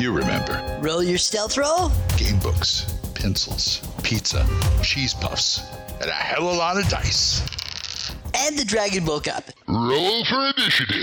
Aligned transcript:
You 0.00 0.12
remember. 0.12 0.62
Roll 0.80 1.02
your 1.02 1.18
stealth 1.18 1.58
roll. 1.58 1.90
Game 2.16 2.38
books, 2.38 2.84
pencils, 3.14 3.80
pizza, 4.04 4.46
cheese 4.80 5.12
puffs, 5.12 5.60
and 6.00 6.08
a 6.08 6.12
hell 6.12 6.48
of 6.48 6.54
a 6.54 6.58
lot 6.58 6.76
of 6.76 6.88
dice. 6.88 7.42
And 8.32 8.56
the 8.56 8.64
dragon 8.64 9.04
woke 9.04 9.26
up. 9.26 9.42
Roll 9.66 10.24
for 10.24 10.52
initiative. 10.56 11.00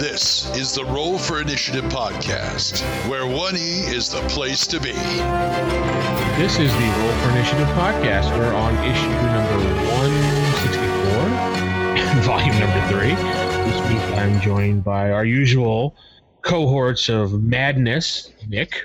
This 0.00 0.50
is 0.56 0.74
the 0.74 0.84
Roll 0.84 1.16
for 1.16 1.40
Initiative 1.40 1.84
podcast, 1.84 2.80
where 3.08 3.22
1E 3.22 3.92
is 3.94 4.08
the 4.10 4.22
place 4.22 4.66
to 4.66 4.80
be. 4.80 4.90
This 6.42 6.58
is 6.58 6.72
the 6.72 6.90
Roll 6.98 7.12
for 7.22 7.30
Initiative 7.30 7.68
podcast. 7.68 8.36
We're 8.36 8.52
on 8.52 8.74
issue 8.82 9.08
number 9.30 9.58
164, 9.92 12.22
volume 12.22 12.58
number 12.58 12.80
three. 12.88 13.14
This 13.70 13.80
week 13.88 14.02
I'm 14.18 14.40
joined 14.40 14.82
by 14.82 15.12
our 15.12 15.24
usual 15.24 15.94
cohorts 16.42 17.08
of 17.08 17.42
madness, 17.42 18.32
Nick, 18.48 18.84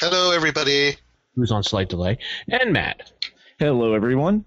Hello, 0.00 0.32
everybody. 0.32 0.96
who's 1.34 1.52
on 1.52 1.62
slight 1.62 1.88
delay, 1.88 2.18
and 2.48 2.72
Matt. 2.72 3.12
Hello, 3.58 3.94
everyone. 3.94 4.44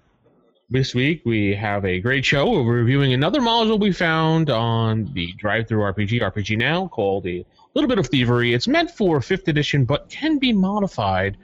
This 0.70 0.96
week 0.96 1.22
we 1.26 1.54
have 1.55 1.84
a 1.86 2.00
great 2.00 2.24
show. 2.26 2.50
We're 2.50 2.80
reviewing 2.80 3.14
another 3.14 3.41
module 3.41 3.80
we 3.80 3.91
found 3.91 4.50
on 4.50 5.12
the 5.14 5.34
DriveThruRPG, 5.41 6.22
RPG 6.22 6.58
Now, 6.58 6.88
called 6.88 7.26
A 7.28 7.46
Little 7.76 7.90
Bit 7.90 8.00
of 8.00 8.08
Thievery. 8.08 8.54
It's 8.54 8.68
meant 8.68 8.91
for 8.91 9.20
5th 9.20 9.48
edition, 9.48 9.86
but 9.86 10.10
can 10.10 10.38
be 10.38 10.54
modified 10.54 11.38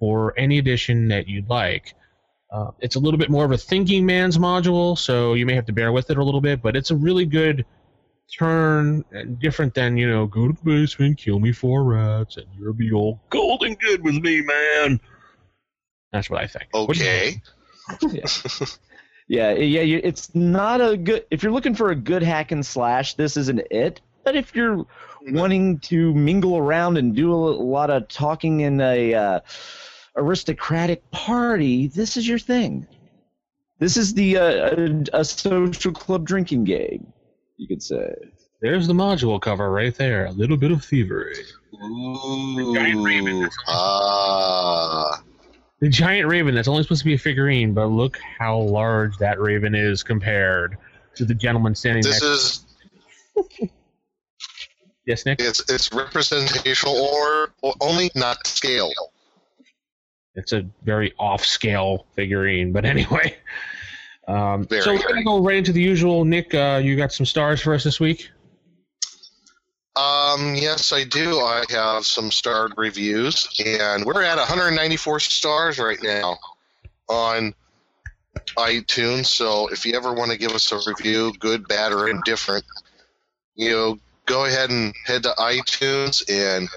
for 0.00 0.34
any 0.36 0.58
edition 0.58 1.08
that 1.08 1.28
you'd 1.28 1.48
like. 1.48 1.94
Uh, 2.52 2.70
it's 2.80 2.96
a 2.96 3.00
little 3.00 3.18
bit 3.18 3.30
more 3.30 3.44
of 3.44 3.52
a 3.52 3.58
thinking 3.58 4.06
man's 4.06 4.38
module, 4.38 4.98
so 4.98 5.34
you 5.34 5.46
may 5.46 5.54
have 5.54 5.66
to 5.66 5.72
bear 5.72 5.92
with 5.92 6.10
it 6.10 6.18
a 6.18 6.22
little 6.24 6.40
bit, 6.40 6.62
but 6.62 6.76
it's 6.76 6.90
a 6.90 6.96
really 6.96 7.26
good 7.26 7.64
turn, 8.32 9.04
and 9.12 9.38
different 9.38 9.74
than, 9.74 9.96
you 9.96 10.08
know, 10.08 10.26
go 10.26 10.48
to 10.48 10.54
the 10.54 10.62
basement, 10.62 11.18
kill 11.18 11.38
me 11.38 11.52
four 11.52 11.84
rats, 11.84 12.36
and 12.36 12.46
you'll 12.58 12.72
be 12.72 12.92
all 12.92 13.20
golden 13.30 13.74
good 13.74 14.02
with 14.02 14.16
me, 14.16 14.42
man. 14.42 15.00
That's 16.12 16.30
what 16.30 16.40
I 16.40 16.46
think. 16.46 16.66
What 16.72 16.96
do 16.96 17.04
you 17.04 17.40
Okay. 18.02 18.22
Yeah, 19.26 19.52
yeah, 19.52 19.80
you, 19.80 20.00
it's 20.04 20.34
not 20.34 20.82
a 20.82 20.96
good. 20.96 21.24
If 21.30 21.42
you're 21.42 21.52
looking 21.52 21.74
for 21.74 21.90
a 21.90 21.94
good 21.94 22.22
hack 22.22 22.52
and 22.52 22.64
slash, 22.64 23.14
this 23.14 23.36
isn't 23.36 23.62
it. 23.70 24.00
But 24.22 24.36
if 24.36 24.54
you're 24.54 24.84
wanting 25.28 25.78
to 25.80 26.12
mingle 26.14 26.58
around 26.58 26.98
and 26.98 27.14
do 27.14 27.32
a 27.32 27.36
lot 27.36 27.90
of 27.90 28.08
talking 28.08 28.60
in 28.60 28.80
a 28.80 29.14
uh, 29.14 29.40
aristocratic 30.16 31.10
party, 31.10 31.86
this 31.86 32.16
is 32.16 32.28
your 32.28 32.38
thing. 32.38 32.86
This 33.78 33.96
is 33.96 34.14
the 34.14 34.36
uh, 34.36 35.06
a, 35.12 35.20
a 35.20 35.24
social 35.24 35.92
club 35.92 36.26
drinking 36.26 36.64
game, 36.64 37.12
you 37.56 37.68
could 37.68 37.82
say. 37.82 38.14
There's 38.60 38.86
the 38.86 38.94
module 38.94 39.40
cover 39.40 39.70
right 39.70 39.94
there. 39.94 40.26
A 40.26 40.32
little 40.32 40.56
bit 40.56 40.70
of 40.70 40.84
thievery. 40.84 41.36
giant 42.74 43.04
raven. 43.04 43.44
Ooh. 43.44 43.48
Ah. 43.68 45.22
The 45.80 45.88
giant 45.88 46.28
raven 46.28 46.54
that's 46.54 46.68
only 46.68 46.82
supposed 46.82 47.02
to 47.02 47.04
be 47.04 47.14
a 47.14 47.18
figurine, 47.18 47.74
but 47.74 47.88
look 47.88 48.18
how 48.38 48.58
large 48.58 49.18
that 49.18 49.40
raven 49.40 49.74
is 49.74 50.02
compared 50.02 50.78
to 51.16 51.24
the 51.24 51.34
gentleman 51.34 51.74
standing 51.74 52.02
this 52.02 52.22
next. 52.22 52.66
This 53.36 53.60
is 53.60 53.70
yes, 55.06 55.26
Nick. 55.26 55.40
it's 55.40 55.68
it's 55.70 55.92
representational 55.92 56.94
or, 56.94 57.52
or 57.62 57.74
only 57.80 58.10
not 58.14 58.46
scale. 58.46 58.92
It's 60.36 60.52
a 60.52 60.66
very 60.82 61.12
off-scale 61.18 62.06
figurine, 62.16 62.72
but 62.72 62.84
anyway. 62.84 63.36
Um, 64.26 64.64
Very. 64.64 64.82
so 64.82 64.94
we're 64.94 65.06
gonna 65.06 65.24
go 65.24 65.42
right 65.42 65.56
into 65.56 65.72
the 65.72 65.82
usual. 65.82 66.24
Nick, 66.24 66.54
uh, 66.54 66.80
you 66.82 66.96
got 66.96 67.12
some 67.12 67.26
stars 67.26 67.60
for 67.60 67.74
us 67.74 67.84
this 67.84 68.00
week. 68.00 68.30
Um, 69.96 70.56
yes, 70.56 70.92
I 70.92 71.04
do. 71.04 71.38
I 71.38 71.64
have 71.70 72.04
some 72.04 72.32
starred 72.32 72.72
reviews, 72.76 73.48
and 73.64 74.04
we're 74.04 74.22
at 74.22 74.38
194 74.38 75.20
stars 75.20 75.78
right 75.78 76.02
now 76.02 76.36
on 77.08 77.54
iTunes. 78.56 79.26
So 79.26 79.68
if 79.68 79.86
you 79.86 79.94
ever 79.96 80.12
want 80.12 80.32
to 80.32 80.38
give 80.38 80.52
us 80.52 80.72
a 80.72 80.80
review, 80.86 81.32
good, 81.38 81.68
bad, 81.68 81.92
or 81.92 82.08
indifferent, 82.08 82.64
you 83.54 83.70
know, 83.70 83.98
go 84.26 84.46
ahead 84.46 84.70
and 84.70 84.92
head 85.04 85.22
to 85.24 85.30
iTunes 85.38 86.22
and 86.28 86.68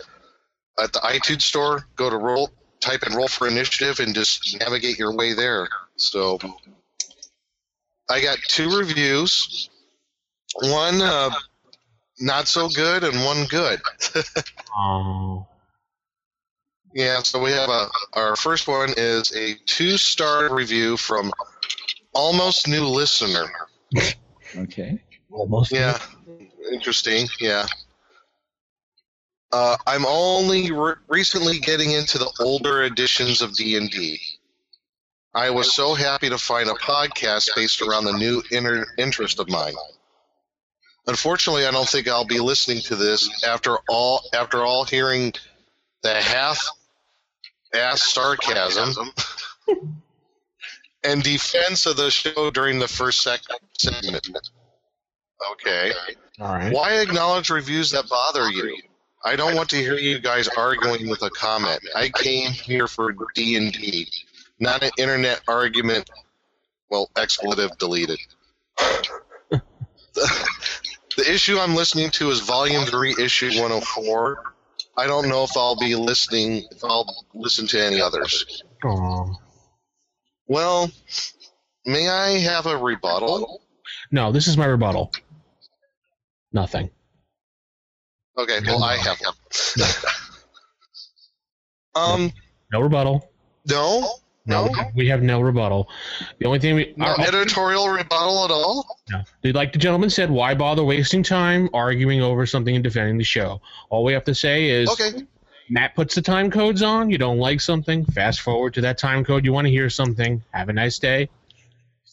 at 0.79 0.94
the 0.94 1.00
iTunes 1.00 1.41
store, 1.41 1.88
go 1.95 2.09
to 2.11 2.17
roll, 2.17 2.51
type 2.79 3.01
in 3.03 3.16
roll 3.16 3.27
for 3.27 3.47
initiative, 3.47 4.00
and 4.00 4.13
just 4.13 4.59
navigate 4.59 5.00
your 5.00 5.16
way 5.16 5.33
there. 5.33 5.67
So 5.95 6.39
I 8.09 8.22
got 8.22 8.38
two 8.47 8.78
reviews. 8.78 9.69
One 10.62 11.01
uh, 11.01 11.29
not 12.19 12.47
so 12.47 12.69
good 12.69 13.03
and 13.03 13.23
one 13.25 13.45
good. 13.45 13.81
Oh, 14.79 15.47
Yeah, 16.94 17.23
so 17.23 17.41
we 17.41 17.50
have 17.51 17.69
a 17.69 17.88
our 18.13 18.35
first 18.35 18.68
one 18.68 18.94
is 18.95 19.35
a 19.35 19.56
two 19.66 19.97
star 19.97 20.53
review 20.53 20.97
from 20.97 21.31
almost 22.13 22.68
new 22.68 22.85
listener. 22.85 23.45
Okay. 24.56 24.97
almost. 25.29 25.72
Yeah, 25.72 26.00
interesting. 26.72 27.28
Yeah. 27.39 27.66
Uh, 29.51 29.75
I'm 29.85 30.06
only 30.06 30.72
re- 30.72 30.95
recently 31.09 31.59
getting 31.59 31.91
into 31.91 32.18
the 32.18 32.31
older 32.39 32.84
editions 32.84 33.41
of 33.41 33.56
D 33.56 33.78
and 33.78 33.89
D. 33.89 34.19
I 35.37 35.51
was 35.51 35.71
so 35.75 35.93
happy 35.93 36.29
to 36.29 36.39
find 36.39 36.67
a 36.67 36.73
podcast 36.73 37.49
based 37.55 37.83
around 37.83 38.05
the 38.05 38.17
new 38.17 38.41
inner 38.51 38.87
interest 38.97 39.39
of 39.39 39.47
mine. 39.47 39.75
Unfortunately, 41.05 41.67
I 41.67 41.69
don't 41.69 41.87
think 41.87 42.07
I'll 42.07 42.25
be 42.25 42.39
listening 42.39 42.81
to 42.85 42.95
this 42.95 43.43
after 43.43 43.77
all. 43.87 44.23
After 44.33 44.63
all, 44.63 44.83
hearing 44.83 45.33
the 46.01 46.15
half-ass 46.15 48.01
sarcasm 48.01 49.13
and 51.03 51.21
defense 51.21 51.85
of 51.85 51.97
the 51.97 52.09
show 52.09 52.49
during 52.49 52.79
the 52.79 52.87
first 52.87 53.21
segment. 53.21 54.39
Okay. 55.51 55.91
All 56.39 56.47
right. 56.47 56.73
Why 56.73 56.93
acknowledge 56.95 57.51
reviews 57.51 57.91
that 57.91 58.09
bother 58.09 58.49
you? 58.49 58.75
I 59.23 59.35
don't 59.35 59.55
want 59.55 59.69
to 59.69 59.75
hear 59.75 59.97
you 59.97 60.17
guys 60.17 60.47
arguing 60.47 61.09
with 61.09 61.21
a 61.21 61.29
comment. 61.29 61.81
I 61.95 62.09
came 62.09 62.49
here 62.49 62.87
for 62.87 63.13
D 63.35 63.55
and 63.55 63.71
D, 63.71 64.09
not 64.59 64.84
an 64.84 64.91
internet 64.97 65.41
argument. 65.47 66.09
Well, 66.90 67.09
expletive 67.18 67.78
deleted. 67.78 68.19
the, 68.79 69.62
the 71.18 71.31
issue 71.31 71.57
I'm 71.59 71.75
listening 71.75 72.09
to 72.12 72.29
is 72.29 72.40
Volume 72.41 72.85
Three, 72.85 73.13
Issue 73.19 73.47
104. 73.47 74.53
I 74.97 75.06
don't 75.06 75.28
know 75.29 75.44
if 75.44 75.51
I'll 75.56 75.75
be 75.78 75.95
listening. 75.95 76.63
If 76.72 76.84
I'll 76.84 77.06
listen 77.34 77.68
to 77.68 77.85
any 77.85 78.01
others. 78.01 78.63
Aw. 78.85 79.34
Well, 80.47 80.89
may 81.85 82.07
I 82.07 82.29
have 82.39 82.66
a 82.68 82.78
rebuttal? 82.78 83.62
No, 84.12 84.31
this 84.31 84.47
is 84.47 84.57
my 84.57 84.66
rebuttal. 84.66 85.12
Nothing. 86.53 86.89
Okay, 88.38 88.59
well 88.66 88.84
I 88.84 88.95
have 88.97 89.19
one. 89.19 89.88
um, 91.95 92.31
No 92.72 92.79
rebuttal. 92.81 93.29
no, 93.69 94.07
No, 94.47 94.65
No? 94.67 94.91
we 94.95 95.07
have 95.09 95.21
no 95.21 95.41
rebuttal. 95.41 95.89
The 96.39 96.45
only 96.47 96.59
thing 96.59 96.75
we 96.75 96.93
no 96.95 97.05
our- 97.07 97.19
editorial 97.21 97.89
rebuttal 97.89 98.45
at 98.45 98.51
all. 98.51 98.85
No. 99.09 99.23
Like 99.51 99.73
the 99.73 99.79
gentleman 99.79 100.09
said, 100.09 100.31
why 100.31 100.53
bother 100.55 100.83
wasting 100.83 101.21
time 101.21 101.69
arguing 101.73 102.21
over 102.21 102.45
something 102.45 102.73
and 102.75 102.83
defending 102.83 103.17
the 103.17 103.23
show? 103.23 103.61
All 103.89 104.03
we 104.03 104.13
have 104.13 104.23
to 104.25 104.33
say 104.35 104.69
is 104.69 104.89
Okay, 104.89 105.23
Matt 105.69 105.95
puts 105.95 106.15
the 106.15 106.21
time 106.21 106.49
codes 106.49 106.81
on. 106.81 107.09
You 107.09 107.17
don't 107.17 107.37
like 107.39 107.59
something, 107.61 108.05
fast 108.05 108.39
forward 108.41 108.73
to 108.75 108.81
that 108.81 108.97
time 108.97 109.23
code. 109.25 109.43
You 109.43 109.51
want 109.53 109.65
to 109.65 109.71
hear 109.71 109.89
something. 109.89 110.41
Have 110.51 110.69
a 110.69 110.73
nice 110.73 110.97
day. 110.97 111.29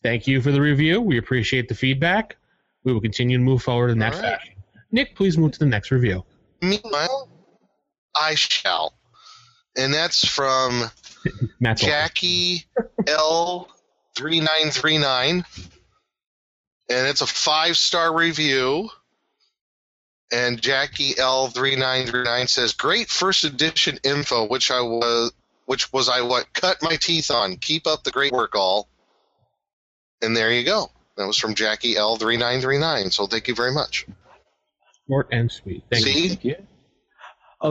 Thank 0.02 0.26
you 0.26 0.42
for 0.42 0.50
the 0.52 0.60
review. 0.60 1.00
We 1.00 1.18
appreciate 1.18 1.68
the 1.68 1.74
feedback. 1.74 2.36
We 2.82 2.92
will 2.92 3.00
continue 3.00 3.38
to 3.38 3.42
move 3.44 3.62
forward 3.62 3.90
in 3.90 3.98
that 4.00 4.14
All 4.14 4.20
right. 4.22 4.38
fashion. 4.38 4.54
Nick, 4.92 5.14
please 5.16 5.38
move 5.38 5.52
to 5.52 5.58
the 5.60 5.66
next 5.66 5.90
review. 5.90 6.24
meanwhile, 6.60 7.28
I 8.20 8.34
shall, 8.34 8.94
and 9.76 9.92
that's 9.94 10.26
from 10.26 10.90
Matt's 11.60 11.82
Jackie 11.82 12.64
L 13.06 13.68
three 14.16 14.40
nine 14.40 14.70
three 14.70 14.98
nine, 14.98 15.44
and 16.88 17.06
it's 17.08 17.20
a 17.20 17.26
five 17.26 17.76
star 17.76 18.14
review. 18.14 18.90
And 20.32 20.60
Jackie 20.60 21.16
L 21.18 21.48
three 21.48 21.76
nine 21.76 22.06
three 22.06 22.24
nine 22.24 22.46
says, 22.46 22.72
"Great 22.72 23.08
first 23.08 23.44
edition 23.44 23.98
info, 24.02 24.46
which 24.46 24.70
I 24.70 24.80
was, 24.80 25.32
which 25.66 25.92
was 25.92 26.08
I 26.08 26.22
what 26.22 26.52
cut 26.52 26.82
my 26.82 26.96
teeth 26.96 27.30
on. 27.30 27.56
Keep 27.56 27.86
up 27.86 28.04
the 28.04 28.10
great 28.10 28.32
work, 28.32 28.54
all." 28.54 28.88
And 30.22 30.36
there 30.36 30.50
you 30.50 30.64
go. 30.64 30.90
That 31.16 31.26
was 31.26 31.36
from 31.36 31.54
Jackie 31.54 31.96
L 31.96 32.16
three 32.16 32.36
nine 32.36 32.60
three 32.60 32.78
nine. 32.78 33.10
So 33.10 33.26
thank 33.26 33.48
you 33.48 33.54
very 33.54 33.72
much. 33.72 34.06
Short 35.06 35.28
and 35.30 35.52
sweet. 35.52 35.84
Thank 35.90 36.06
you. 36.06 36.28
Thank 36.28 36.44
you. 36.44 36.56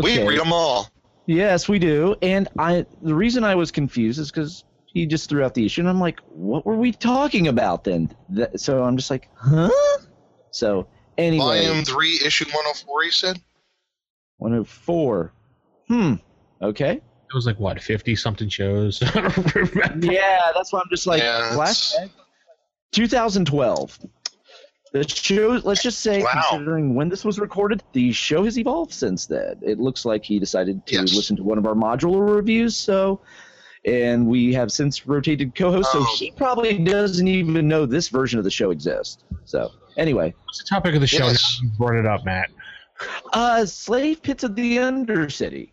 we 0.02 0.24
read 0.26 0.40
them 0.40 0.54
all. 0.54 0.93
Yes, 1.26 1.70
we 1.70 1.80
do. 1.80 2.16
And 2.22 2.48
I 2.58 2.86
the 3.02 3.16
reason 3.16 3.44
I 3.44 3.56
was 3.56 3.72
confused 3.72 4.20
is 4.20 4.32
because 4.32 4.64
he 4.86 5.06
just 5.06 5.30
threw 5.30 5.44
out 5.44 5.54
the 5.54 5.66
issue, 5.66 5.82
and 5.82 5.90
I'm 5.90 6.00
like, 6.00 6.20
what 6.28 6.66
were 6.66 6.76
we 6.76 6.92
talking 6.92 7.48
about 7.48 7.84
then? 7.84 8.16
That, 8.30 8.60
so 8.60 8.84
I'm 8.84 8.98
just 8.98 9.10
like, 9.10 9.30
huh? 9.36 9.70
So 10.52 10.88
anyway, 11.18 11.66
Volume 11.66 11.86
three, 11.86 12.20
issue 12.24 12.46
one 12.46 12.64
hundred 12.64 12.78
four. 12.78 13.04
He 13.04 13.12
said. 13.12 13.42
104. 14.38 15.32
Hmm. 15.88 16.14
Okay. 16.62 16.92
It 16.92 17.34
was 17.34 17.46
like 17.46 17.60
what 17.60 17.82
fifty 17.82 18.16
something 18.16 18.50
shows. 18.50 19.02
I 19.16 19.22
don't 19.22 19.56
remember. 19.56 20.12
Yeah, 20.12 20.52
that's 20.54 20.74
why 20.74 20.80
I'm 20.80 20.90
just 20.90 21.08
like 21.08 21.22
Yeah, 21.22 21.56
flashback. 21.56 22.10
2012. 22.92 24.00
The 24.94 25.08
show, 25.08 25.60
let's 25.64 25.82
just 25.82 26.02
say, 26.02 26.22
Wow. 26.22 26.30
considering 26.34 26.94
when 26.94 27.10
this 27.10 27.26
was 27.26 27.40
recorded, 27.40 27.82
the 27.94 28.12
show 28.12 28.44
has 28.46 28.60
evolved 28.60 28.94
since 28.94 29.26
then. 29.26 29.58
It 29.64 29.80
looks 29.80 30.06
like 30.06 30.24
he 30.24 30.38
decided 30.40 30.86
to 30.86 30.94
Yes. 30.94 31.16
listen 31.16 31.36
to 31.38 31.44
one 31.44 31.58
of 31.58 31.66
our 31.66 31.74
modular 31.74 32.36
reviews, 32.36 32.78
so, 32.78 33.20
and 33.86 34.28
we 34.28 34.54
have 34.54 34.72
since 34.72 35.08
rotated 35.08 35.56
co-hosts, 35.56 35.92
Oh. 35.96 36.04
so 36.06 36.16
he 36.24 36.30
probably 36.32 36.78
doesn't 36.78 37.28
even 37.28 37.68
know 37.68 37.88
this 37.88 38.10
version 38.10 38.38
of 38.38 38.46
the 38.46 38.52
show 38.52 38.70
exists. 38.70 39.24
So, 39.46 39.72
anyway, 39.98 40.32
What's 40.46 40.60
the 40.60 40.66
topic 40.70 40.94
of 40.94 41.02
the 41.02 41.08
show? 41.08 41.26
Yes. 41.26 41.60
Now 41.62 41.68
you 41.68 41.78
brought 41.78 41.96
it 41.96 42.06
up, 42.06 42.24
Matt. 42.24 42.52
uh, 43.34 43.66
Slave 43.66 44.22
Pits 44.22 44.44
of 44.44 44.56
the 44.56 44.78
Undercity. 44.78 45.72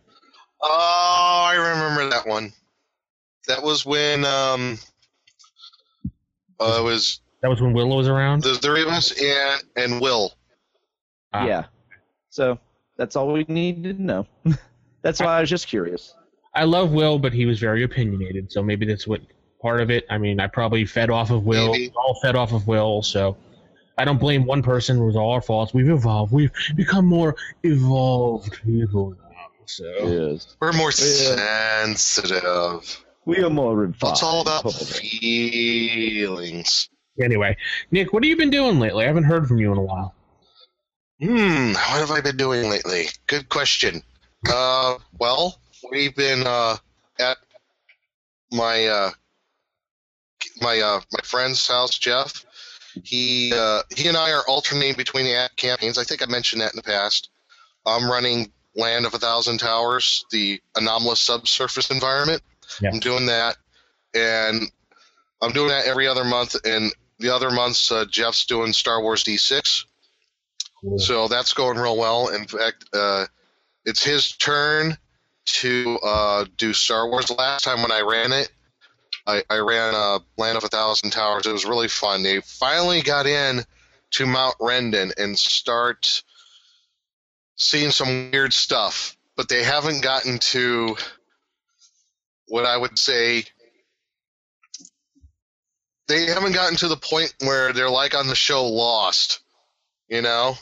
Oh, 0.63 1.45
I 1.47 1.57
remember 1.57 2.09
that 2.09 2.27
one. 2.27 2.55
That 3.49 3.63
was 3.63 3.85
when 3.85 4.25
um, 4.25 4.79
uh, 6.59 6.79
it 6.81 6.83
was 6.85 7.21
That 7.43 7.49
was 7.49 7.61
when 7.61 7.73
Willow 7.73 7.97
was 7.97 8.09
around. 8.09 8.43
the 8.43 8.55
three 8.57 8.83
of 8.83 8.89
us 8.89 9.13
and 9.21 9.63
and 9.77 10.01
Will. 10.01 10.33
Ah. 11.33 11.47
Yeah. 11.47 11.65
So 12.29 12.59
that's 12.97 13.17
all 13.17 13.33
we 13.33 13.45
need 13.49 13.83
to 13.85 13.93
know. 13.95 14.27
that's 15.03 15.21
why 15.21 15.39
I 15.39 15.41
was 15.41 15.51
just 15.51 15.67
curious. 15.69 16.15
I 16.55 16.65
love 16.65 16.93
Will, 16.93 17.19
but 17.19 17.33
he 17.33 17.47
was 17.47 17.59
very 17.61 17.83
opinionated, 17.85 18.51
so 18.53 18.63
maybe 18.63 18.85
that's 18.85 19.07
what 19.07 19.21
part 19.63 19.81
of 19.81 19.91
it. 19.91 20.05
I 20.11 20.19
mean, 20.19 20.41
I 20.41 20.49
probably 20.49 20.85
fed 20.85 21.09
off 21.11 21.31
of 21.31 21.45
Will. 21.47 21.73
Maybe. 21.73 21.93
All 21.97 22.19
fed 22.21 22.35
off 22.37 22.53
of 22.53 22.67
Will, 22.67 23.03
so 23.03 23.37
I 23.97 24.05
don't 24.05 24.19
blame 24.19 24.45
one 24.45 24.63
person. 24.63 24.99
It 25.01 25.05
was 25.05 25.17
all 25.17 25.31
our 25.33 25.41
faults. 25.41 25.73
We've 25.73 25.89
evolved. 25.89 26.33
We've 26.33 26.51
become 26.75 27.07
more 27.07 27.37
evolved 27.63 28.61
people 28.65 29.11
now. 29.11 29.17
So 29.67 29.85
Yes. 30.33 30.57
We're 30.61 30.73
more 30.73 30.91
Yeah. 30.91 31.85
sensitive. 31.85 33.05
We 33.25 33.39
are 33.45 33.51
more 33.51 33.77
refined. 33.77 34.13
It's 34.13 34.23
all 34.23 34.43
about 34.43 34.71
feelings. 34.73 36.89
Anyway, 37.21 37.57
Nick, 37.91 38.13
what 38.13 38.23
have 38.23 38.29
you 38.29 38.37
been 38.37 38.51
doing 38.51 38.79
lately? 38.79 39.05
I 39.05 39.07
haven't 39.09 39.25
heard 39.25 39.47
from 39.47 39.59
you 39.59 39.73
in 39.73 39.79
a 39.79 39.83
while. 39.83 40.15
Hmm, 41.21 41.73
what 41.73 42.01
have 42.01 42.11
I 42.11 42.21
been 42.21 42.37
doing 42.37 42.71
lately? 42.71 43.07
Good 43.27 43.49
question. 43.49 44.03
Uh, 44.49 44.97
well, 45.19 45.61
we've 45.91 46.15
been 46.15 46.47
uh, 46.47 46.77
at 47.19 47.37
my 48.51 48.87
uh, 48.87 49.11
my 50.61 50.81
uh, 50.81 51.01
my 51.13 51.21
friend's 51.23 51.67
house, 51.67 51.99
Jeff. 51.99 52.45
He 53.05 53.53
uh, 53.55 53.83
he 53.95 54.09
and 54.09 54.17
I 54.17 54.33
are 54.33 54.43
alternating 54.49 54.97
between 54.97 55.27
the 55.27 55.51
campaigns. 55.57 55.99
I 55.99 56.05
think 56.05 56.23
I 56.23 56.27
mentioned 56.27 56.63
that 56.63 56.73
in 56.73 56.77
the 56.77 56.83
past. 56.83 57.29
I'm 57.87 58.11
running 58.11 58.51
Land 58.75 59.07
of 59.07 59.15
a 59.15 59.19
Thousand 59.19 59.59
Towers, 59.59 60.25
the 60.31 60.61
anomalous 60.77 61.21
subsurface 61.21 61.91
environment. 61.91 62.43
Yeah. 62.81 62.91
I'm 62.93 63.01
doing 63.01 63.27
that, 63.27 63.57
and 64.15 64.63
I'm 65.43 65.53
doing 65.53 65.69
that 65.69 65.87
every 65.87 66.07
other 66.07 66.25
month. 66.25 66.57
And 66.65 66.93
the 67.21 67.35
other 67.35 67.51
months, 67.51 67.93
uh, 67.93 68.05
Jeff's 68.11 68.47
doing 68.47 68.73
Star 68.73 69.01
Wars 69.01 69.23
D6. 69.25 69.85
Cool. 70.81 70.99
So 70.99 71.29
that's 71.29 71.53
going 71.53 71.79
real 71.79 71.97
well. 71.97 72.29
In 72.29 72.47
fact, 72.47 72.87
uh, 72.93 73.27
it's 73.85 74.03
his 74.03 74.33
turn 74.33 74.97
to 75.45 75.99
uh, 76.03 76.45
do 76.57 76.73
Star 76.73 77.09
Wars. 77.09 77.31
Last 77.31 77.65
time 77.65 77.83
when 77.83 77.93
I 77.93 78.01
ran 78.01 78.33
it, 78.33 78.51
I, 79.27 79.43
I 79.51 79.59
ran 79.59 79.95
uh, 79.95 80.21
Land 80.39 80.57
of 80.57 80.65
a 80.65 80.69
Thousand 80.69 81.11
Towers. 81.11 81.47
It 81.47 81.53
was 81.53 81.65
really 81.65 81.89
fun. 81.89 82.23
They 82.23 82.41
finally 82.41 83.03
got 83.03 83.27
in 83.27 83.65
to 84.13 84.27
Mount 84.27 84.57
Rendon 84.59 85.13
and 85.19 85.39
start 85.39 86.23
seeing 87.57 87.91
some 87.91 88.31
weird 88.31 88.53
stuff, 88.53 89.17
but 89.37 89.49
they 89.49 89.63
haven't 89.63 90.03
gotten 90.03 90.39
to 90.39 90.97
what 92.49 92.65
I 92.65 92.77
would 92.77 92.99
say. 92.99 93.45
They 96.11 96.27
haven't 96.27 96.53
gotten 96.53 96.77
to 96.79 96.89
the 96.89 96.97
point 96.97 97.35
where 97.41 97.73
they're 97.73 97.89
like 97.89 98.15
on 98.17 98.27
the 98.27 98.35
show 98.35 98.67
Lost, 98.67 99.41
you 100.09 100.23
know? 100.23 100.57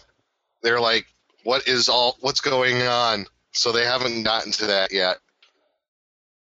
they're 0.63 0.81
like, 0.81 1.07
"What 1.45 1.67
is 1.69 1.89
all? 1.89 2.17
What's 2.21 2.41
going 2.41 2.83
on?" 2.83 3.27
So 3.53 3.73
they 3.73 3.85
haven't 3.85 4.25
gotten 4.25 4.53
to 4.53 4.67
that 4.67 4.93
yet. 4.93 5.19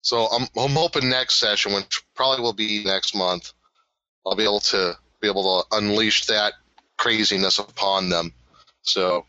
So 0.03 0.27
I'm 0.27 0.49
I'm 0.57 0.73
hoping 0.73 1.09
next 1.09 1.35
session, 1.35 1.73
which 1.73 2.03
probably 2.15 2.43
will 2.43 2.53
be 2.53 2.85
next 2.85 3.15
month, 3.15 3.53
I'll 4.27 4.37
be 4.37 4.45
able 4.45 4.61
to 4.61 4.97
be 5.21 5.29
able 5.29 5.63
to 5.63 5.77
unleash 5.77 6.27
that 6.27 6.55
craziness 6.97 7.59
upon 7.59 8.09
them. 8.09 8.33
So, 8.83 9.27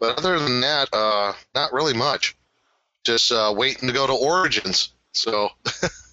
but 0.00 0.18
other 0.18 0.38
than 0.38 0.60
that, 0.60 0.88
uh, 0.92 1.32
not 1.54 1.72
really 1.72 1.94
much. 1.94 2.36
Just 3.04 3.32
uh, 3.32 3.54
waiting 3.56 3.88
to 3.88 3.94
go 3.94 4.06
to 4.06 4.12
Origins. 4.12 4.90
So, 5.12 5.50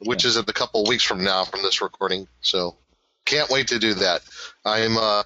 which 0.00 0.24
is 0.24 0.36
in 0.36 0.44
a 0.46 0.52
couple 0.52 0.84
weeks 0.86 1.02
from 1.02 1.24
now 1.24 1.44
from 1.44 1.62
this 1.62 1.80
recording. 1.80 2.28
So, 2.40 2.76
can't 3.24 3.50
wait 3.50 3.68
to 3.68 3.78
do 3.78 3.94
that. 3.94 4.22
I'm 4.64 4.96
uh, 4.96 5.22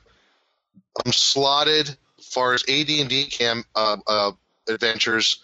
I'm 1.05 1.13
slotted 1.13 1.89
as 2.19 2.27
far 2.27 2.55
as 2.55 2.63
AD&D 2.69 3.27
cam 3.27 3.65
uh, 3.75 3.97
uh, 4.07 4.33
adventures 4.69 5.43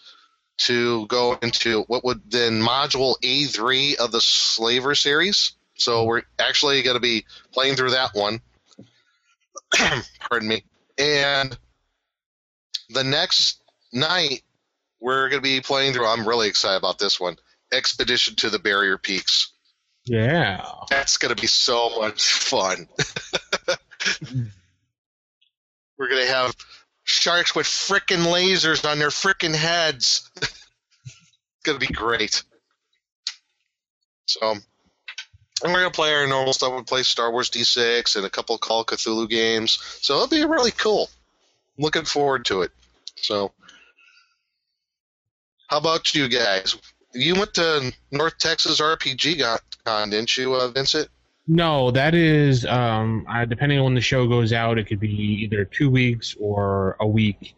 to 0.59 1.07
go 1.07 1.39
into 1.41 1.83
what 1.83 2.05
would 2.05 2.31
then 2.31 2.61
module 2.61 3.15
A3 3.23 3.97
of 3.97 4.13
the 4.13 4.21
Slaver 4.21 4.95
series. 4.95 5.53
So 5.77 6.05
we're 6.05 6.23
actually 6.39 6.83
going 6.83 6.97
to 6.97 7.01
be 7.01 7.25
playing 7.53 7.77
through 7.77 7.93
that 7.93 8.11
one. 8.13 8.41
Pardon 10.29 10.49
me. 10.49 10.65
And 10.99 11.57
the 12.91 13.05
next 13.05 13.63
night 13.93 14.43
we're 15.01 15.29
going 15.29 15.41
to 15.41 15.49
be 15.49 15.61
playing 15.61 15.93
through. 15.93 16.07
I'm 16.07 16.27
really 16.27 16.49
excited 16.49 16.79
about 16.79 16.99
this 16.99 17.21
one. 17.21 17.37
Expedition 17.73 18.35
to 18.37 18.51
the 18.51 18.59
Barrier 18.59 18.99
Peaks. 18.99 19.53
Yeah. 20.05 20.65
That's 20.89 21.19
going 21.19 21.35
to 21.35 21.41
be 21.41 21.47
so 21.47 22.01
much 22.01 22.33
fun. 22.33 22.89
We're 25.99 26.09
going 26.09 26.27
to 26.27 26.33
have 26.33 26.55
sharks 27.05 27.55
with 27.55 27.67
frickin' 27.67 28.25
lasers 28.25 28.89
on 28.89 28.99
their 28.99 29.09
frickin' 29.09 29.55
heads. 29.55 30.31
it's 30.37 30.63
going 31.65 31.79
to 31.79 31.87
be 31.87 31.93
great. 31.93 32.43
So, 34.27 34.51
and 34.51 34.63
we're 35.65 35.81
going 35.81 35.91
to 35.91 35.97
play 35.97 36.15
our 36.15 36.27
normal 36.27 36.53
stuff. 36.53 36.75
We 36.75 36.83
play 36.85 37.03
Star 37.03 37.33
Wars 37.33 37.51
D6 37.51 38.17
and 38.17 38.25
a 38.25 38.31
couple 38.31 38.55
of 38.55 38.61
Call 38.61 38.83
of 38.83 38.87
Cthulhu 38.87 39.29
games. 39.29 39.79
So, 40.01 40.15
it'll 40.15 40.29
be 40.29 40.45
really 40.45 40.71
cool. 40.71 41.11
Looking 41.79 42.05
forward 42.05 42.45
to 42.47 42.63
it. 42.63 42.71
So, 43.17 43.53
how 45.69 45.79
about 45.79 46.15
you 46.15 46.29
guys? 46.29 46.77
You 47.15 47.35
went 47.35 47.55
to 47.55 47.93
North 48.13 48.39
Texas 48.39 48.81
RPG 48.81 49.41
Con, 49.43 49.59
Con, 49.85 50.11
didn't 50.11 50.37
you, 50.37 50.55
uh, 50.55 50.69
Vincent? 50.69 51.09
No, 51.47 51.91
that 51.93 52.15
is 52.15 52.67
um, 52.67 53.25
uh, 53.29 53.45
depending 53.47 53.79
on 53.79 53.85
when 53.87 53.95
the 53.95 54.01
show 54.03 54.27
goes 54.29 54.53
out. 54.53 54.79
It 54.79 54.87
could 54.87 55.01
be 55.01 55.09
either 55.09 55.65
two 55.65 55.89
weeks 55.91 56.37
or 56.39 56.97
a 57.01 57.07
week 57.07 57.55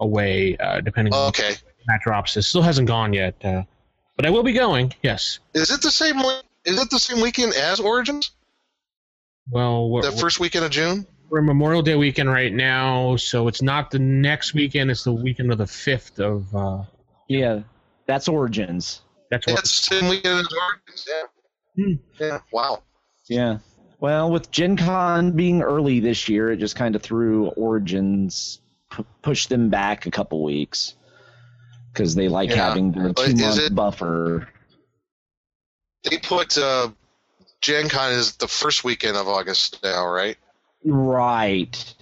away, 0.00 0.56
uh, 0.58 0.80
depending 0.82 1.14
on 1.14 1.28
Okay. 1.28 1.48
when 1.48 1.84
that 1.86 2.00
drops. 2.04 2.36
It 2.36 2.42
still 2.42 2.60
hasn't 2.62 2.88
gone 2.88 3.14
yet, 3.14 3.42
uh, 3.42 3.62
but 4.16 4.26
I 4.26 4.30
will 4.30 4.42
be 4.42 4.52
going. 4.52 4.92
Yes. 5.02 5.38
Is 5.54 5.70
it 5.70 5.80
the 5.80 5.90
same? 5.90 6.18
we- 6.18 6.42
Is 6.66 6.80
it 6.80 6.90
the 6.90 6.98
same 6.98 7.22
weekend 7.22 7.54
as 7.54 7.80
Origins? 7.80 8.32
Well, 9.50 9.88
we're, 9.88 10.02
The 10.02 10.12
first 10.12 10.38
weekend 10.38 10.64
of 10.66 10.70
June? 10.70 11.06
we're 11.30 11.40
Memorial 11.42 11.80
Day 11.82 11.94
weekend 11.96 12.28
right 12.28 12.52
now, 12.52 13.16
so 13.16 13.48
it's 13.48 13.62
not 13.62 13.90
the 13.90 13.98
next 13.98 14.52
weekend. 14.54 14.90
It's 14.90 15.02
the 15.04 15.12
weekend 15.12 15.50
of 15.50 15.56
the 15.58 15.66
fifth 15.66 16.20
of. 16.20 16.54
Uh, 16.54 16.82
Yeah, 17.28 17.60
that's 18.12 18.28
Origins. 18.28 19.00
that's 19.30 19.46
Yeah, 19.46 19.54
what. 19.54 19.60
it's 19.64 19.88
the 19.88 20.00
weekend 20.10 20.40
as 20.40 20.48
Origins. 20.52 21.08
Yeah. 21.08 21.84
Hmm. 21.84 21.92
Yeah. 22.20 22.38
Wow. 22.52 22.82
Yeah. 23.28 23.58
Well, 24.00 24.30
with 24.30 24.50
Gen 24.50 24.76
Con 24.76 25.32
being 25.32 25.62
early 25.62 25.98
this 26.00 26.28
year, 26.28 26.50
it 26.52 26.58
just 26.58 26.76
kind 26.76 26.94
of 26.94 27.02
threw 27.02 27.46
Origins, 27.50 28.60
p- 28.90 29.06
pushed 29.22 29.48
them 29.48 29.70
back 29.70 30.04
a 30.04 30.10
couple 30.10 30.42
weeks 30.44 30.94
because 31.92 32.14
they 32.14 32.28
like 32.28 32.50
Yeah. 32.50 32.56
having 32.56 32.92
the 32.92 33.14
two 33.14 33.34
month 33.36 33.58
it- 33.58 33.74
buffer. 33.74 34.46
They 36.04 36.18
put 36.18 36.58
uh, 36.58 36.90
Gen 37.62 37.88
Con 37.88 38.12
is 38.12 38.36
the 38.36 38.48
first 38.48 38.84
weekend 38.84 39.16
of 39.16 39.26
August 39.28 39.82
now, 39.82 40.06
right? 40.06 40.36
Right. 40.84 41.94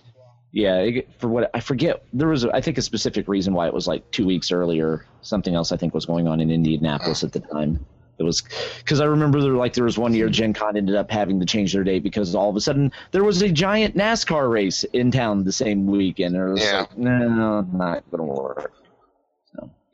Yeah. 0.52 0.78
it- 0.78 1.08
For 1.18 1.28
what 1.28 1.50
I 1.54 1.60
forget, 1.60 2.02
there 2.12 2.28
was 2.28 2.44
I 2.44 2.60
think 2.60 2.78
a 2.78 2.82
specific 2.82 3.28
reason 3.28 3.54
why 3.54 3.66
it 3.66 3.74
was 3.74 3.86
like 3.86 4.08
two 4.10 4.26
weeks 4.26 4.50
earlier. 4.52 5.04
Something 5.22 5.54
else 5.54 5.72
I 5.72 5.76
think 5.76 5.94
was 5.94 6.06
going 6.06 6.26
on 6.28 6.40
in 6.40 6.50
Indianapolis 6.50 7.22
at 7.24 7.32
the 7.32 7.40
time. 7.40 7.84
It 8.18 8.22
was 8.24 8.42
because 8.78 9.00
I 9.00 9.06
remember 9.06 9.40
there 9.40 9.52
like 9.52 9.72
there 9.72 9.84
was 9.84 9.96
one 9.96 10.12
year 10.12 10.28
Gen 10.28 10.52
Con 10.52 10.76
ended 10.76 10.94
up 10.94 11.10
having 11.10 11.40
to 11.40 11.46
change 11.46 11.72
their 11.72 11.84
date 11.84 12.02
because 12.02 12.34
all 12.34 12.50
of 12.50 12.56
a 12.56 12.60
sudden 12.60 12.92
there 13.12 13.24
was 13.24 13.40
a 13.40 13.48
giant 13.50 13.96
NASCAR 13.96 14.50
race 14.50 14.84
in 14.84 15.10
town 15.10 15.44
the 15.44 15.52
same 15.52 15.86
weekend. 15.86 16.36
And 16.36 16.48
it 16.48 16.52
was 16.52 16.62
Yeah. 16.62 16.80
like, 16.80 16.98
no, 16.98 17.62
not 17.72 18.02
gonna 18.10 18.24
work. 18.24 18.72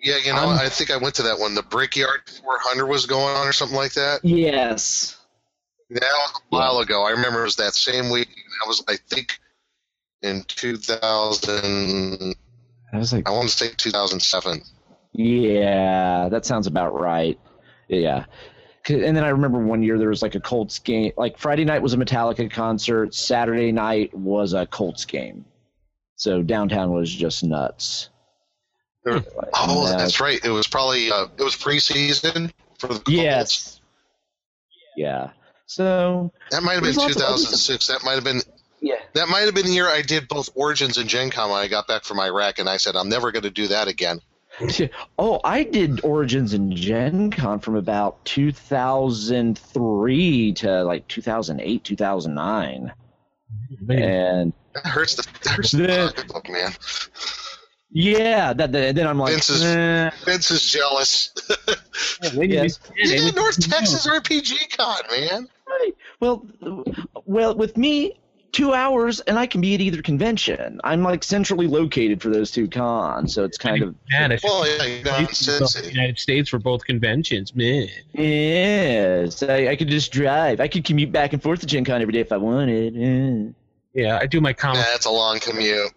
Yeah, 0.02 0.18
you 0.18 0.32
know, 0.32 0.50
I 0.50 0.68
think 0.68 0.90
I 0.90 0.98
went 0.98 1.14
to 1.16 1.22
that 1.24 1.38
one. 1.38 1.54
The 1.54 1.62
Brickyard 1.62 2.20
400 2.44 2.86
was 2.86 3.06
going 3.06 3.34
on 3.36 3.46
or 3.48 3.52
something 3.52 3.76
like 3.76 3.94
that. 3.94 4.24
Yes. 4.24 5.16
That 5.90 6.02
was 6.02 6.32
a 6.36 6.42
while 6.50 6.78
ago. 6.78 7.04
I 7.04 7.10
remember 7.10 7.40
it 7.40 7.44
was 7.44 7.56
that 7.56 7.74
same 7.74 8.10
week. 8.10 8.28
That 8.28 8.68
was, 8.68 8.84
I 8.88 8.96
think, 9.08 9.38
in 10.22 10.42
2000. 10.44 12.34
I 12.92 12.98
was 12.98 13.12
like, 13.12 13.28
I 13.28 13.32
want 13.32 13.48
to 13.48 13.56
say 13.56 13.70
2007. 13.76 14.62
yeah, 15.12 16.28
that 16.28 16.44
sounds 16.46 16.66
about 16.66 16.98
right. 16.98 17.38
Yeah. 17.88 18.26
And 18.88 19.16
then 19.16 19.24
I 19.24 19.30
remember 19.30 19.58
one 19.58 19.82
year 19.82 19.98
there 19.98 20.08
was 20.08 20.22
like 20.22 20.36
a 20.36 20.40
Colts 20.40 20.78
game. 20.78 21.12
Like 21.16 21.38
Friday 21.38 21.64
night 21.64 21.82
was 21.82 21.92
a 21.92 21.96
Metallica 21.96 22.50
concert. 22.50 23.14
Saturday 23.14 23.72
night 23.72 24.14
was 24.14 24.52
a 24.52 24.66
Colts 24.66 25.04
game. 25.04 25.44
So 26.14 26.42
downtown 26.42 26.92
was 26.92 27.12
just 27.12 27.42
nuts. 27.42 28.10
Oh, 29.06 29.14
And, 29.14 29.24
uh, 29.54 29.98
that's 29.98 30.20
right. 30.20 30.42
It 30.44 30.50
was 30.50 30.66
probably 30.66 31.10
uh, 31.10 31.26
it 31.36 31.42
was 31.42 31.54
preseason 31.56 32.52
for 32.78 32.88
the 32.88 32.94
Colts. 33.00 33.10
Yes. 33.10 33.80
Yeah. 34.96 35.30
So 35.66 36.32
That 36.50 36.62
might 36.62 36.74
have 36.74 36.82
been 36.82 36.94
There's 36.94 36.96
lots 36.96 37.16
of 37.16 37.22
other 37.22 37.36
2006. 37.38 37.86
That 37.88 38.04
might 38.04 38.14
have 38.14 38.24
been 38.24 38.36
yeah. 38.36 38.55
That 39.16 39.28
might 39.28 39.40
have 39.40 39.54
been 39.54 39.66
the 39.66 39.72
year 39.72 39.88
I 39.88 40.02
did 40.02 40.28
both 40.28 40.48
Origins 40.54 40.98
and 40.98 41.08
Gen 41.08 41.30
Con 41.30 41.50
when 41.50 41.58
I 41.60 41.66
got 41.68 41.86
back 41.88 42.04
from 42.04 42.20
Iraq, 42.20 42.58
and 42.58 42.68
I 42.68 42.76
said 42.76 42.94
I'm 42.96 43.08
never 43.08 43.32
going 43.32 43.42
to 43.42 43.50
do 43.50 43.66
that 43.68 43.88
again. 43.88 44.20
Oh, 45.18 45.38
I 45.44 45.64
did 45.64 46.02
Origins 46.02 46.54
and 46.54 46.74
Gen 46.74 47.30
Con 47.30 47.58
from 47.60 47.76
about 47.76 48.24
2003 48.24 50.52
to 50.54 50.82
like 50.84 51.06
2008, 51.08 51.84
2009. 51.84 52.92
Man, 53.82 54.02
And 54.02 54.52
That 54.74 54.86
hurts 54.86 55.14
the 55.16 55.22
that 55.44 55.50
hurts 55.56 55.72
the 55.72 55.78
The- 55.78 56.42
man. 56.50 56.72
yeah, 57.90 58.52
that, 58.54 58.72
that 58.72 58.94
then 58.94 59.06
I'm 59.06 59.18
like, 59.18 59.32
Vince 59.32 59.50
is- 59.50 59.62
eh, 59.62 60.10
Vince 60.24 60.50
is 60.50 60.64
jealous. 60.70 61.32
yes. 62.34 62.78
you 62.96 63.06
did 63.08 63.36
North 63.36 63.60
Texas 63.68 64.06
RPG 64.06 64.74
Con, 64.76 65.00
man. 65.10 65.48
Right. 65.68 65.92
Well, 66.20 66.46
well, 67.26 67.54
with 67.54 67.76
me, 67.76 68.18
two 68.56 68.72
hours, 68.72 69.20
and 69.20 69.38
I 69.38 69.46
can 69.46 69.60
be 69.60 69.74
at 69.74 69.80
either 69.82 70.00
convention. 70.00 70.80
I'm 70.82 71.02
like 71.02 71.22
centrally 71.22 71.66
located 71.66 72.22
for 72.22 72.30
those 72.30 72.50
two 72.50 72.68
cons, 72.68 73.34
so 73.34 73.44
it's 73.44 73.58
kind 73.58 73.82
of 73.82 73.94
Man, 74.10 74.32
I 74.32 74.36
should 74.36 74.48
Well, 74.48 74.66
yeah, 74.66 74.84
you 74.84 75.04
know, 75.04 75.12
States 75.26 75.44
for 75.44 75.66
since- 75.66 75.74
the 75.74 75.88
United 75.92 76.18
States 76.18 76.48
for 76.48 76.58
both 76.58 76.84
conventions, 76.84 77.54
man. 77.54 77.88
yes. 78.14 79.42
I, 79.42 79.68
I 79.68 79.76
could 79.76 79.88
just 79.88 80.10
drive. 80.10 80.60
I 80.60 80.68
could 80.68 80.84
commute 80.84 81.12
back 81.12 81.32
and 81.34 81.42
forth 81.42 81.60
to 81.60 81.66
Gen 81.66 81.84
Con 81.84 82.00
every 82.00 82.12
day 82.12 82.20
if 82.20 82.32
I 82.32 82.38
wanted. 82.38 82.96
eh. 82.96 83.52
Yeah, 83.92 84.18
I 84.20 84.26
do 84.26 84.40
my 84.40 84.52
comic. 84.52 84.84
that's 84.84 85.06
a 85.06 85.10
long 85.10 85.38
commute. 85.38 85.92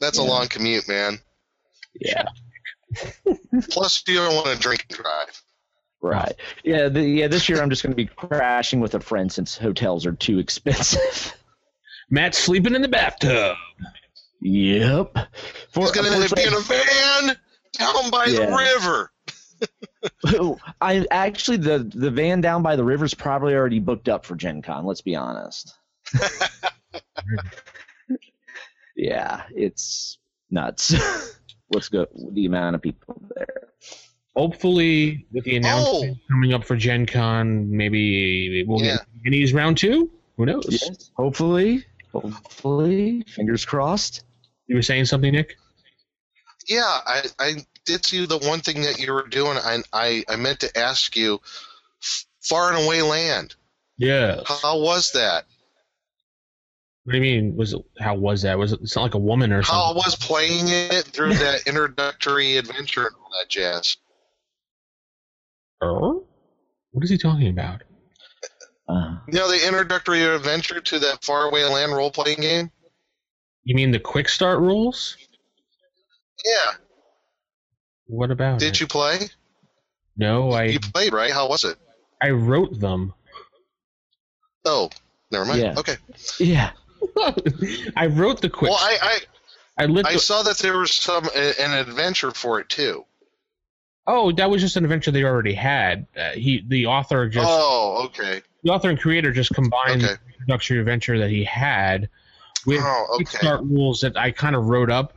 That's 0.00 0.18
a 0.18 0.22
long 0.22 0.48
commute, 0.48 0.88
man. 0.88 1.18
Yeah. 2.00 2.24
Plus, 3.70 4.02
you 4.06 4.14
don't 4.14 4.34
want 4.34 4.48
to 4.48 4.58
drink 4.58 4.84
and 4.88 4.98
drive. 4.98 5.42
Right. 6.00 6.34
Yeah. 6.64 6.88
The, 6.88 7.02
yeah. 7.02 7.28
This 7.28 7.48
year 7.48 7.62
I'm 7.62 7.70
just 7.70 7.82
going 7.82 7.92
to 7.92 7.96
be 7.96 8.06
crashing 8.06 8.80
with 8.80 8.94
a 8.94 9.00
friend 9.00 9.32
since 9.32 9.56
hotels 9.56 10.04
are 10.06 10.12
too 10.12 10.38
expensive. 10.38 11.34
Matt's 12.10 12.38
sleeping 12.38 12.74
in 12.74 12.82
the 12.82 12.88
bathtub. 12.88 13.56
yep. 14.40 15.12
For, 15.70 15.80
He's 15.80 15.90
going 15.92 16.28
to 16.28 16.34
be 16.34 16.42
in 16.42 16.52
a 16.54 16.58
van 16.60 17.36
down 17.78 18.10
by 18.10 18.26
Yeah. 18.26 18.46
the 18.46 18.56
river. 18.56 19.10
Oh, 20.38 20.58
I 20.82 21.06
actually 21.10 21.56
the 21.56 21.78
the 21.94 22.10
van 22.10 22.42
down 22.42 22.62
by 22.62 22.76
the 22.76 22.84
river's 22.84 23.14
probably 23.14 23.54
already 23.54 23.78
booked 23.78 24.10
up 24.10 24.26
for 24.26 24.34
Gen 24.36 24.60
Con. 24.60 24.84
Let's 24.84 25.00
be 25.00 25.16
honest. 25.16 25.74
yeah, 28.96 29.42
it's 29.54 30.18
nuts. 30.50 30.94
Let's 31.70 31.88
go. 31.88 32.06
The 32.32 32.44
amount 32.46 32.76
of 32.76 32.82
people 32.82 33.20
there. 33.34 33.68
Hopefully, 34.36 35.26
with 35.32 35.44
the 35.44 35.54
oh! 35.54 35.56
announcement 35.58 36.18
coming 36.28 36.52
up 36.52 36.64
for 36.64 36.76
Gen 36.76 37.06
Con, 37.06 37.74
maybe 37.74 38.64
we'll 38.66 38.82
Yeah. 38.84 38.98
get 39.24 39.32
Minis 39.32 39.54
round 39.54 39.78
two. 39.78 40.10
Who 40.36 40.46
knows? 40.46 40.66
Yes. 40.68 41.10
Hopefully. 41.16 41.84
Hopefully. 42.14 43.22
Fingers 43.28 43.64
crossed. 43.64 44.22
You 44.66 44.76
were 44.76 44.82
saying 44.82 45.06
something, 45.06 45.32
Nick? 45.32 45.56
Yeah, 46.66 46.82
I, 46.82 47.22
I 47.38 47.52
did 47.84 48.06
see 48.06 48.24
the 48.24 48.38
one 48.38 48.60
thing 48.60 48.82
that 48.82 48.98
you 48.98 49.12
were 49.12 49.26
doing. 49.26 49.58
I, 49.58 49.82
I, 49.92 50.24
I 50.28 50.36
meant 50.36 50.60
to 50.60 50.78
ask 50.78 51.16
you 51.16 51.40
Far 52.40 52.72
and 52.72 52.84
Away 52.84 53.02
Land. 53.02 53.54
Yeah. 53.98 54.40
How 54.46 54.78
was 54.78 55.12
that? 55.12 55.44
What 57.04 57.12
do 57.12 57.18
you 57.18 57.22
mean? 57.22 57.54
Was 57.54 57.74
it? 57.74 57.82
How 58.00 58.14
was 58.14 58.42
that? 58.42 58.58
Was 58.58 58.72
it? 58.72 58.80
It's 58.80 58.96
not 58.96 59.02
like 59.02 59.14
a 59.14 59.18
woman 59.18 59.52
or 59.52 59.62
something. 59.62 59.74
How 59.74 59.86
something. 59.88 60.02
was 60.06 60.16
playing 60.16 60.68
it 60.68 61.04
through 61.04 61.34
that 61.34 61.66
introductory 61.66 62.56
adventure 62.56 63.06
and 63.06 63.16
all 63.16 63.30
that 63.38 63.50
jazz? 63.50 63.98
Er? 65.82 66.14
What 66.92 67.04
is 67.04 67.10
he 67.10 67.18
talking 67.18 67.48
about? 67.48 67.82
Uh, 68.88 69.16
You 69.26 69.34
know, 69.34 69.50
the 69.50 69.66
introductory 69.66 70.22
adventure 70.24 70.80
to 70.80 70.98
that 70.98 71.24
faraway 71.24 71.64
Land 71.64 71.92
role 71.92 72.10
playing 72.10 72.40
game? 72.40 72.70
You 73.64 73.74
mean 73.74 73.90
the 73.90 73.98
quick 73.98 74.28
start 74.28 74.60
rules? 74.60 75.16
Yeah. 76.44 76.72
What 78.06 78.30
about 78.30 78.58
Did 78.58 78.74
it? 78.74 78.80
you 78.80 78.86
play? 78.86 79.20
No, 80.16 80.50
I 80.50 80.64
You 80.64 80.80
played, 80.80 81.12
right? 81.12 81.32
How 81.32 81.48
was 81.48 81.64
it? 81.64 81.78
I 82.22 82.30
wrote 82.30 82.78
them. 82.78 83.14
Oh, 84.64 84.90
never 85.30 85.44
mind. 85.44 85.60
Yeah. 85.60 85.74
Okay. 85.78 85.96
yeah. 86.38 86.70
I 87.96 88.06
wrote 88.06 88.40
the 88.40 88.50
quick. 88.50 88.70
Well, 88.70 88.80
I, 88.80 88.98
I, 89.78 89.84
I 89.84 89.84
I 89.84 90.12
the, 90.14 90.18
saw 90.18 90.42
that 90.42 90.58
there 90.58 90.78
was 90.78 90.92
some 90.92 91.28
an 91.34 91.72
adventure 91.72 92.30
for 92.30 92.60
it 92.60 92.68
too. 92.68 93.04
Oh, 94.06 94.32
that 94.32 94.50
was 94.50 94.60
just 94.60 94.76
an 94.76 94.84
adventure 94.84 95.10
they 95.10 95.24
already 95.24 95.54
had. 95.54 96.06
Uh, 96.16 96.30
he, 96.32 96.62
the 96.68 96.86
author, 96.86 97.28
just 97.28 97.48
Oh, 97.50 98.02
okay. 98.06 98.42
the 98.62 98.70
author 98.70 98.90
and 98.90 99.00
creator 99.00 99.32
just 99.32 99.54
combined 99.54 100.04
Okay. 100.04 100.14
the 100.26 100.32
introductory 100.34 100.78
adventure 100.78 101.18
that 101.18 101.30
he 101.30 101.42
had 101.44 102.08
with 102.66 102.80
Oh, 102.82 103.06
okay. 103.16 103.24
start 103.38 103.62
rules 103.62 104.00
that 104.02 104.16
I 104.16 104.30
kind 104.30 104.54
of 104.56 104.66
wrote 104.66 104.90
up 104.90 105.14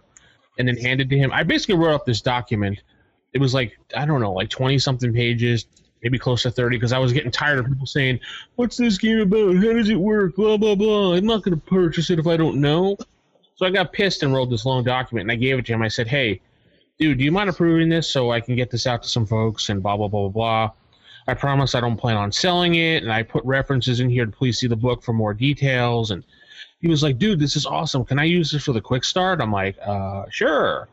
and 0.58 0.68
then 0.68 0.78
handed 0.78 1.10
to 1.10 1.18
him. 1.18 1.32
I 1.34 1.44
basically 1.44 1.76
wrote 1.76 1.94
up 1.96 2.06
this 2.06 2.22
document. 2.22 2.80
It 3.34 3.40
was 3.40 3.54
like 3.54 3.78
I 3.96 4.06
don't 4.06 4.22
know, 4.22 4.32
like 4.34 4.50
twenty 4.50 4.80
something 4.80 5.14
pages, 5.14 5.66
maybe 6.02 6.18
close 6.18 6.44
to 6.44 6.52
thirty, 6.52 6.78
because 6.78 6.94
I 6.94 6.98
was 6.98 7.12
getting 7.12 7.30
tired 7.30 7.60
of 7.60 7.68
people 7.68 7.86
saying, 7.86 8.22
"What's 8.56 8.78
this 8.78 8.98
game 8.98 9.20
about? 9.20 9.56
How 9.58 9.74
does 9.74 9.90
it 9.90 9.96
work? 10.00 10.36
Blah 10.38 10.56
blah 10.58 10.76
blah." 10.76 11.14
I'm 11.14 11.26
not 11.26 11.44
going 11.44 11.60
to 11.60 11.66
purchase 11.66 12.10
it 12.10 12.20
if 12.20 12.26
I 12.26 12.38
don't 12.38 12.62
know. 12.62 12.96
So 13.56 13.66
I 13.66 13.70
got 13.70 13.92
pissed 13.92 14.24
and 14.24 14.34
wrote 14.34 14.50
this 14.50 14.66
long 14.66 14.84
document, 14.86 15.24
and 15.26 15.32
I 15.32 15.36
gave 15.36 15.60
it 15.60 15.66
to 15.66 15.74
him. 15.74 15.82
I 15.82 15.90
said, 15.90 16.08
"Hey, 16.08 16.42
dude, 17.00 17.18
do 17.18 17.24
you 17.24 17.32
mind 17.32 17.50
approving 17.50 17.90
this 17.90 18.10
so 18.10 18.32
I 18.32 18.42
can 18.42 18.56
get 18.56 18.70
this 18.72 18.88
out 18.88 19.04
to 19.04 19.10
some 19.10 19.26
folks?" 19.26 19.70
And 19.70 19.82
blah 19.82 19.98
blah 19.98 20.08
blah 20.08 20.30
blah 20.30 20.68
blah. 20.68 20.72
I 21.30 21.34
promise 21.34 21.76
I 21.76 21.82
don't 21.82 21.98
plan 21.98 22.16
on 22.16 22.32
selling 22.32 22.76
it, 22.76 23.04
and 23.04 23.12
I 23.12 23.24
put 23.24 23.44
references 23.44 24.00
in 24.00 24.10
here 24.10 24.26
to 24.26 24.32
please 24.32 24.58
see 24.60 24.68
the 24.68 24.76
book 24.78 25.04
for 25.04 25.12
more 25.14 25.34
details. 25.34 26.12
And 26.12 26.24
he 26.80 26.88
was 26.88 27.04
like, 27.04 27.18
"Dude, 27.18 27.40
this 27.40 27.56
is 27.56 27.66
awesome. 27.66 28.06
Can 28.06 28.18
I 28.20 28.24
use 28.24 28.52
this 28.52 28.64
for 28.64 28.72
the 28.74 28.82
quick 28.82 29.04
start?" 29.04 29.42
I'm 29.42 29.52
like, 29.52 29.78
"Uh, 29.86 30.24
sure." 30.30 30.88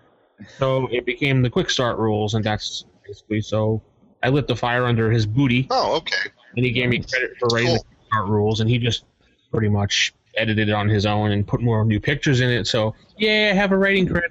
So 0.58 0.88
it 0.90 1.06
became 1.06 1.42
the 1.42 1.50
quick 1.50 1.70
start 1.70 1.98
rules, 1.98 2.34
and 2.34 2.44
that's 2.44 2.84
basically 3.06 3.40
so. 3.40 3.80
I 4.22 4.30
lit 4.30 4.46
the 4.48 4.56
fire 4.56 4.86
under 4.86 5.10
his 5.10 5.26
booty, 5.26 5.66
Oh, 5.70 5.96
okay. 5.98 6.16
and 6.56 6.64
he 6.64 6.72
gave 6.72 6.88
me 6.88 6.98
credit 7.00 7.32
for 7.38 7.46
writing 7.48 7.74
the 7.74 7.78
Cool. 7.78 7.84
quick 7.84 7.98
start 8.06 8.28
rules, 8.28 8.60
and 8.60 8.70
he 8.70 8.78
just 8.78 9.04
pretty 9.52 9.68
much 9.68 10.14
edited 10.36 10.70
it 10.70 10.72
on 10.72 10.88
his 10.88 11.04
own 11.06 11.30
and 11.30 11.46
put 11.46 11.60
more 11.60 11.84
new 11.84 12.00
pictures 12.00 12.40
in 12.40 12.48
it. 12.50 12.66
So 12.66 12.94
yeah, 13.18 13.50
I 13.52 13.54
have 13.54 13.70
a 13.70 13.76
writing 13.76 14.08
credit. 14.08 14.30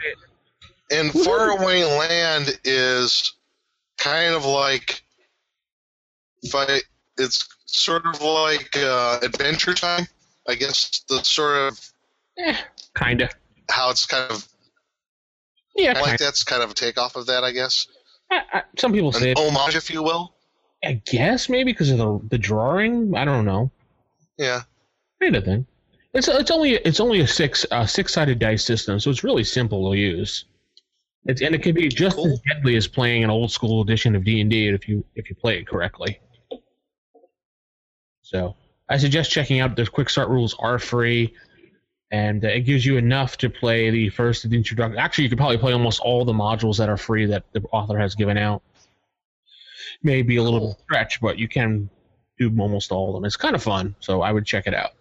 And 0.91 1.11
Far 1.11 1.49
Away 1.51 1.83
Land 1.85 2.59
is 2.63 3.33
kind 3.97 4.35
of 4.35 4.45
like 4.45 5.01
it's 7.17 7.47
sort 7.65 8.05
of 8.05 8.21
like 8.21 8.75
uh, 8.77 9.19
Adventure 9.21 9.73
Time. 9.73 10.05
I 10.47 10.55
guess 10.55 11.03
the 11.07 11.23
sort 11.23 11.57
of 11.71 11.79
Eh, 12.37 12.57
kinda. 12.97 13.29
how 13.69 13.89
it's 13.91 14.05
kind 14.05 14.29
of 14.31 14.45
Yeah, 15.75 15.93
like 15.93 16.03
kinda. 16.05 16.23
that's 16.23 16.43
kind 16.43 16.61
of 16.63 16.71
a 16.71 16.73
takeoff 16.73 17.15
of 17.15 17.27
that, 17.27 17.43
I 17.43 17.51
guess. 17.51 17.87
I, 18.31 18.41
I, 18.53 18.63
some 18.77 18.91
people 18.91 19.11
say 19.11 19.31
An 19.31 19.37
it. 19.37 19.37
homage, 19.37 19.75
if 19.75 19.89
you 19.89 20.03
will. 20.03 20.33
I 20.83 20.93
guess 21.05 21.47
maybe 21.47 21.71
because 21.71 21.91
of 21.91 21.97
the 21.97 22.19
the 22.29 22.37
drawing. 22.37 23.15
I 23.15 23.23
don't 23.23 23.45
know. 23.45 23.71
Yeah. 24.37 24.63
Kind 25.21 25.35
of 25.35 25.45
thing. 25.45 25.65
It's 26.13 26.27
it's 26.27 26.51
only 26.51 26.71
it's 26.73 26.99
only 26.99 27.21
a 27.21 27.27
six 27.27 27.65
uh, 27.71 27.85
six 27.85 28.13
sided 28.13 28.37
dice 28.39 28.65
system, 28.65 28.99
so 28.99 29.09
it's 29.09 29.23
really 29.23 29.43
simple 29.45 29.89
to 29.91 29.97
use. 29.97 30.45
It's 31.25 31.41
and 31.41 31.55
it 31.55 31.63
can 31.63 31.73
be 31.73 31.87
just 31.87 32.17
Cool. 32.17 32.27
as 32.27 32.39
deadly 32.41 32.75
as 32.75 32.87
playing 32.87 33.23
an 33.23 33.29
old 33.29 33.51
school 33.51 33.81
edition 33.81 34.15
of 34.15 34.23
D 34.23 34.41
and 34.41 34.49
D 34.49 34.67
if 34.67 34.87
you 34.87 35.05
if 35.15 35.29
you 35.29 35.35
play 35.35 35.57
it 35.57 35.67
correctly. 35.67 36.19
So 38.21 38.55
I 38.89 38.97
suggest 38.97 39.31
checking 39.31 39.59
out. 39.59 39.75
The 39.75 39.85
quick 39.85 40.09
start 40.09 40.29
rules 40.29 40.55
are 40.59 40.79
free, 40.79 41.33
and 42.11 42.43
it 42.43 42.65
gives 42.65 42.85
you 42.85 42.97
enough 42.97 43.37
to 43.37 43.49
play 43.49 43.89
the 43.89 44.09
first 44.09 44.43
introduction. 44.45 44.97
Actually, 44.97 45.25
you 45.25 45.29
could 45.29 45.37
probably 45.37 45.57
play 45.57 45.71
almost 45.71 46.01
all 46.01 46.25
the 46.25 46.33
modules 46.33 46.77
that 46.77 46.89
are 46.89 46.97
free 46.97 47.25
that 47.27 47.45
the 47.53 47.61
author 47.71 47.97
has 47.97 48.15
given 48.15 48.37
out. 48.37 48.61
Maybe 50.01 50.35
a 50.37 50.43
little 50.43 50.77
stretch, 50.83 51.21
but 51.21 51.37
you 51.37 51.47
can 51.47 51.89
do 52.37 52.53
almost 52.59 52.91
all 52.91 53.09
of 53.09 53.15
them. 53.15 53.25
It's 53.25 53.37
kind 53.37 53.55
of 53.55 53.63
fun, 53.63 53.95
so 53.99 54.21
I 54.21 54.31
would 54.31 54.45
check 54.45 54.67
it 54.67 54.73
out. 54.73 54.91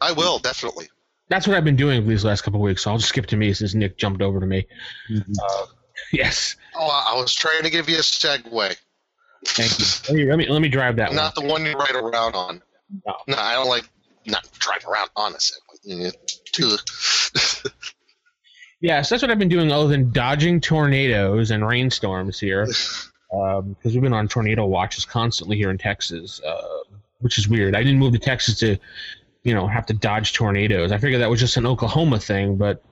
I 0.00 0.12
will, 0.12 0.38
definitely. 0.38 0.88
That's 1.32 1.48
what 1.48 1.56
I've 1.56 1.64
been 1.64 1.76
doing 1.76 2.06
these 2.06 2.26
last 2.26 2.42
couple 2.42 2.60
of 2.60 2.64
weeks. 2.64 2.82
So 2.82 2.90
I'll 2.90 2.98
just 2.98 3.08
skip 3.08 3.24
to 3.28 3.38
me 3.38 3.54
since 3.54 3.72
Nick 3.72 3.96
jumped 3.96 4.20
over 4.20 4.38
to 4.38 4.44
me. 4.46 4.66
Uh, 5.10 5.64
yes, 6.12 6.56
Oh, 6.76 6.86
I 6.86 7.14
I 7.14 7.20
was 7.20 7.32
trying 7.34 7.62
to 7.62 7.70
give 7.70 7.88
you 7.88 7.96
a 7.96 8.00
segue. 8.00 8.76
thank 9.46 9.78
you. 9.78 9.86
Let 10.08 10.14
me 10.14 10.26
let 10.28 10.38
me, 10.38 10.48
let 10.48 10.60
me 10.62 10.68
drive 10.68 10.96
that 10.96 11.08
one. 11.08 11.16
Not 11.16 11.34
the 11.34 11.40
one 11.40 11.64
you 11.64 11.72
ride 11.72 11.94
around 11.94 12.34
on. 12.34 12.62
No. 13.06 13.14
No, 13.28 13.36
I 13.38 13.54
don't 13.54 13.68
like 13.68 13.88
not 14.26 14.46
drive 14.58 14.84
around 14.86 15.08
on 15.16 15.32
a 15.32 15.38
Segway. 15.38 15.58
Yeah, 15.84 16.10
to 16.52 16.62
the- 16.66 17.72
Yes, 18.80 19.08
that's 19.08 19.22
what 19.22 19.30
I've 19.30 19.38
been 19.38 19.48
doing 19.48 19.72
other 19.72 19.88
than 19.88 20.10
dodging 20.12 20.60
tornadoes 20.60 21.50
and 21.50 21.66
rainstorms 21.66 22.38
here. 22.38 22.68
Because 23.32 23.94
we've 23.94 24.02
been 24.02 24.12
on 24.12 24.28
tornado 24.28 24.66
watches 24.66 25.06
constantly 25.06 25.56
here 25.56 25.70
in 25.70 25.78
Texas, 25.78 26.38
uh, 26.46 26.60
which 27.20 27.38
is 27.38 27.48
weird. 27.48 27.74
I 27.74 27.82
didn't 27.82 27.98
move 27.98 28.12
to 28.12 28.18
Texas 28.18 28.58
to, 28.58 28.76
you 29.44 29.54
know, 29.54 29.66
have 29.66 29.86
to 29.86 29.94
dodge 29.94 30.32
tornadoes. 30.32 30.92
I 30.92 30.98
figured 30.98 31.20
that 31.20 31.30
was 31.30 31.40
just 31.40 31.56
an 31.56 31.66
Oklahoma 31.66 32.18
thing, 32.20 32.56
but 32.56 32.82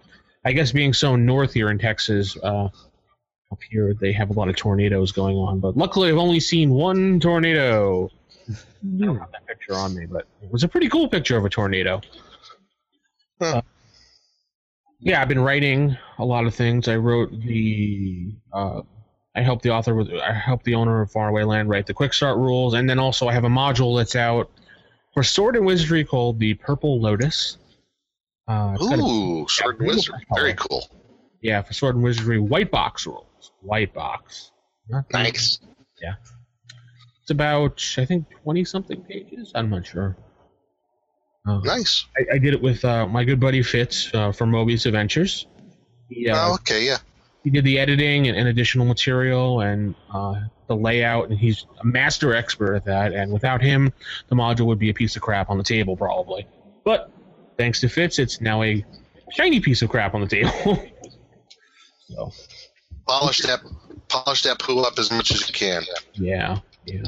I 0.45 0.53
guess 0.53 0.73
being 0.73 0.93
so 0.93 1.17
north 1.17 1.53
here 1.53 1.71
in 1.71 1.79
Texas, 1.79 2.37
uh, 2.43 2.69
up 3.53 3.59
here 3.71 3.95
they 3.95 4.13
have 4.13 4.31
a 4.31 4.33
lot 4.33 4.49
of 4.49 4.57
tornadoes 4.57 5.13
going 5.13 5.37
on. 5.37 5.61
But 5.61 5.77
luckily, 5.77 6.09
I've 6.09 6.17
only 6.17 6.41
seen 6.41 6.71
one 6.71 7.21
tornado. 7.21 8.11
I 8.49 8.55
don't 8.99 9.19
have 9.19 9.31
that 9.33 9.47
picture 9.47 9.75
on 9.75 9.95
me, 9.95 10.07
but 10.07 10.27
it 10.43 10.51
was 10.51 10.65
a 10.65 10.69
pretty 10.69 10.89
cool 10.89 11.09
picture 11.09 11.37
of 11.37 11.45
a 11.45 11.49
tornado. 11.49 12.01
Huh. 13.41 13.59
Uh, 13.59 13.63
yeah, 15.03 15.23
I've 15.23 15.29
been 15.29 15.41
writing 15.41 15.97
a 16.19 16.25
lot 16.25 16.47
of 16.47 16.55
things. 16.55 16.89
I 16.89 16.97
wrote 16.97 17.31
the. 17.31 18.35
Uh, 18.53 18.83
I 19.35 19.43
helped 19.43 19.63
the 19.63 19.71
author 19.71 19.95
with. 19.95 20.13
I 20.13 20.33
helped 20.33 20.65
the 20.65 20.75
owner 20.75 21.01
of 21.01 21.11
Faraway 21.11 21.45
Land 21.45 21.69
write 21.69 21.87
the 21.87 21.95
quick 21.95 22.13
start 22.13 22.37
rules, 22.37 22.75
and 22.75 22.89
then 22.91 22.99
also 22.99 23.29
I 23.29 23.33
have 23.33 23.45
a 23.45 23.49
module 23.49 23.97
that's 23.99 24.17
out 24.17 24.51
for 25.15 25.23
Sword 25.23 25.57
and 25.57 25.67
Wizardry 25.67 26.05
called 26.05 26.39
the 26.39 26.55
Purple 26.55 27.01
Lotus. 27.01 27.59
Uh, 28.49 28.73
it's 28.79 28.89
got 28.89 28.99
a- 28.99 29.03
Ooh, 29.03 29.47
sword 29.49 29.79
and 29.79 29.87
wizard. 29.89 30.15
Very 30.35 30.55
cool. 30.55 30.89
yeah, 31.41 31.63
for 31.63 31.73
Sword 31.73 31.95
and 31.95 32.05
Wizardry 32.05 32.39
white 32.41 32.71
box 32.71 33.07
rules. 33.07 33.53
White 33.61 33.95
box. 33.95 34.51
Not 34.89 35.05
Nice. 35.13 35.59
It's 37.23 37.31
about 37.31 37.85
I 37.97 38.05
think 38.05 38.27
twenty 38.43 38.65
something 38.65 39.03
pages. 39.03 39.53
I'm 39.55 39.71
not 39.71 39.87
sure. 39.87 40.17
Uh, 41.47 41.61
Nice. 41.61 42.07
I, 42.17 42.35
I 42.35 42.39
did 42.39 42.55
it 42.55 42.61
with 42.63 42.85
uh, 42.85 43.07
my 43.07 43.23
good 43.25 43.39
buddy 43.39 43.63
Fitz 43.63 44.11
uh, 44.15 44.33
from 44.33 44.51
Mobius 44.51 44.87
Adventures. 44.87 45.47
He, 46.09 46.29
uh, 46.29 46.37
Oh, 46.51 46.55
okay, 46.55 46.85
yeah. 46.85 46.99
He 47.43 47.51
did 47.51 47.65
the 47.65 47.79
editing 47.79 48.29
and, 48.29 48.37
and 48.37 48.49
additional 48.49 48.87
material 48.87 49.61
and 49.61 49.95
uh, 50.13 50.41
the 50.67 50.77
layout, 50.77 51.31
and 51.31 51.39
he's 51.39 51.67
a 51.81 51.87
master 51.87 52.35
expert 52.35 52.75
at 52.75 52.85
that. 52.85 53.13
And 53.13 53.33
without 53.33 53.63
him, 53.63 53.93
the 54.29 54.37
module 54.37 54.67
would 54.67 54.79
be 54.79 54.91
a 54.91 54.95
piece 54.95 55.17
of 55.17 55.23
crap 55.23 55.51
on 55.51 55.59
the 55.59 55.65
table 55.65 55.97
probably. 55.97 56.47
But 56.85 57.11
thanks 57.57 57.81
to 57.81 57.89
Fitz, 57.89 58.19
it's 58.19 58.41
now 58.41 58.63
a 58.63 58.85
shiny 59.33 59.61
piece 59.61 59.83
of 59.83 59.91
crap 59.91 60.15
on 60.15 60.21
the 60.21 60.27
table. 60.27 60.51
so 62.09 62.33
Polish 63.07 63.39
that, 63.39 63.61
polish 64.09 64.43
that 64.43 64.59
poo 64.59 64.81
up 64.81 64.99
as 64.99 65.11
much 65.11 65.31
as 65.31 65.49
you 65.49 65.55
can. 65.55 65.83
yeah, 66.15 66.59
yeah, 66.87 67.03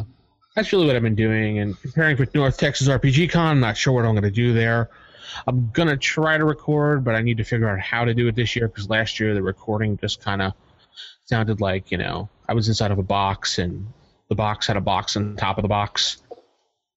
that's 0.56 0.72
really 0.72 0.86
what 0.86 0.96
I've 0.96 1.02
been 1.02 1.14
doing. 1.14 1.58
And 1.58 1.78
preparing 1.78 2.16
for 2.16 2.26
North 2.34 2.58
Texas 2.58 2.88
RPG 2.88 3.30
Con. 3.30 3.46
I'm 3.46 3.60
not 3.60 3.76
sure 3.76 3.92
what 3.92 4.04
I'm 4.04 4.12
going 4.12 4.22
to 4.24 4.30
do 4.30 4.52
there. 4.52 4.90
I'm 5.46 5.70
gonna 5.72 5.96
try 5.96 6.36
to 6.38 6.44
record, 6.44 7.04
but 7.04 7.14
I 7.14 7.22
need 7.22 7.36
to 7.38 7.44
figure 7.44 7.68
out 7.68 7.80
how 7.80 8.04
to 8.04 8.14
do 8.14 8.28
it 8.28 8.34
this 8.34 8.54
year 8.56 8.68
because 8.68 8.88
last 8.90 9.18
year 9.20 9.34
the 9.34 9.42
recording 9.42 9.96
just 9.98 10.20
kind 10.20 10.42
of 10.42 10.52
sounded 11.24 11.60
like 11.60 11.90
you 11.90 11.98
know 11.98 12.28
I 12.48 12.54
was 12.54 12.68
inside 12.68 12.90
of 12.90 12.98
a 12.98 13.02
box 13.02 13.58
and 13.58 13.86
the 14.28 14.34
box 14.34 14.66
had 14.66 14.76
a 14.76 14.80
box 14.80 15.16
on 15.16 15.36
top 15.36 15.58
of 15.58 15.62
the 15.62 15.68
box. 15.68 16.22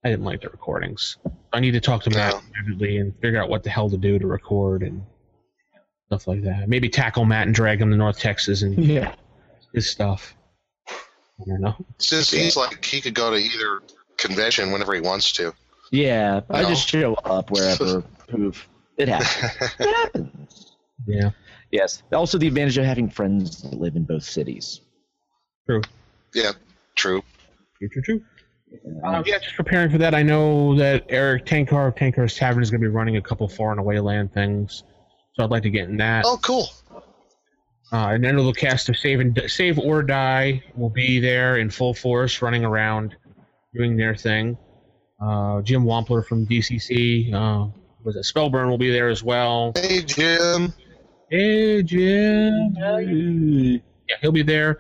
I 0.04 0.10
didn't 0.10 0.26
like 0.26 0.42
the 0.42 0.50
recordings. 0.50 1.18
I 1.52 1.60
need 1.60 1.72
to 1.72 1.80
talk 1.82 2.04
to 2.04 2.10
Matt 2.12 2.34
No. 2.36 2.42
privately 2.54 2.98
and 2.98 3.14
figure 3.20 3.42
out 3.42 3.50
what 3.50 3.64
the 3.64 3.70
hell 3.72 3.90
to 3.90 3.98
do 3.98 4.20
to 4.20 4.28
record 4.28 4.84
and 4.84 5.04
stuff 6.08 6.28
like 6.28 6.44
that. 6.44 6.70
Maybe 6.70 6.90
tackle 6.90 7.26
Matt 7.26 7.48
and 7.48 7.56
drag 7.56 7.82
him 7.82 7.90
to 7.90 7.98
North 7.98 8.20
Texas 8.20 8.62
and 8.62 8.78
Yeah. 8.78 9.16
his 9.74 9.90
stuff. 9.90 10.36
I 10.88 11.44
don't 11.48 11.62
know. 11.62 11.76
It 11.80 12.00
just 12.00 12.30
seems 12.30 12.56
like 12.56 12.86
he 12.86 13.02
could 13.02 13.16
go 13.16 13.32
to 13.32 13.38
either 13.38 13.82
convention 14.18 14.72
whenever 14.72 14.94
he 14.94 15.02
wants 15.02 15.32
to. 15.34 15.54
Yeah. 15.92 16.42
I 16.50 16.64
No. 16.64 16.70
just 16.70 16.88
show 16.88 17.14
up 17.16 17.52
wherever. 17.52 18.02
Poof. 18.28 18.68
It 18.98 19.08
happens. 19.08 19.74
It 19.80 19.96
happens. 19.96 20.76
Yeah. 21.08 21.30
Yes. 21.72 22.04
Also, 22.14 22.38
the 22.38 22.48
advantage 22.48 22.78
of 22.78 22.86
having 22.86 23.10
friends 23.10 23.62
that 23.64 23.74
live 23.74 23.96
in 23.96 24.04
both 24.04 24.24
cities. 24.24 24.82
True. 25.68 25.82
yeah, 26.34 26.52
true. 26.96 27.22
True, 27.80 27.90
true, 27.90 28.02
true. 28.04 28.22
Uh, 29.06 29.24
yeah, 29.26 29.38
just 29.40 29.56
preparing 29.56 29.90
for 29.90 29.98
that. 29.98 30.14
I 30.16 30.22
know 30.24 30.76
that 30.78 31.06
Erik 31.10 31.46
Tenkar 31.46 31.88
of 31.88 31.96
Tenkar's 31.96 32.36
Tavern 32.36 32.62
is 32.64 32.70
going 32.72 32.82
to 32.82 32.86
be 32.88 32.92
running 32.94 33.18
a 33.18 33.22
couple 33.22 33.48
far 33.48 33.72
and 33.72 33.80
away 33.80 34.00
land 34.00 34.34
things, 34.34 34.84
so 35.34 35.44
I'd 35.44 35.50
like 35.50 35.64
to 35.64 35.70
get 35.70 35.90
in 35.90 35.98
that. 35.98 36.24
Oh, 36.26 36.38
cool. 36.42 36.68
Uh, 37.92 38.08
and 38.14 38.24
then 38.24 38.36
the 38.38 38.54
cast 38.54 38.90
of 38.90 38.98
Save 38.98 39.20
and 39.20 39.42
Save 39.48 39.78
or 39.80 40.02
Die 40.04 40.64
will 40.76 40.90
be 40.90 41.20
there 41.20 41.58
in 41.58 41.70
full 41.70 41.94
force, 41.94 42.42
running 42.42 42.64
around, 42.66 43.16
doing 43.76 43.96
their 43.98 44.16
thing. 44.16 44.58
Uh, 45.26 45.62
Jim 45.62 45.84
Wampler 45.84 46.26
from 46.26 46.46
DCC, 46.46 47.34
uh, 47.34 47.68
was 48.04 48.16
it 48.16 48.26
Spellburn 48.26 48.70
will 48.70 48.78
be 48.78 48.92
there 48.92 49.10
as 49.10 49.24
well. 49.24 49.72
Hey, 49.76 50.02
Jim. 50.02 50.74
Hey 51.32 51.82
Jim, 51.82 52.76
yeah, 52.78 54.16
he'll 54.22 54.32
be 54.32 54.44
there. 54.44 54.80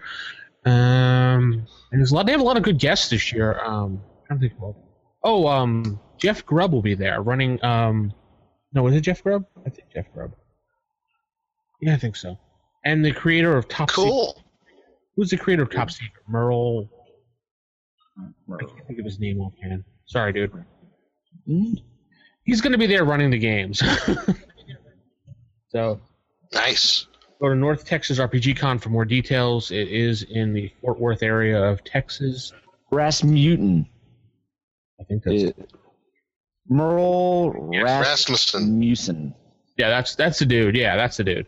Um, 0.63 1.65
and 1.91 1.99
there's 1.99 2.11
a 2.11 2.15
lot. 2.15 2.27
They 2.27 2.31
have 2.33 2.41
a 2.41 2.43
lot 2.43 2.55
of 2.55 2.61
good 2.63 2.77
guests 2.77 3.09
this 3.09 3.31
year. 3.33 3.59
Um, 3.63 3.99
I'm 4.03 4.27
trying 4.27 4.39
to 4.39 4.49
think 4.49 4.61
of. 4.61 4.75
Oh, 5.23 5.47
um, 5.47 5.99
Jeff 6.19 6.45
Grubb 6.45 6.71
will 6.71 6.83
be 6.83 6.93
there 6.93 7.21
running. 7.21 7.63
Um, 7.63 8.13
no, 8.73 8.85
is 8.87 8.93
it 8.93 9.01
Jeff 9.01 9.23
Grubb? 9.23 9.45
I 9.65 9.69
think 9.71 9.89
Jeff 9.91 10.05
Grubb. 10.13 10.35
Yeah, 11.81 11.95
I 11.95 11.97
think 11.97 12.15
so. 12.15 12.37
And 12.83 13.03
the 13.03 13.11
creator 13.11 13.57
of 13.57 13.67
Top 13.67 13.89
Secret. 13.89 14.05
Cool. 14.05 14.43
Who's 15.15 15.31
the 15.31 15.37
creator 15.37 15.63
of 15.63 15.71
Top 15.71 15.89
Secret? 15.89 16.23
Merle. 16.27 16.87
Merle. 18.47 18.59
I 18.61 18.65
can't 18.65 18.87
think 18.87 18.99
of 18.99 19.05
his 19.05 19.19
name 19.19 19.41
offhand. 19.41 19.83
Sorry, 20.07 20.33
dude. 20.33 20.51
Mm. 21.49 21.77
He's 22.43 22.61
going 22.61 22.71
to 22.73 22.77
be 22.77 22.87
there 22.87 23.05
running 23.05 23.31
the 23.31 23.37
games. 23.39 23.81
so 25.69 25.99
Nice. 26.53 27.07
go 27.41 27.49
to 27.49 27.55
North 27.55 27.85
Texas 27.85 28.19
RPG 28.19 28.57
Con 28.57 28.77
for 28.79 28.89
more 28.89 29.05
details. 29.05 29.71
It 29.71 29.87
is 29.89 30.23
in 30.23 30.53
the 30.53 30.71
Fort 30.81 30.99
Worth 30.99 31.23
area 31.23 31.61
of 31.61 31.83
Texas. 31.83 32.53
Rasmussen. 32.91 33.87
I 34.99 35.03
think 35.03 35.23
that's 35.23 35.43
Uh, 35.43 35.63
Merle 36.69 37.69
Yes, 37.73 37.83
Rasmussen. 37.83 38.61
Rasmussen. 38.61 39.35
yeah, 39.77 39.89
that's 39.89 40.15
that's 40.15 40.39
the 40.39 40.45
dude. 40.45 40.75
Yeah, 40.75 40.95
that's 40.95 41.17
the 41.17 41.23
dude. 41.23 41.47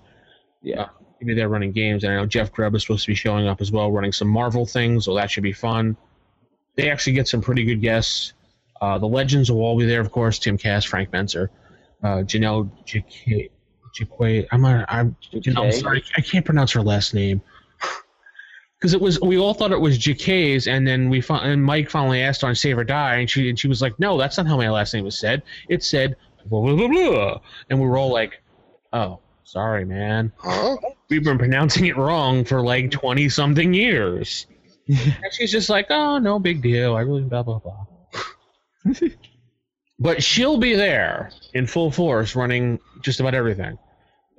Yeah. 0.61 0.87
He'll 1.19 1.27
be 1.27 1.33
there 1.33 1.49
running 1.49 1.71
games, 1.71 2.03
and 2.03 2.13
I 2.13 2.17
know 2.17 2.25
Jeff 2.27 2.51
Grubb 2.51 2.75
is 2.75 2.83
supposed 2.83 3.05
to 3.05 3.11
be 3.11 3.15
showing 3.15 3.47
up 3.47 3.59
as 3.61 3.71
well, 3.71 3.91
running 3.91 4.11
some 4.11 4.27
Marvel 4.27 4.65
things. 4.67 5.05
So 5.05 5.15
that 5.15 5.31
should 5.31 5.41
be 5.43 5.53
fun. 5.53 5.97
They 6.75 6.91
actually 6.91 7.13
get 7.13 7.27
some 7.27 7.41
pretty 7.41 7.63
good 7.63 7.81
guests. 7.81 8.33
Uh, 8.81 8.97
the 8.97 9.07
legends 9.07 9.51
will 9.51 9.61
all 9.61 9.77
be 9.77 9.85
there, 9.85 10.01
of 10.01 10.11
course. 10.11 10.39
Tim 10.39 10.57
Kask, 10.57 10.87
Frank 10.87 11.11
Mentzer, 11.11 11.49
uh, 12.03 12.17
Janelle 12.17 12.69
Jacquet. 12.85 13.51
I'm. 14.51 14.65
I'm. 14.65 15.15
Janelle, 15.33 15.65
I'm 15.65 15.71
sorry, 15.71 16.03
I 16.15 16.21
can't 16.21 16.45
pronounce 16.45 16.71
her 16.73 16.81
last 16.81 17.13
name. 17.13 17.41
Because 18.79 18.93
it 18.93 19.01
was, 19.01 19.19
we 19.21 19.39
all 19.39 19.55
thought 19.55 19.71
it 19.71 19.81
was 19.81 19.97
Jacquet's, 19.97 20.67
and 20.67 20.85
then 20.85 21.09
we 21.09 21.19
fin- 21.19 21.37
and 21.37 21.63
Mike 21.63 21.89
finally 21.89 22.21
asked 22.21 22.43
on 22.43 22.53
Save 22.53 22.77
or 22.77 22.83
Die, 22.83 23.15
and 23.15 23.27
she 23.27 23.49
and 23.49 23.57
she 23.57 23.67
was 23.67 23.81
like, 23.81 23.99
"No, 23.99 24.19
that's 24.19 24.37
not 24.37 24.45
how 24.45 24.57
my 24.57 24.69
last 24.69 24.93
name 24.93 25.03
was 25.03 25.17
said. 25.17 25.41
It 25.67 25.83
said 25.83 26.15
blah 26.45 26.61
blah 26.61 26.75
blah 26.75 26.87
blah," 26.87 27.41
and 27.71 27.81
we 27.81 27.87
were 27.87 27.97
all 27.97 28.13
like, 28.13 28.43
"Oh, 28.93 29.19
sorry, 29.43 29.83
man." 29.83 30.31
Huh? 30.37 30.77
we've 31.09 31.23
been 31.23 31.37
pronouncing 31.37 31.85
it 31.85 31.97
wrong 31.97 32.43
for 32.43 32.61
like 32.61 32.91
20 32.91 33.29
something 33.29 33.73
years. 33.73 34.45
and 34.87 35.15
she's 35.31 35.51
just 35.51 35.69
like, 35.69 35.87
oh, 35.89 36.17
no 36.17 36.39
big 36.39 36.61
deal. 36.61 36.95
I 36.95 37.01
really 37.01 37.23
blah, 37.23 37.43
blah, 37.43 37.59
blah. 37.59 37.85
but 39.99 40.23
she'll 40.23 40.57
be 40.57 40.75
there 40.75 41.31
in 41.53 41.67
full 41.67 41.91
force 41.91 42.35
running 42.35 42.79
just 43.01 43.19
about 43.19 43.33
everything. 43.33 43.77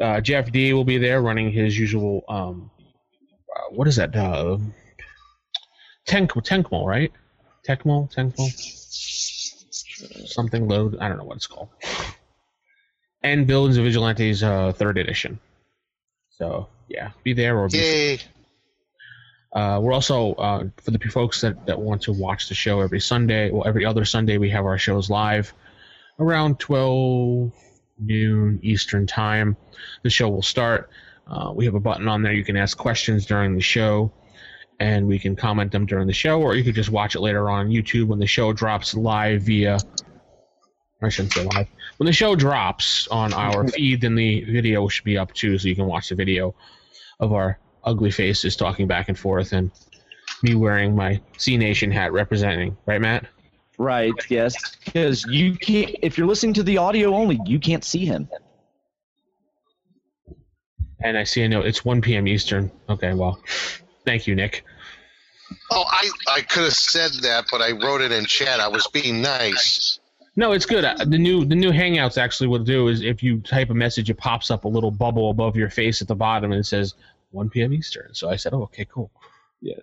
Uh, 0.01 0.21
Jeff 0.21 0.53
Dee 0.53 0.73
will 0.73 0.85
be 0.85 0.99
there 0.99 1.21
running 1.21 1.51
his 1.51 1.79
usual, 1.79 2.25
um, 2.29 2.71
uh, 3.55 3.71
what 3.71 3.89
is 3.89 3.97
that? 3.97 4.15
Uh, 4.15 4.59
Tenk, 6.07 6.35
right? 6.37 7.13
Tekmol? 7.67 8.13
Tenkmol? 8.15 8.49
Something 10.29 10.69
load. 10.69 10.97
I 11.01 11.09
don't 11.09 11.19
know 11.19 11.25
what 11.25 11.37
it's 11.37 11.47
called. 11.47 11.69
And 13.23 13.47
Villains 13.47 13.77
and 13.77 13.85
Vigilantes, 13.85 14.43
uh, 14.43 14.73
third 14.73 14.97
edition. 14.97 15.41
So 16.31 16.69
yeah, 16.89 17.11
be 17.25 17.33
there 17.33 17.59
or 17.59 17.69
be. 17.69 17.79
Yay. 17.79 18.21
Uh, 19.53 19.81
we're 19.83 19.93
also 19.93 20.35
uh, 20.35 20.65
for 20.77 20.91
the 20.91 20.99
folks 21.11 21.41
that, 21.41 21.67
that 21.67 21.79
want 21.79 22.03
to 22.03 22.13
watch 22.13 22.49
the 22.49 22.55
show 22.55 22.81
every 22.81 23.01
Sunday. 23.01 23.51
Well, 23.51 23.67
every 23.67 23.85
other 23.85 24.05
Sunday 24.05 24.39
we 24.39 24.51
have 24.51 24.67
our 24.67 24.79
shows 24.79 25.09
live 25.09 25.53
around 26.19 26.59
twelve 26.59 27.53
noon 27.99 28.61
Eastern 28.63 29.07
time. 29.07 29.57
The 30.03 30.11
show 30.11 30.29
will 30.29 30.43
start. 30.43 30.91
Uh, 31.27 31.53
we 31.55 31.65
have 31.65 31.75
a 31.75 31.81
button 31.81 32.09
on 32.09 32.23
there. 32.23 32.33
You 32.33 32.45
can 32.45 32.57
ask 32.57 32.77
questions 32.77 33.27
during 33.27 33.55
the 33.55 33.63
show, 33.63 34.13
and 34.81 35.07
we 35.07 35.19
can 35.19 35.35
comment 35.35 35.73
them 35.73 35.87
during 35.87 36.07
the 36.07 36.13
show, 36.13 36.41
or 36.41 36.55
you 36.55 36.63
could 36.65 36.75
just 36.75 36.91
watch 36.91 37.15
it 37.15 37.21
later 37.21 37.49
on 37.49 37.69
YouTube 37.69 38.09
when 38.09 38.19
the 38.19 38.27
show 38.27 38.53
drops 38.53 38.95
live 38.95 39.43
via. 39.43 39.79
I 41.01 41.09
shouldn't 41.11 41.33
say 41.33 41.45
live. 41.45 41.69
When 41.99 42.07
the 42.07 42.13
show 42.13 42.35
drops 42.35 43.07
on 43.09 43.33
our 43.33 43.69
feed, 43.69 44.01
then 44.01 44.15
the 44.15 44.45
video 44.45 44.89
should 44.89 45.05
be 45.05 45.17
up 45.17 45.33
too, 45.33 45.57
so 45.57 45.69
you 45.69 45.77
can 45.77 45.87
watch 45.87 46.09
the 46.09 46.17
video 46.17 46.55
of 47.21 47.33
our 47.33 47.59
ugly 47.89 48.11
faces 48.11 48.55
talking 48.55 48.87
back 48.87 49.09
and 49.09 49.19
forth, 49.19 49.53
and 49.53 49.71
me 50.43 50.55
wearing 50.55 50.95
my 50.95 51.21
C 51.39 51.57
Nation 51.57 51.91
hat 51.91 52.13
representing. 52.13 52.77
Right, 52.87 53.01
Matt? 53.01 53.27
Right. 53.79 54.13
Yes. 54.29 54.77
Because 54.85 55.25
you 55.27 55.57
can't. 55.57 55.97
If 56.03 56.19
you're 56.19 56.27
listening 56.27 56.55
to 56.55 56.63
the 56.63 56.79
audio 56.79 57.15
only, 57.15 57.41
you 57.47 57.59
can't 57.59 57.85
see 57.85 58.05
him. 58.05 58.29
And 61.01 61.17
I 61.17 61.25
see 61.25 61.43
a 61.43 61.49
note. 61.49 61.65
It's 61.65 61.85
1 61.85 62.01
p.m. 62.01 62.27
Eastern. 62.27 62.71
Okay, 62.89 63.15
well, 63.15 63.41
thank 64.05 64.27
you, 64.27 64.35
Nick. 64.35 64.65
Oh, 65.71 65.85
I, 65.89 66.11
I 66.29 66.41
could 66.43 66.65
have 66.65 66.75
said 66.75 67.13
that, 67.23 67.47
but 67.51 67.63
I 67.63 67.71
wrote 67.71 68.01
it 68.01 68.11
in 68.11 68.25
chat. 68.27 68.61
I 68.61 68.69
was 68.69 68.87
being 68.89 69.23
nice. 69.23 70.01
No, 70.35 70.53
it's 70.53 70.67
good. 70.67 70.85
Uh, 70.85 70.97
The 70.99 71.19
new 71.19 71.45
the 71.45 71.55
new 71.55 71.71
Hangouts 71.71 72.19
actually 72.19 72.49
will 72.49 72.59
do 72.61 72.89
is 72.89 73.03
if 73.03 73.23
you 73.23 73.41
type 73.41 73.71
a 73.71 73.75
message, 73.75 74.11
it 74.11 74.19
pops 74.19 74.51
up 74.51 74.65
a 74.65 74.69
little 74.69 74.91
bubble 74.91 75.31
above 75.31 75.57
your 75.57 75.71
face 75.71 76.03
at 76.03 76.09
the 76.09 76.15
bottom, 76.15 76.53
and 76.53 76.61
it 76.61 76.65
says 76.65 76.95
1 77.31 77.51
p.m. 77.51 77.73
Eastern. 77.73 78.15
So 78.15 78.29
I 78.29 78.37
said, 78.37 78.55
"Oh, 78.55 78.63
okay, 78.65 78.85
cool." 78.85 79.11
Yes. 79.61 79.81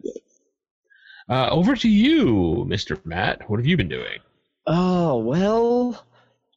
Uh, 1.27 1.49
over 1.49 1.75
to 1.75 1.89
you, 1.89 2.65
Mr. 2.67 3.03
Matt. 3.05 3.49
What 3.49 3.59
have 3.59 3.65
you 3.65 3.77
been 3.77 3.89
doing? 3.89 4.19
Oh 4.67 5.17
well, 5.17 6.03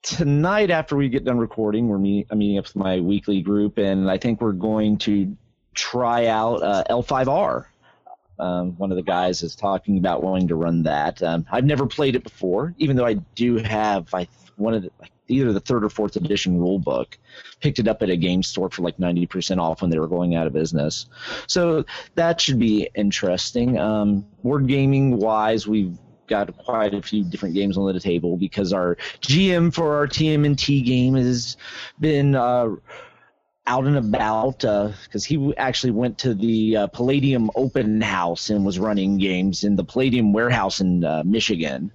tonight 0.02 0.70
after 0.70 0.96
we 0.96 1.08
get 1.08 1.24
done 1.24 1.38
recording, 1.38 1.88
we're 1.88 1.98
meet, 1.98 2.26
I'm 2.30 2.38
meeting 2.38 2.58
up 2.58 2.64
with 2.64 2.76
my 2.76 3.00
weekly 3.00 3.42
group, 3.42 3.78
and 3.78 4.10
I 4.10 4.18
think 4.18 4.40
we're 4.40 4.52
going 4.52 4.98
to 4.98 5.36
try 5.74 6.26
out 6.26 6.62
uh, 6.62 6.84
L5R. 6.90 7.66
Um, 8.38 8.76
one 8.78 8.90
of 8.90 8.96
the 8.96 9.02
guys 9.02 9.42
is 9.42 9.56
talking 9.56 9.98
about 9.98 10.22
wanting 10.22 10.48
to 10.48 10.54
run 10.54 10.82
that. 10.84 11.22
Um, 11.22 11.46
I've 11.50 11.64
never 11.64 11.86
played 11.86 12.16
it 12.16 12.22
before, 12.22 12.74
even 12.78 12.96
though 12.96 13.06
I 13.06 13.14
do 13.34 13.56
have 13.56 14.12
I 14.14 14.28
one 14.56 14.74
of 14.74 14.82
the, 14.82 14.90
either 15.28 15.52
the 15.52 15.60
third 15.60 15.84
or 15.84 15.88
fourth 15.88 16.16
edition 16.16 16.58
rule 16.58 16.78
book. 16.78 17.18
Picked 17.60 17.78
it 17.78 17.88
up 17.88 18.02
at 18.02 18.10
a 18.10 18.16
game 18.16 18.42
store 18.42 18.70
for 18.70 18.82
like 18.82 18.96
90% 18.96 19.58
off 19.58 19.82
when 19.82 19.90
they 19.90 19.98
were 19.98 20.08
going 20.08 20.34
out 20.34 20.46
of 20.46 20.52
business. 20.52 21.06
So 21.46 21.84
that 22.14 22.40
should 22.40 22.58
be 22.58 22.88
interesting. 22.94 23.78
Um, 23.78 24.26
board 24.42 24.66
gaming 24.66 25.18
wise, 25.18 25.66
we've 25.66 25.96
got 26.26 26.56
quite 26.58 26.94
a 26.94 27.02
few 27.02 27.24
different 27.24 27.54
games 27.54 27.76
on 27.76 27.92
the 27.92 28.00
table 28.00 28.36
because 28.36 28.72
our 28.72 28.96
GM 29.20 29.72
for 29.72 29.96
our 29.96 30.06
TMNT 30.06 30.84
game 30.84 31.14
has 31.14 31.56
been 31.98 32.34
uh, 32.34 32.68
out 33.68 33.86
and 33.86 33.98
about 33.98 34.60
because 34.60 35.24
he 35.24 35.54
actually 35.56 35.92
went 35.92 36.18
to 36.18 36.34
the 36.34 36.76
uh, 36.76 36.86
Palladium 36.88 37.50
Open 37.54 38.00
House 38.00 38.50
and 38.50 38.64
was 38.64 38.78
running 38.78 39.18
games 39.18 39.62
in 39.62 39.76
the 39.76 39.84
Palladium 39.84 40.32
Warehouse 40.32 40.80
in 40.80 41.04
uh, 41.04 41.22
Michigan. 41.24 41.92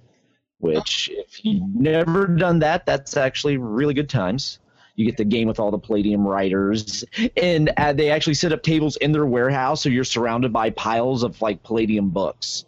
Which, 0.60 1.10
if 1.12 1.44
you've 1.44 1.74
never 1.74 2.26
done 2.26 2.60
that, 2.60 2.86
that's 2.86 3.18
actually 3.18 3.58
really 3.58 3.92
good 3.92 4.08
times. 4.08 4.60
You 4.94 5.04
get 5.04 5.16
the 5.16 5.24
game 5.24 5.48
with 5.48 5.58
all 5.58 5.70
the 5.70 5.78
Palladium 5.78 6.26
writers, 6.26 7.04
and 7.36 7.70
uh, 7.76 7.92
they 7.92 8.10
actually 8.10 8.34
set 8.34 8.52
up 8.52 8.62
tables 8.62 8.96
in 8.96 9.12
their 9.12 9.26
warehouse, 9.26 9.82
so 9.82 9.88
you're 9.88 10.04
surrounded 10.04 10.52
by 10.52 10.70
piles 10.70 11.24
of 11.24 11.42
like 11.42 11.62
Palladium 11.64 12.10
books, 12.10 12.64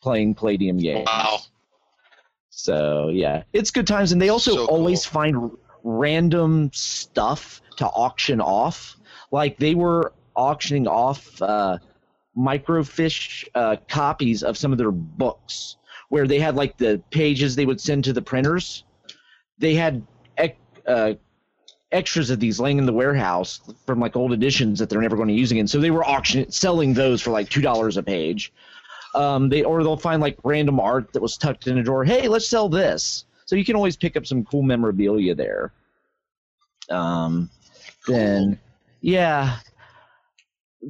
playing 0.00 0.36
Palladium 0.36 0.78
games. 0.78 1.06
Wow. 1.06 1.40
So 2.48 3.10
yeah, 3.12 3.42
it's 3.52 3.72
good 3.72 3.88
times, 3.88 4.12
and 4.12 4.22
they 4.22 4.28
also 4.28 4.52
So 4.52 4.66
cool. 4.66 4.76
always 4.76 5.04
find 5.04 5.50
random 5.82 6.70
stuff 6.72 7.60
to 7.76 7.86
auction 7.86 8.40
off. 8.40 8.96
Like 9.30 9.58
they 9.58 9.74
were 9.74 10.12
auctioning 10.34 10.86
off 10.86 11.40
uh, 11.42 11.78
microfiche 12.36 13.44
uh, 13.54 13.76
copies 13.88 14.42
of 14.42 14.56
some 14.56 14.72
of 14.72 14.78
their 14.78 14.90
books, 14.90 15.76
where 16.08 16.26
they 16.26 16.38
had 16.38 16.56
like 16.56 16.76
the 16.76 17.02
pages 17.10 17.56
they 17.56 17.66
would 17.66 17.80
send 17.80 18.04
to 18.04 18.12
the 18.12 18.22
printers. 18.22 18.84
They 19.58 19.74
had 19.74 20.06
ec- 20.38 20.58
uh, 20.86 21.14
extras 21.92 22.30
of 22.30 22.40
these 22.40 22.58
laying 22.58 22.78
in 22.78 22.86
the 22.86 22.92
warehouse 22.92 23.60
from 23.86 24.00
like 24.00 24.16
old 24.16 24.32
editions 24.32 24.78
that 24.78 24.90
they're 24.90 25.00
never 25.00 25.16
going 25.16 25.28
to 25.28 25.34
use 25.34 25.52
again. 25.52 25.66
So 25.66 25.78
they 25.80 25.90
were 25.90 26.04
auctioning, 26.04 26.50
selling 26.50 26.92
those 26.92 27.22
for 27.22 27.30
like 27.30 27.48
two 27.48 27.62
dollars 27.62 27.96
a 27.96 28.02
page. 28.02 28.52
Um, 29.14 29.48
they 29.48 29.62
or 29.62 29.82
they'll 29.84 29.96
find 29.96 30.20
like 30.20 30.36
random 30.42 30.80
art 30.80 31.12
that 31.12 31.22
was 31.22 31.36
tucked 31.36 31.68
in 31.68 31.78
a 31.78 31.82
drawer. 31.82 32.04
Hey, 32.04 32.26
let's 32.26 32.48
sell 32.48 32.68
this. 32.68 33.26
So 33.46 33.56
you 33.56 33.64
can 33.64 33.76
always 33.76 33.96
pick 33.96 34.16
up 34.16 34.26
some 34.26 34.44
cool 34.44 34.62
memorabilia 34.62 35.34
there. 35.34 35.72
Um, 36.90 37.50
then 38.06 38.58
yeah, 39.00 39.58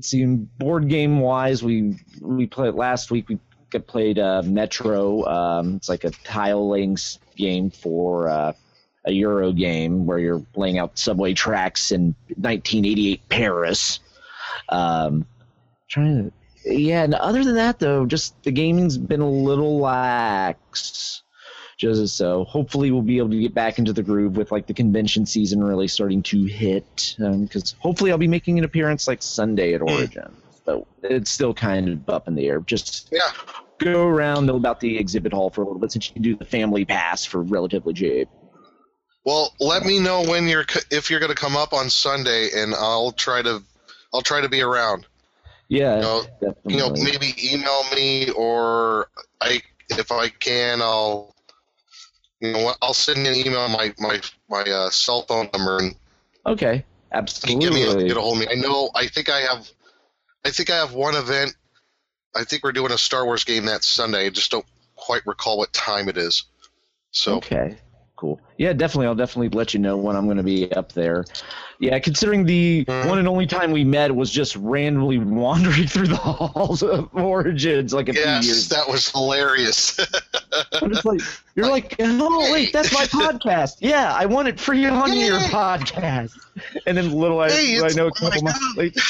see. 0.01 0.25
Board 0.25 0.89
game 0.89 1.21
wise, 1.21 1.63
we 1.63 1.97
we 2.21 2.47
played 2.47 2.75
last 2.75 3.11
week. 3.11 3.29
We 3.29 3.39
played 3.81 4.19
uh, 4.19 4.43
Metro. 4.45 5.25
Um, 5.25 5.77
it's 5.77 5.89
like 5.89 6.05
a 6.05 6.11
tile 6.11 6.69
laying 6.69 6.97
game 7.37 7.71
for 7.71 8.29
uh, 8.29 8.53
a 9.05 9.13
Euro 9.13 9.53
game 9.53 10.07
where 10.07 10.19
you're 10.19 10.47
laying 10.55 10.79
out 10.79 10.97
subway 10.97 11.35
tracks 11.35 11.91
in 11.91 12.15
1988 12.37 13.29
Paris. 13.29 13.99
Um, 14.69 15.27
trying 15.89 16.31
to 16.31 16.33
yeah, 16.65 17.03
and 17.03 17.15
other 17.15 17.45
than 17.45 17.57
that, 17.57 17.79
though, 17.79 18.07
just 18.07 18.43
the 18.43 18.53
gaming's 18.53 18.97
been 18.97 19.21
a 19.21 19.29
little 19.29 19.81
lax. 19.81 21.24
Just 21.77 22.17
so, 22.17 22.45
hopefully, 22.45 22.91
we'll 22.91 23.03
be 23.03 23.19
able 23.19 23.31
to 23.31 23.41
get 23.41 23.55
back 23.55 23.79
into 23.79 23.93
the 23.93 24.03
groove 24.03 24.37
with 24.37 24.53
like 24.53 24.67
the 24.67 24.75
convention 24.75 25.27
season 25.27 25.63
really 25.63 25.89
starting 25.89 26.23
to 26.25 26.45
hit. 26.45 27.17
Um, 27.23 27.45
because 27.45 27.75
hopefully, 27.79 28.13
I'll 28.13 28.19
be 28.19 28.29
making 28.29 28.59
an 28.59 28.65
appearance 28.65 29.09
like 29.09 29.23
Sunday 29.23 29.75
at 29.75 29.81
hmm. 29.81 29.89
Origin. 29.89 30.37
So 30.65 30.87
it's 31.03 31.31
still 31.31 31.53
kind 31.53 31.89
of 31.89 32.09
up 32.09 32.29
in 32.29 32.35
the 32.35 32.47
air. 32.47 32.61
Just 32.61 33.09
Yeah. 33.13 33.31
go 33.79 34.07
around 34.07 34.47
know 34.47 34.57
about 34.57 34.81
the 34.81 34.97
exhibit 34.99 35.33
hall 35.33 35.51
for 35.51 35.63
a 35.63 35.65
little 35.65 35.81
bit 35.81 35.93
since 35.93 36.09
you 36.09 36.15
can 36.15 36.23
do 36.23 36.37
the 36.37 36.45
family 36.45 36.85
pass 36.85 37.25
for 37.25 37.43
relatively 37.43 37.93
cheap. 37.93 38.29
Well, 39.25 39.55
let 39.59 39.85
me 39.85 40.01
know 40.01 40.23
when 40.23 40.49
you're 40.49 40.67
if 40.91 41.11
you're 41.11 41.21
going 41.21 41.35
to 41.35 41.37
come 41.37 41.57
up 41.57 41.73
on 41.73 41.91
Sunday, 41.91 42.51
and 42.55 42.75
I'll 42.75 43.13
try 43.13 43.43
to 43.43 43.63
I'll 44.13 44.23
try 44.23 44.41
to 44.41 44.49
be 44.49 44.63
around. 44.63 45.07
Yeah, 45.69 45.97
You 45.97 46.03
know, 46.03 46.23
definitely. 46.41 46.75
you 46.75 46.79
know, 46.79 46.91
maybe 46.91 47.35
email 47.53 47.83
me 47.95 48.31
or 48.31 49.09
I 49.41 49.63
if 49.91 50.13
I 50.13 50.29
can, 50.29 50.83
I'll 50.83 51.34
you 52.45 52.53
know 52.53 52.63
what, 52.63 52.79
I'll 52.83 52.95
send 52.95 53.25
you 53.25 53.33
an 53.33 53.37
email 53.37 53.69
my 53.69 53.95
my 53.99 54.21
my 54.49 54.63
uh, 54.63 54.91
cell 54.91 55.23
phone 55.23 55.49
number 55.53 55.79
and 55.79 55.95
okay, 56.47 56.85
can 57.11 57.59
give 57.59 57.73
me 57.73 57.83
absolutely. 57.83 58.09
get 58.09 58.17
a 58.17 58.21
hold 58.21 58.35
of 58.35 58.41
me. 58.41 58.49
I 58.51 58.55
know. 58.57 58.91
I 58.95 59.07
think 59.07 59.29
I 59.29 59.41
have. 59.41 59.69
I 60.45 60.51
think 60.51 60.71
I 60.71 60.77
have 60.77 60.93
one 60.93 61.15
event. 61.15 61.57
I 62.37 62.45
think 62.45 62.65
we're 62.65 62.73
doing 62.73 62.93
a 62.93 62.99
Star 62.99 63.25
Wars 63.25 63.45
game 63.45 63.67
that 63.67 63.85
Sunday. 63.85 64.27
I 64.27 64.31
just 64.31 64.51
don't 64.51 64.67
quite 64.97 65.27
recall 65.27 65.59
what 65.59 65.73
time 65.73 66.09
it 66.09 66.19
is. 66.19 66.45
So 67.13 67.37
Okay, 67.37 67.79
cool. 68.17 68.41
Yeah, 68.59 68.73
definitely. 68.73 69.07
I'll 69.07 69.15
definitely 69.15 69.49
let 69.51 69.75
you 69.75 69.81
know 69.81 69.97
when 69.97 70.15
I'm 70.17 70.25
going 70.27 70.37
to 70.37 70.43
be 70.43 70.73
up 70.73 70.93
there. 70.93 71.25
Yeah, 71.81 71.99
considering 71.99 72.45
the 72.47 72.85
Mhm. 72.87 73.09
one 73.09 73.19
and 73.19 73.27
only 73.27 73.47
time 73.47 73.73
we 73.73 73.83
met 73.85 74.15
was 74.15 74.31
just 74.31 74.55
randomly 74.57 75.19
wandering 75.19 75.87
through 75.89 76.07
the 76.07 76.17
halls 76.17 76.83
of 76.83 77.09
Origins 77.15 77.93
like 77.93 78.09
a 78.09 78.13
few 78.13 78.23
yes, 78.23 78.47
years. 78.47 78.69
that 78.69 78.89
was 78.89 79.09
hilarious. 79.11 79.99
Like, 81.05 81.21
you're 81.57 81.69
like, 81.69 81.97
oh 81.99 82.53
wait, 82.53 82.73
that's 82.73 82.93
my 82.93 83.05
podcast. 83.07 83.79
Yeah, 83.81 84.15
I 84.15 84.27
want 84.27 84.47
it 84.49 84.61
free 84.61 84.87
on 84.87 85.13
your 85.17 85.39
podcast. 85.39 86.33
And 86.87 86.97
then 86.97 87.11
little 87.13 87.41
I, 87.41 87.51
Hey, 87.51 87.81
I 87.83 87.89
know 87.89 88.07
a 88.07 88.09
oh 88.09 88.11
couple 88.13 88.43
months 88.43 88.77
later. 88.77 89.01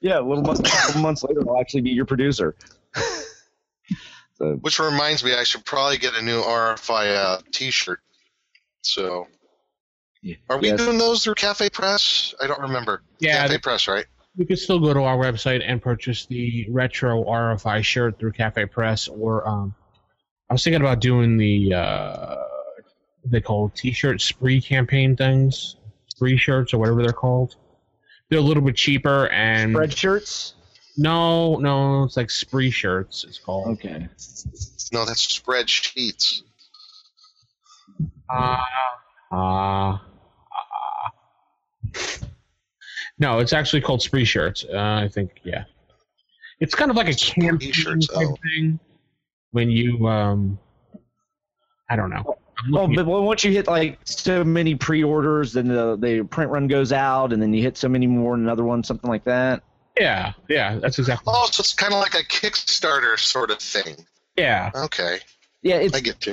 Yeah, 0.00 0.18
a 0.18 0.22
little 0.22 0.42
months, 0.42 0.60
couple 0.68 1.00
months 1.00 1.22
later, 1.22 1.48
I'll 1.48 1.60
actually 1.60 1.82
be 1.82 1.90
your 1.90 2.04
producer. 2.04 2.56
so 4.36 4.54
Which 4.62 4.78
reminds 4.80 5.22
me, 5.22 5.34
I 5.34 5.44
should 5.44 5.64
probably 5.64 5.98
get 5.98 6.14
a 6.14 6.22
new 6.22 6.40
RFI 6.42 7.16
uh, 7.16 7.38
T-shirt. 7.52 8.00
So, 8.82 9.26
Yeah. 10.22 10.36
are 10.50 10.58
we 10.58 10.68
Yes. 10.68 10.78
doing 10.78 10.98
those 10.98 11.24
through 11.24 11.34
Cafe 11.34 11.70
Press? 11.70 12.34
I 12.40 12.46
don't 12.46 12.60
remember. 12.60 13.02
Yeah, 13.18 13.42
Cafe 13.46 13.58
Press, 13.58 13.88
right? 13.88 14.06
you 14.34 14.46
can 14.46 14.56
still 14.56 14.78
go 14.80 14.94
to 14.94 15.00
our 15.02 15.16
website 15.18 15.62
and 15.66 15.82
purchase 15.82 16.24
the 16.24 16.66
retro 16.70 17.22
RFI 17.24 17.82
shirt 17.82 18.18
through 18.18 18.32
Cafe 18.32 18.64
Press, 18.66 19.06
or 19.08 19.46
um, 19.46 19.74
I 20.48 20.54
was 20.54 20.64
thinking 20.64 20.80
about 20.80 21.00
doing 21.00 21.36
the 21.36 21.74
uh, 21.74 22.36
they 23.26 23.40
call 23.42 23.68
T-shirt 23.70 24.20
spree 24.22 24.60
campaign 24.60 25.16
things, 25.16 25.76
spree 26.08 26.36
shirts 26.38 26.72
or 26.72 26.78
whatever 26.78 27.02
they're 27.02 27.12
called. 27.12 27.56
They're 28.30 28.38
a 28.38 28.42
little 28.42 28.62
bit 28.62 28.74
cheaper 28.76 29.28
and 29.28 29.72
spread 29.74 29.92
shirts. 29.92 30.54
no, 30.96 31.56
no, 31.56 32.04
it's 32.04 32.16
like 32.16 32.30
spree 32.30 32.70
shirts. 32.70 33.24
It's 33.24 33.38
called. 33.38 33.68
Okay. 33.78 34.08
No, 34.92 35.04
that's 35.04 35.26
spreadsheets. 35.26 36.40
Ah, 38.32 38.66
ah, 39.32 40.02
ah. 40.52 41.12
No, 43.18 43.38
it's 43.38 43.52
actually 43.52 43.82
called 43.82 44.02
spree 44.02 44.24
shirts. 44.24 44.64
Uh, 44.64 45.00
I 45.04 45.08
think, 45.08 45.40
yeah. 45.44 45.64
It's 46.60 46.74
kind 46.74 46.90
of 46.90 46.96
like 46.96 47.08
a 47.08 47.14
campaign 47.14 47.58
T-shirts, 47.58 48.08
type 48.08 48.28
oh. 48.28 48.36
thing. 48.42 48.80
When 49.50 49.70
you, 49.70 50.06
um, 50.08 50.58
I 51.90 51.96
don't 51.96 52.10
know. 52.10 52.36
I'm 52.64 52.72
Well, 52.72 52.88
but 52.88 53.06
once 53.06 53.44
you 53.44 53.52
hit 53.52 53.66
like 53.66 53.98
so 54.04 54.44
many 54.44 54.74
pre-orders, 54.74 55.52
then 55.52 55.68
the, 55.68 55.96
the 55.96 56.22
print 56.22 56.50
run 56.50 56.68
goes 56.68 56.92
out, 56.92 57.32
and 57.32 57.42
then 57.42 57.52
you 57.52 57.62
hit 57.62 57.76
so 57.76 57.88
many 57.88 58.06
more, 58.06 58.34
another 58.34 58.64
one, 58.64 58.82
something 58.82 59.10
like 59.10 59.24
that. 59.24 59.62
yeah, 59.98 60.32
yeah, 60.48 60.78
that's 60.78 60.98
exactly. 60.98 61.32
Oh, 61.34 61.48
so 61.50 61.60
it's 61.60 61.74
kind 61.74 61.92
of 61.92 62.00
like 62.00 62.14
a 62.14 62.24
Kickstarter 62.24 63.18
sort 63.18 63.50
of 63.50 63.58
thing. 63.58 64.06
Yeah, 64.36 64.70
Okay, 64.74 65.18
Yeah, 65.62 65.76
it's 65.76 65.94
I 65.94 66.00
get 66.00 66.24
you. 66.26 66.32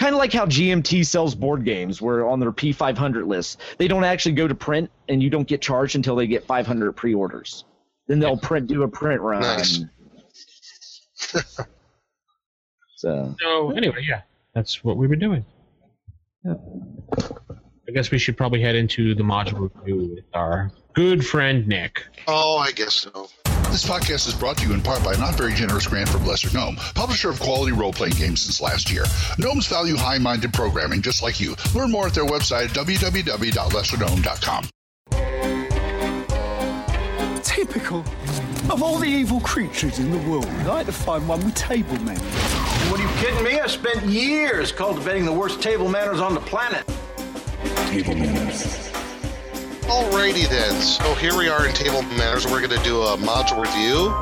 Kind 0.00 0.14
of 0.14 0.18
like 0.18 0.32
how 0.32 0.46
GMT 0.46 1.04
sells 1.04 1.34
board 1.34 1.62
games, 1.64 2.00
where 2.00 2.26
on 2.26 2.40
their 2.40 2.50
P500 2.50 3.26
list, 3.26 3.60
they 3.76 3.86
don't 3.86 4.02
actually 4.02 4.32
go 4.32 4.48
to 4.48 4.54
print, 4.54 4.90
and 5.10 5.22
you 5.22 5.28
don't 5.28 5.46
get 5.46 5.60
charged 5.60 5.94
until 5.94 6.16
they 6.16 6.26
get 6.26 6.44
500 6.44 6.92
pre-orders. 6.92 7.64
Then 8.06 8.18
they'll 8.18 8.38
print, 8.38 8.66
do 8.66 8.82
a 8.82 8.88
print 8.88 9.20
run. 9.20 9.42
Nice. 9.42 9.84
so 12.96 13.34
So 13.38 13.70
anyway, 13.72 14.02
yeah. 14.08 14.22
that's 14.54 14.82
what 14.82 14.96
we've 14.96 15.10
been 15.10 15.18
doing. 15.18 15.44
Yeah. 16.44 16.54
I 17.86 17.92
guess 17.92 18.10
we 18.10 18.18
should 18.18 18.38
probably 18.38 18.62
head 18.62 18.76
into 18.76 19.14
the 19.14 19.22
module 19.22 19.70
review 19.74 20.14
with 20.14 20.24
our 20.32 20.72
good 20.94 21.26
friend 21.26 21.68
Nick. 21.68 22.06
Oh, 22.26 22.56
I 22.56 22.72
guess 22.72 22.94
so. 22.94 23.28
This 23.70 23.84
podcast 23.88 24.26
is 24.26 24.34
brought 24.34 24.58
to 24.58 24.66
you 24.66 24.74
in 24.74 24.82
part 24.82 25.04
by 25.04 25.12
a 25.14 25.16
not 25.16 25.36
very 25.36 25.54
generous 25.54 25.86
grant 25.86 26.08
from 26.08 26.26
Lesser 26.26 26.50
Gnome, 26.52 26.74
publisher 26.96 27.30
of 27.30 27.38
quality 27.38 27.70
role 27.70 27.92
playing 27.92 28.14
games 28.14 28.42
since 28.42 28.60
last 28.60 28.90
year. 28.90 29.04
Gnomes 29.38 29.68
value 29.68 29.94
high 29.94 30.18
minded 30.18 30.52
programming 30.52 31.00
just 31.00 31.22
like 31.22 31.38
you. 31.38 31.54
Learn 31.72 31.92
more 31.92 32.08
at 32.08 32.14
their 32.14 32.26
website 32.26 32.64
at 32.64 32.70
www.lessergnome.com. 32.70 34.64
Typical. 37.42 38.00
Of 38.72 38.82
all 38.82 38.98
the 38.98 39.06
evil 39.06 39.40
creatures 39.40 40.00
in 40.00 40.10
the 40.10 40.18
world, 40.28 40.46
I'd 40.46 40.66
like 40.66 40.86
to 40.86 40.92
find 40.92 41.28
one 41.28 41.44
with 41.44 41.54
table 41.54 41.96
manners. 42.00 42.20
What 42.90 42.98
are 42.98 43.04
you 43.04 43.10
kidding 43.20 43.44
me? 43.44 43.60
I 43.60 43.68
spent 43.68 44.04
years 44.04 44.72
cultivating 44.72 45.24
the 45.24 45.32
worst 45.32 45.62
table 45.62 45.88
manners 45.88 46.18
on 46.20 46.34
the 46.34 46.40
planet. 46.40 46.84
Table 47.86 48.16
manners. 48.16 48.90
Alrighty 49.90 50.48
then. 50.48 50.80
So 50.80 51.14
here 51.16 51.36
we 51.36 51.48
are 51.48 51.66
in 51.66 51.74
Table 51.74 52.02
Manners. 52.02 52.46
We're 52.46 52.64
going 52.64 52.78
to 52.78 52.84
do 52.84 53.02
a 53.02 53.16
module 53.16 53.60
review, 53.60 54.12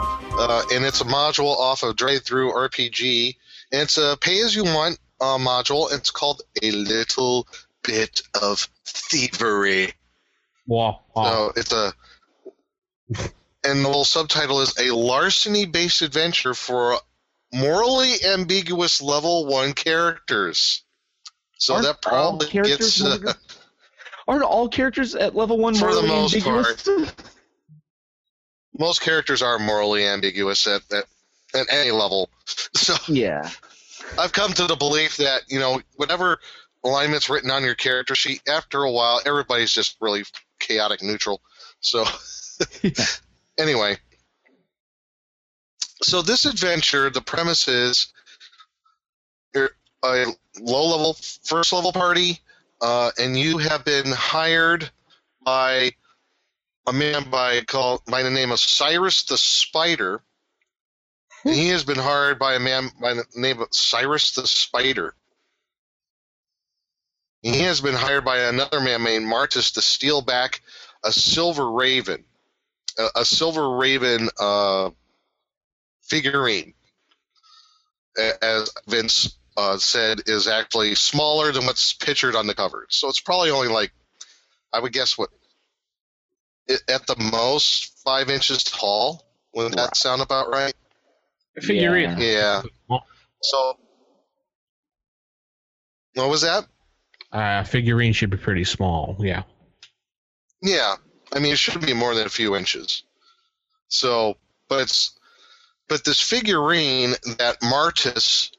uh, 0.41 0.63
and 0.73 0.83
it's 0.83 1.03
a 1.03 1.05
module 1.05 1.55
off 1.55 1.83
of 1.83 1.95
DriveThruRPG. 1.95 3.37
And 3.73 3.83
it's 3.83 3.99
a 3.99 4.17
pay 4.19 4.41
as 4.41 4.57
you 4.57 4.65
want 4.65 4.99
uh, 5.21 5.37
module. 5.37 5.93
It's 5.93 6.11
called 6.11 6.41
A 6.63 6.71
Little 6.71 7.47
Bit 7.85 8.23
of 8.41 8.67
Thievery. 8.87 9.93
Wow. 10.67 11.01
wow. 11.15 11.25
So 11.25 11.53
it's 11.55 11.73
a, 11.73 11.93
and 13.63 13.85
the 13.85 13.89
little 13.89 14.05
subtitle 14.05 14.63
is 14.63 14.75
a 14.79 14.95
larceny-based 14.95 16.01
adventure 16.01 16.55
for 16.55 16.97
morally 17.53 18.15
ambiguous 18.27 19.03
level 19.03 19.45
one 19.45 19.75
characters. 19.75 20.83
So 21.59 21.75
Aren't 21.75 21.87
that 21.87 22.01
probably 22.01 22.49
gets. 22.49 23.03
Uh, 23.03 23.35
Aren't 24.29 24.45
all 24.45 24.69
characters 24.69 25.15
at 25.15 25.35
level 25.35 25.57
one 25.57 25.75
For 25.75 25.95
the 25.95 26.03
most 26.03 26.35
ambiguous? 26.35 26.89
most 28.79 29.01
characters 29.01 29.41
are 29.41 29.59
morally 29.59 30.05
ambiguous 30.05 30.67
at, 30.67 30.83
at 30.93 31.05
at 31.55 31.67
any 31.71 31.91
level. 31.91 32.31
So 32.75 32.95
yeah. 33.13 33.51
I've 34.19 34.33
come 34.33 34.53
to 34.55 34.67
the 34.67 34.77
belief 34.77 35.17
that 35.19 35.43
you 35.49 35.59
know 35.59 35.81
whatever 35.97 36.39
alignment's 36.85 37.29
written 37.29 37.51
on 37.51 37.65
your 37.65 37.75
character 37.75 38.15
sheet, 38.15 38.41
after 38.49 38.83
a 38.83 38.91
while, 38.91 39.21
everybody's 39.27 39.73
just 39.73 39.97
really 40.01 40.25
chaotic 40.59 41.03
neutral. 41.03 41.41
So 41.81 42.05
anyway, 43.59 43.99
so 46.03 46.23
this 46.23 46.47
adventure, 46.47 47.11
the 47.11 47.21
premise 47.21 47.69
is 47.69 48.13
a 49.55 50.25
low 50.61 50.87
level 50.87 51.15
first 51.45 51.73
level 51.73 51.93
party, 51.93 52.41
uh, 52.81 53.11
and 53.19 53.39
you 53.39 53.59
have 53.59 53.85
been 53.85 54.07
hired 54.07 54.91
by 55.45 55.93
a 56.87 56.93
man 56.93 57.29
by 57.31 57.61
called 57.63 58.03
by 58.07 58.23
the 58.23 58.31
name 58.31 58.51
of 58.51 58.61
Cyrus 58.61 59.25
the 59.25 59.39
Spider. 59.39 60.23
And 61.45 61.55
he 61.55 61.69
has 61.69 61.85
been 61.85 61.99
hired 61.99 62.39
by 62.39 62.55
a 62.55 62.59
man 62.59 62.91
by 63.01 63.15
the 63.15 63.25
name 63.35 63.61
of 63.61 63.69
Cyrus 63.73 64.33
the 64.33 64.47
Spider. 64.47 65.15
He 67.43 67.61
has 67.61 67.81
been 67.81 67.95
hired 67.95 68.25
by 68.25 68.39
another 68.39 68.81
man 68.81 69.05
named 69.05 69.27
Martus 69.27 69.73
to 69.75 69.83
steal 69.83 70.23
back 70.23 70.61
a 71.05 71.13
silver 71.13 71.71
raven, 71.71 72.25
a, 72.99 73.21
a 73.21 73.25
silver 73.25 73.77
raven 73.77 74.29
uh, 74.41 74.91
figurine, 76.03 76.75
as 78.43 78.71
Vince 78.89 79.38
uh, 79.59 79.77
said, 79.77 80.21
is 80.27 80.47
actually 80.47 80.95
smaller 80.95 81.51
than 81.51 81.67
what's 81.67 81.93
pictured 81.93 82.37
on 82.37 82.47
the 82.47 82.55
cover. 82.55 82.87
So 82.91 83.09
it's 83.09 83.21
probably 83.21 83.51
only 83.51 83.67
like, 83.67 83.91
I 84.73 84.79
would 84.79 84.93
guess, 84.93 85.19
what 85.19 85.31
it, 86.69 86.81
at 86.89 87.09
the 87.09 87.17
most 87.17 87.99
five 88.05 88.31
inches 88.31 88.63
tall. 88.63 89.27
Wouldn't 89.53 89.75
that 89.75 89.97
sound 89.97 90.23
about 90.23 90.49
right? 90.49 90.73
Figurine. 91.61 92.17
Yeah. 92.21 92.63
So, 93.43 93.79
what 96.15 96.29
was 96.29 96.43
that? 96.43 96.67
Uh, 97.33 97.65
figurine 97.65 98.13
should 98.13 98.31
be 98.31 98.37
pretty 98.37 98.65
small. 98.65 99.17
Yeah. 99.19 99.43
Yeah, 100.63 100.95
I 101.33 101.41
mean 101.41 101.53
it 101.53 101.59
should 101.59 101.85
be 101.85 101.95
more 101.95 102.15
than 102.15 102.27
a 102.27 102.31
few 102.31 102.55
inches. 102.55 103.03
So, 103.89 104.37
but 104.69 104.83
it's 104.83 105.19
but 105.89 106.05
this 106.05 106.21
figurine 106.21 107.15
that 107.39 107.61
Martus 107.61 108.51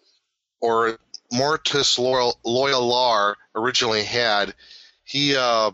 or 0.61 0.97
Mortis 1.31 1.97
Loyal 1.99 2.37
Loyalar 2.45 3.35
originally 3.55 4.03
had, 4.03 4.53
he 5.03 5.35
uh, 5.35 5.71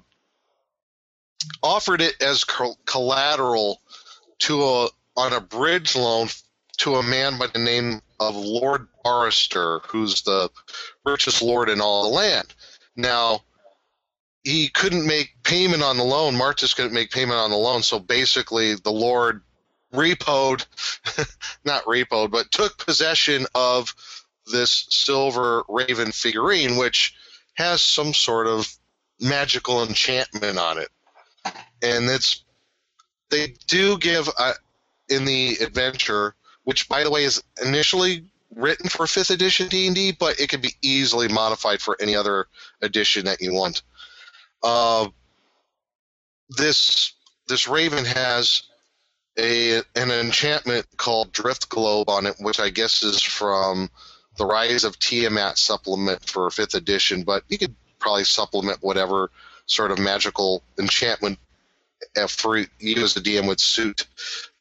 offered 1.63 2.01
it 2.01 2.21
as 2.21 2.43
co- 2.43 2.75
collateral 2.85 3.81
to 4.39 4.63
a 4.63 4.87
on 5.17 5.33
a 5.33 5.39
bridge 5.41 5.95
loan 5.95 6.27
to 6.77 6.95
a 6.95 7.03
man 7.03 7.37
by 7.39 7.47
the 7.47 7.59
name 7.59 8.01
of 8.19 8.35
Lord 8.35 8.87
Barrister, 9.03 9.79
who's 9.87 10.21
the 10.23 10.49
richest 11.05 11.41
lord 11.41 11.69
in 11.69 11.79
all 11.79 12.03
the 12.03 12.15
land. 12.15 12.53
Now, 12.95 13.43
he 14.43 14.67
couldn't 14.69 15.07
make 15.07 15.35
payment 15.43 15.83
on 15.83 15.97
the 15.97 16.03
loan. 16.03 16.35
Martus 16.35 16.75
couldn't 16.75 16.93
make 16.93 17.11
payment 17.11 17.39
on 17.39 17.49
the 17.49 17.57
loan, 17.57 17.81
so 17.81 17.99
basically 17.99 18.75
the 18.75 18.91
Lord 18.91 19.41
repoed, 19.93 20.65
not 21.65 21.83
repoed, 21.85 22.31
but 22.31 22.51
took 22.51 22.77
possession 22.77 23.47
of 23.55 23.93
this 24.51 24.88
silver 24.89 25.63
raven 25.67 26.12
figurine, 26.12 26.77
which 26.77 27.15
has 27.55 27.81
some 27.81 28.13
sort 28.13 28.47
of 28.47 28.67
magical 29.19 29.84
enchantment 29.84 30.58
on 30.58 30.77
it. 30.77 30.89
And 31.81 32.10
it's 32.10 32.43
they 33.29 33.55
do 33.67 33.97
give 33.97 34.29
uh, 34.38 34.53
in 35.10 35.25
the 35.25 35.55
adventure, 35.62 36.36
which 36.63 36.88
by 36.89 37.03
the 37.03 37.12
way 37.12 37.23
is 37.23 37.41
initially 37.63 38.25
written 38.55 38.89
for 38.89 39.08
fifth 39.08 39.31
edition 39.31 39.67
D 39.67 39.88
and 39.88 39.95
D, 39.95 40.12
but 40.12 40.39
it 40.39 40.49
can 40.49 40.62
be 40.62 40.73
easily 40.81 41.27
modified 41.27 41.81
for 41.81 41.97
any 41.99 42.15
other 42.15 42.47
edition 42.81 43.25
that 43.25 43.41
you 43.41 43.53
want. 43.53 43.81
Uh, 44.63 45.08
this 46.49 47.13
this 47.47 47.67
raven 47.67 48.05
has 48.05 48.63
a 49.38 49.77
an 49.95 50.12
enchantment 50.12 50.86
called 50.97 51.31
Drift 51.31 51.69
Globe 51.69 52.10
on 52.10 52.25
it, 52.25 52.36
which 52.39 52.60
I 52.60 52.69
guess 52.69 53.03
is 53.03 53.21
from 53.21 53.89
the 54.37 54.45
Rise 54.45 54.83
of 54.83 54.99
Tiamat 54.99 55.57
supplement 55.57 56.27
for 56.29 56.49
fifth 56.49 56.73
edition. 56.73 57.23
But 57.23 57.43
you 57.49 57.57
could 57.57 57.75
probably 57.99 58.23
supplement 58.23 58.79
whatever 58.81 59.31
sort 59.65 59.91
of 59.91 59.99
magical 59.99 60.61
enchantment 60.77 61.39
for 62.27 62.57
you 62.57 63.03
as 63.03 63.15
a 63.17 63.21
DM 63.21 63.47
would 63.47 63.59
suit 63.59 64.05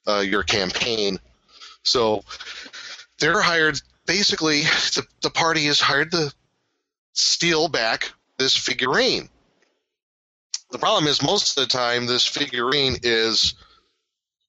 uh, 0.07 0.21
your 0.21 0.43
campaign. 0.43 1.19
So 1.83 2.25
they're 3.19 3.41
hired. 3.41 3.81
Basically, 4.07 4.63
the, 4.63 5.07
the 5.23 5.31
party 5.31 5.67
is 5.67 5.81
hired 5.81 6.11
to 6.13 6.33
steal 7.13 7.69
back 7.69 8.13
this 8.39 8.57
figurine. 8.57 9.29
The 10.71 10.79
problem 10.79 11.07
is, 11.07 11.23
most 11.23 11.57
of 11.57 11.63
the 11.63 11.69
time, 11.69 12.07
this 12.07 12.27
figurine 12.27 12.97
is 13.03 13.55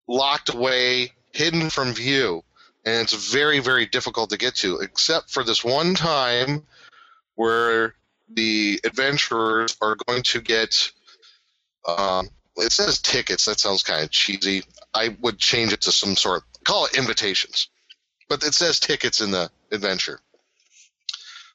locked 0.08 0.54
away, 0.54 1.12
hidden 1.34 1.70
from 1.70 1.94
view, 1.94 2.44
and 2.86 3.02
it's 3.02 3.32
very, 3.32 3.60
very 3.60 3.86
difficult 3.86 4.30
to 4.30 4.38
get 4.38 4.56
to, 4.56 4.80
except 4.80 5.32
for 5.32 5.44
this 5.44 5.64
one 5.64 5.96
time 5.96 6.64
where 7.36 7.96
the 8.30 8.80
adventurers 8.84 9.76
are 9.82 9.96
going 10.08 10.24
to 10.24 10.42
get. 10.42 10.92
Um, 11.88 12.30
it 12.58 12.72
says 12.72 13.00
tickets. 13.00 13.46
That 13.46 13.60
sounds 13.60 13.84
kind 13.84 14.04
of 14.04 14.12
cheesy. 14.12 14.64
I 14.94 15.16
would 15.22 15.38
change 15.38 15.74
it 15.74 15.82
to 15.82 15.92
some 15.92 16.16
sort. 16.16 16.44
Call 16.64 16.86
it 16.86 16.98
invitations, 16.98 17.70
but 18.30 18.44
it 18.44 18.54
says 18.54 18.80
tickets 18.80 19.20
in 19.22 19.32
the 19.32 19.50
adventure. 19.72 20.20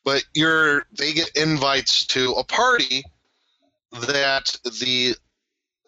But 0.05 0.25
you're 0.35 0.87
they 0.93 1.13
get 1.13 1.31
invites 1.37 2.07
to 2.07 2.33
a 2.33 2.45
party 2.45 3.05
that 3.93 4.57
the 4.81 5.15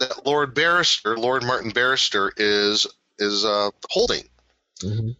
that 0.01 0.27
Lord 0.27 0.55
Barrister, 0.55 1.17
Lord 1.17 1.45
Martin 1.45 1.71
Barrister, 1.71 2.33
is 2.37 2.87
is 3.19 3.45
uh, 3.45 3.71
holding. 3.91 4.29
Mhm. 4.81 5.17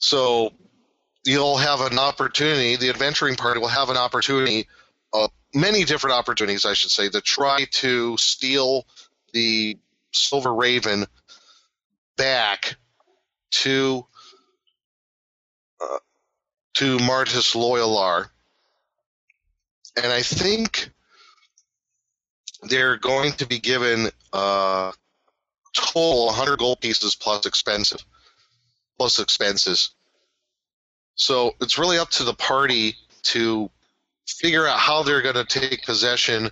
So 0.00 0.52
you'll 1.24 1.58
have 1.58 1.82
an 1.82 1.98
opportunity. 1.98 2.76
The 2.76 2.88
adventuring 2.88 3.36
party 3.36 3.60
will 3.60 3.68
have 3.68 3.90
an 3.90 3.96
opportunity, 3.96 4.66
uh, 5.12 5.28
many 5.54 5.84
different 5.84 6.16
opportunities, 6.16 6.64
I 6.64 6.72
should 6.72 6.90
say, 6.90 7.08
to 7.10 7.20
try 7.20 7.66
to 7.72 8.16
steal 8.16 8.86
the 9.32 9.78
Silver 10.12 10.52
Raven 10.52 11.06
back 12.16 12.76
to 13.50 14.06
uh, 15.80 15.98
to 16.74 16.96
Martus 16.98 17.54
Loyalar. 17.54 18.30
And 20.02 20.10
I 20.10 20.22
think 20.22 20.90
they're 22.62 22.96
going 22.96 23.32
to 23.34 23.46
be 23.46 23.58
given 23.58 24.08
uh, 24.32 24.92
total 25.74 26.26
100 26.26 26.58
gold 26.58 26.80
pieces 26.80 27.14
plus 27.14 27.44
expensive 27.44 28.04
plus 29.00 29.18
expenses 29.18 29.92
So 31.14 31.54
it's 31.62 31.78
really 31.78 31.96
up 31.96 32.10
to 32.10 32.22
the 32.22 32.34
party 32.34 32.96
to 33.32 33.70
figure 34.26 34.66
out 34.66 34.78
how 34.78 35.02
they're 35.02 35.22
going 35.22 35.42
to 35.42 35.46
take 35.46 35.86
possession 35.86 36.50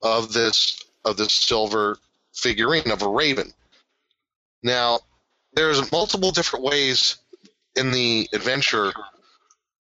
of 0.00 0.32
this 0.32 0.80
of 1.04 1.16
this 1.16 1.32
silver 1.32 1.98
figurine 2.32 2.92
of 2.92 3.02
a 3.02 3.08
raven. 3.08 3.52
Now, 4.62 5.00
there's 5.54 5.90
multiple 5.90 6.30
different 6.30 6.64
ways 6.64 7.16
in 7.74 7.90
the 7.90 8.28
adventure 8.32 8.92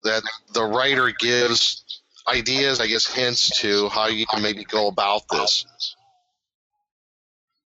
that 0.04 0.24
the 0.54 0.64
writer 0.64 1.12
gives 1.12 1.84
ideas, 2.26 2.80
I 2.80 2.88
guess, 2.88 3.06
hints 3.06 3.60
to 3.60 3.90
how 3.90 4.08
you 4.08 4.26
can 4.26 4.42
maybe 4.42 4.64
go 4.64 4.88
about 4.88 5.24
this. 5.30 5.66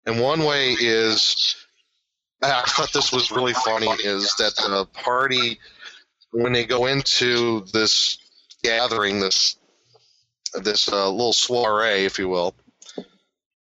And 0.06 0.20
one 0.20 0.42
way 0.42 0.72
is, 0.72 1.54
I 2.42 2.62
thought 2.62 2.92
this 2.92 3.12
was 3.12 3.30
really 3.30 3.54
funny, 3.54 3.88
is 4.04 4.32
that 4.38 4.54
the 4.56 4.86
party, 4.92 5.58
when 6.30 6.52
they 6.52 6.64
go 6.64 6.86
into 6.86 7.64
this 7.72 8.18
gathering, 8.62 9.20
this 9.20 9.56
this 10.54 10.90
uh, 10.90 11.10
little 11.10 11.32
soiree, 11.32 12.04
if 12.04 12.18
you 12.18 12.28
will, 12.28 12.54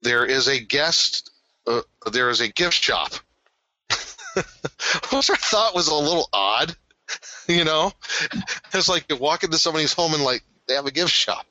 there 0.01 0.25
is 0.25 0.47
a 0.47 0.59
guest, 0.59 1.31
uh, 1.67 1.81
there 2.11 2.29
is 2.29 2.41
a 2.41 2.47
gift 2.47 2.75
shop, 2.75 3.13
which 4.35 5.29
I 5.29 5.35
thought 5.35 5.75
was 5.75 5.87
a 5.87 5.95
little 5.95 6.29
odd. 6.33 6.75
You 7.47 7.63
know, 7.63 7.91
it's 8.73 8.89
like 8.89 9.05
you 9.07 9.17
walk 9.17 9.43
into 9.43 9.59
somebody's 9.59 9.93
home 9.93 10.15
and 10.15 10.23
like 10.23 10.43
they 10.67 10.73
have 10.73 10.87
a 10.87 10.91
gift 10.91 11.11
shop. 11.11 11.45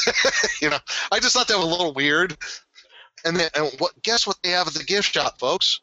you 0.62 0.70
know, 0.70 0.78
I 1.12 1.20
just 1.20 1.34
thought 1.34 1.48
that 1.48 1.58
was 1.58 1.66
a 1.66 1.70
little 1.70 1.92
weird. 1.92 2.34
And 3.22 3.36
then, 3.36 3.50
and 3.54 3.70
what? 3.76 3.92
Guess 4.02 4.26
what 4.26 4.38
they 4.42 4.52
have 4.52 4.66
at 4.66 4.72
the 4.72 4.82
gift 4.82 5.12
shop, 5.12 5.38
folks? 5.38 5.80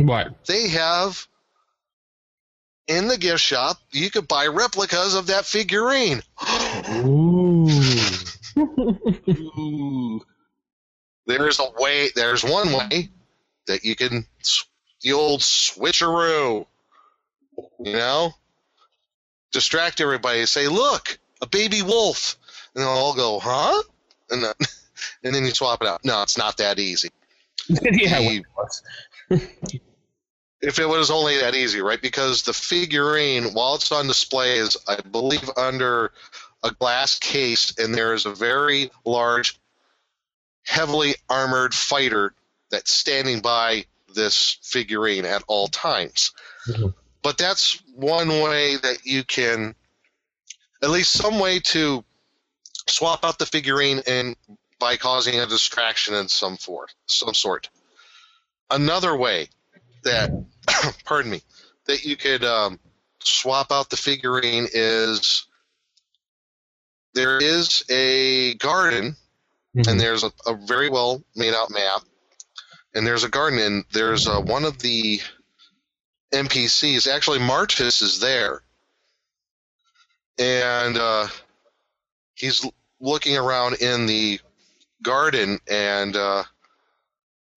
What? 0.00 0.46
They 0.46 0.68
have 0.68 1.26
in 2.88 3.08
the 3.08 3.18
gift 3.18 3.40
shop. 3.40 3.78
You 3.92 4.10
could 4.10 4.26
buy 4.26 4.46
replicas 4.46 5.14
of 5.14 5.26
that 5.28 5.44
figurine. 5.44 6.22
Ooh. 7.04 7.68
Ooh. 9.28 10.20
There's 11.26 11.60
a 11.60 11.66
way. 11.78 12.08
There's 12.14 12.42
one 12.42 12.72
way 12.72 13.10
that 13.66 13.84
you 13.84 13.94
can 13.94 14.26
the 15.02 15.12
old 15.12 15.40
switcheroo. 15.40 16.66
You 17.78 17.92
know, 17.92 18.32
distract 19.52 20.00
everybody. 20.00 20.46
Say, 20.46 20.66
look, 20.68 21.18
a 21.42 21.46
baby 21.46 21.82
wolf, 21.82 22.36
and 22.74 22.82
they'll 22.82 22.90
all 22.90 23.14
go, 23.14 23.38
huh? 23.38 23.82
And 24.30 24.42
then, 24.42 24.54
and 25.24 25.34
then 25.34 25.44
you 25.44 25.50
swap 25.50 25.82
it 25.82 25.88
out. 25.88 26.04
No, 26.04 26.22
it's 26.22 26.38
not 26.38 26.56
that 26.56 26.78
easy. 26.78 27.10
yeah, 27.68 28.38
The- 29.28 29.80
if 30.62 30.78
it 30.78 30.88
was 30.88 31.10
only 31.10 31.38
that 31.38 31.54
easy, 31.54 31.80
right? 31.80 32.00
Because 32.00 32.42
the 32.42 32.52
figurine, 32.52 33.54
while 33.54 33.74
it's 33.74 33.90
on 33.92 34.06
display, 34.06 34.58
is 34.58 34.76
I 34.86 34.96
believe 34.96 35.48
under 35.56 36.12
a 36.62 36.70
glass 36.72 37.18
case, 37.18 37.74
and 37.78 37.94
there 37.94 38.12
is 38.12 38.26
a 38.26 38.34
very 38.34 38.90
large, 39.04 39.58
heavily 40.64 41.14
armored 41.28 41.74
fighter 41.74 42.34
that's 42.70 42.92
standing 42.92 43.40
by 43.40 43.86
this 44.14 44.58
figurine 44.62 45.24
at 45.24 45.42
all 45.46 45.68
times. 45.68 46.32
Mhm. 46.66 46.94
But 47.22 47.38
that's 47.38 47.78
one 47.94 48.28
way 48.28 48.76
that 48.76 49.06
you 49.06 49.24
can, 49.24 49.74
at 50.82 50.90
least 50.90 51.12
some 51.12 51.38
way 51.38 51.60
to 51.60 52.04
swap 52.86 53.24
out 53.24 53.38
the 53.38 53.46
figurine 53.46 54.02
and 54.06 54.36
by 54.78 54.96
causing 54.96 55.38
a 55.38 55.46
distraction 55.46 56.14
in 56.14 56.28
some 56.28 56.56
for 56.56 56.88
some 57.06 57.34
sort. 57.34 57.68
Another 58.70 59.16
way 59.16 59.48
that 60.02 60.30
pardon 61.04 61.30
me 61.30 61.42
that 61.86 62.04
you 62.04 62.16
could 62.16 62.44
um, 62.44 62.78
swap 63.22 63.72
out 63.72 63.90
the 63.90 63.96
figurine 63.96 64.66
is 64.72 65.46
there 67.14 67.38
is 67.38 67.84
a 67.90 68.54
garden 68.54 69.16
Mhm. 69.76 69.86
and 69.86 70.00
there's 70.00 70.24
a, 70.24 70.32
a 70.46 70.54
very 70.54 70.88
well 70.88 71.22
made 71.36 71.54
out 71.54 71.70
map 71.70 72.02
and 72.92 73.06
there's 73.06 73.22
a 73.22 73.28
garden 73.28 73.60
and 73.60 73.84
there's 73.92 74.26
uh 74.26 74.40
one 74.40 74.64
of 74.64 74.78
the 74.80 75.20
npcs 76.32 77.06
actually 77.06 77.38
martus 77.38 78.02
is 78.02 78.18
there 78.18 78.62
and 80.38 80.96
uh, 80.96 81.28
he's 82.34 82.66
looking 82.98 83.36
around 83.36 83.74
in 83.80 84.06
the 84.06 84.40
garden 85.02 85.60
and 85.68 86.16
uh, 86.16 86.42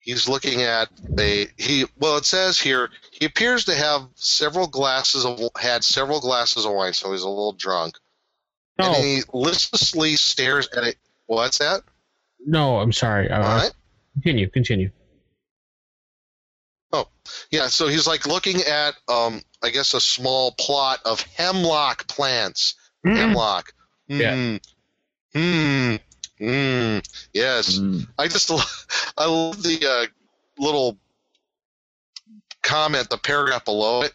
he's 0.04 0.28
looking 0.28 0.62
at 0.62 0.88
a 1.18 1.48
he 1.56 1.84
well 1.98 2.18
it 2.18 2.24
says 2.24 2.60
here 2.60 2.90
he 3.10 3.24
appears 3.24 3.64
to 3.64 3.74
have 3.74 4.06
several 4.14 4.66
glasses 4.66 5.24
of 5.24 5.40
had 5.58 5.82
several 5.82 6.20
glasses 6.20 6.64
of 6.66 6.72
wine 6.72 6.92
so 6.92 7.10
he's 7.12 7.22
a 7.22 7.28
little 7.28 7.52
drunk. 7.52 7.96
No, 8.78 8.86
and 8.86 8.96
he 8.96 9.22
listlessly 9.32 10.16
stares 10.16 10.68
at 10.76 10.84
it. 10.84 10.96
What's 11.26 11.58
that? 11.58 11.82
No, 12.44 12.78
I'm 12.78 12.92
sorry. 12.92 13.30
Uh, 13.30 13.36
all 13.36 13.56
right. 13.56 13.72
Continue, 14.14 14.48
continue. 14.48 14.90
Oh 16.92 17.08
yeah 17.50 17.66
so 17.68 17.88
he's 17.88 18.06
like 18.06 18.26
looking 18.26 18.60
at 18.62 18.94
um 19.08 19.42
i 19.64 19.70
guess 19.70 19.94
a 19.94 20.00
small 20.00 20.52
plot 20.52 21.00
of 21.04 21.22
hemlock 21.22 22.06
plants. 22.06 22.74
Hemlock. 23.04 23.72
Yeah. 24.06 24.58
mm. 25.34 26.00
Mm. 26.40 27.06
Yes 27.32 27.78
Mm. 27.78 28.06
I 28.18 28.28
just 28.28 28.50
I 29.18 29.26
love 29.26 29.62
the 29.62 29.86
uh, 29.86 30.06
little 30.62 30.98
comment, 32.62 33.10
the 33.10 33.18
paragraph 33.18 33.64
below 33.64 34.02
it. 34.02 34.12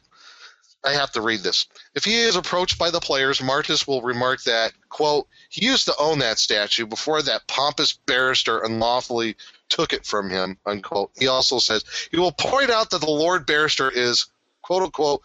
I 0.84 0.94
have 0.94 1.12
to 1.12 1.22
read 1.22 1.42
this. 1.42 1.68
If 1.94 2.06
he 2.06 2.16
is 2.22 2.38
approached 2.38 2.78
by 2.78 2.90
the 2.90 3.02
players, 3.02 3.42
Martis 3.42 3.86
will 3.86 4.02
remark 4.02 4.44
that, 4.44 4.72
quote, 4.88 5.28
he 5.50 5.66
used 5.66 5.86
to 5.86 5.96
own 6.00 6.20
that 6.20 6.40
statue 6.40 6.86
before 6.86 7.22
that 7.22 7.48
pompous 7.48 7.94
barrister 8.06 8.60
unlawfully 8.60 9.36
took 9.68 9.92
it 9.92 10.06
from 10.06 10.30
him, 10.30 10.58
unquote. 10.66 11.12
He 11.20 11.28
also 11.28 11.60
says 11.60 11.84
he 12.12 12.18
will 12.18 12.32
point 12.32 12.70
out 12.70 12.90
that 12.92 13.02
the 13.02 13.10
Lord 13.10 13.46
Barrister 13.46 13.90
is, 13.90 14.28
quote 14.62 14.84
unquote, 14.84 15.22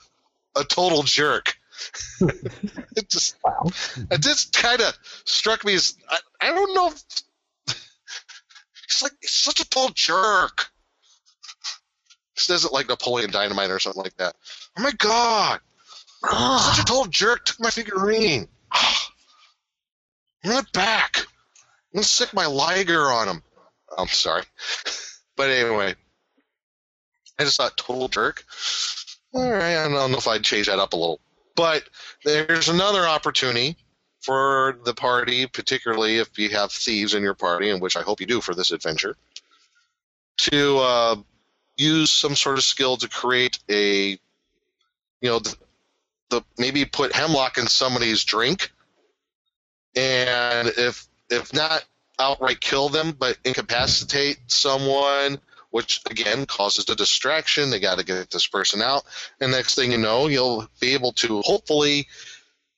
a 0.56 0.64
total 0.64 1.02
jerk. 1.02 1.56
it 2.96 3.08
just 3.08 3.36
Wow. 3.44 3.64
it 4.10 4.20
just 4.20 4.52
kind 4.52 4.80
of 4.80 4.96
struck 5.24 5.64
me 5.64 5.74
as 5.74 5.96
I, 6.08 6.18
I 6.40 6.46
don't 6.48 6.74
know 6.74 6.88
if 6.88 7.02
he's 8.88 9.02
like 9.02 9.12
he's 9.20 9.30
such 9.30 9.60
a 9.60 9.68
total 9.68 9.92
jerk. 9.94 10.68
Says 12.36 12.64
it 12.64 12.72
like 12.72 12.88
Napoleon 12.88 13.30
Dynamite 13.30 13.70
or 13.70 13.78
something 13.78 14.02
like 14.02 14.16
that. 14.16 14.34
Oh 14.78 14.82
my 14.82 14.92
god, 14.92 15.60
such 16.60 16.80
a 16.80 16.84
total 16.84 17.06
jerk 17.06 17.44
took 17.44 17.60
my 17.60 17.70
figurine. 17.70 18.48
I'm 18.72 20.50
gonna 20.50 20.66
back. 20.72 21.18
I'm 21.18 21.98
gonna 21.98 22.04
stick 22.04 22.34
my 22.34 22.46
Liger 22.46 23.10
on 23.10 23.28
him. 23.28 23.42
I'm 23.96 24.08
sorry, 24.08 24.42
but 25.36 25.50
anyway, 25.50 25.94
I 27.38 27.44
just 27.44 27.56
thought 27.56 27.76
total 27.76 28.08
jerk. 28.08 28.44
All 29.32 29.50
right, 29.50 29.76
I 29.76 29.88
don't 29.88 30.12
know 30.12 30.18
if 30.18 30.28
I'd 30.28 30.44
change 30.44 30.66
that 30.66 30.78
up 30.78 30.92
a 30.92 30.96
little, 30.96 31.20
but 31.56 31.84
there's 32.24 32.68
another 32.68 33.06
opportunity 33.06 33.76
for 34.20 34.78
the 34.84 34.94
party, 34.94 35.46
particularly 35.46 36.18
if 36.18 36.38
you 36.38 36.48
have 36.50 36.72
thieves 36.72 37.14
in 37.14 37.22
your 37.22 37.34
party, 37.34 37.70
and 37.70 37.80
which 37.80 37.96
I 37.96 38.02
hope 38.02 38.20
you 38.20 38.26
do 38.26 38.40
for 38.40 38.54
this 38.54 38.70
adventure, 38.70 39.16
to 40.38 40.78
uh, 40.78 41.16
use 41.76 42.10
some 42.10 42.34
sort 42.34 42.58
of 42.58 42.64
skill 42.64 42.96
to 42.96 43.08
create 43.08 43.58
a, 43.68 44.10
you 44.10 44.18
know, 45.22 45.38
the, 45.38 45.56
the 46.30 46.44
maybe 46.58 46.84
put 46.84 47.12
hemlock 47.14 47.58
in 47.58 47.66
somebody's 47.66 48.24
drink, 48.24 48.72
and 49.94 50.68
if 50.76 51.06
if 51.30 51.52
not 51.52 51.84
outright 52.18 52.60
kill 52.60 52.88
them, 52.88 53.12
but 53.12 53.36
incapacitate 53.44 54.38
someone. 54.46 55.38
Which 55.74 56.02
again 56.08 56.46
causes 56.46 56.88
a 56.88 56.94
distraction. 56.94 57.70
They 57.70 57.80
got 57.80 57.98
to 57.98 58.04
get 58.04 58.30
this 58.30 58.46
person 58.46 58.80
out, 58.80 59.02
and 59.40 59.50
next 59.50 59.74
thing 59.74 59.90
you 59.90 59.98
know, 59.98 60.28
you'll 60.28 60.68
be 60.80 60.94
able 60.94 61.12
to 61.14 61.40
hopefully 61.40 62.06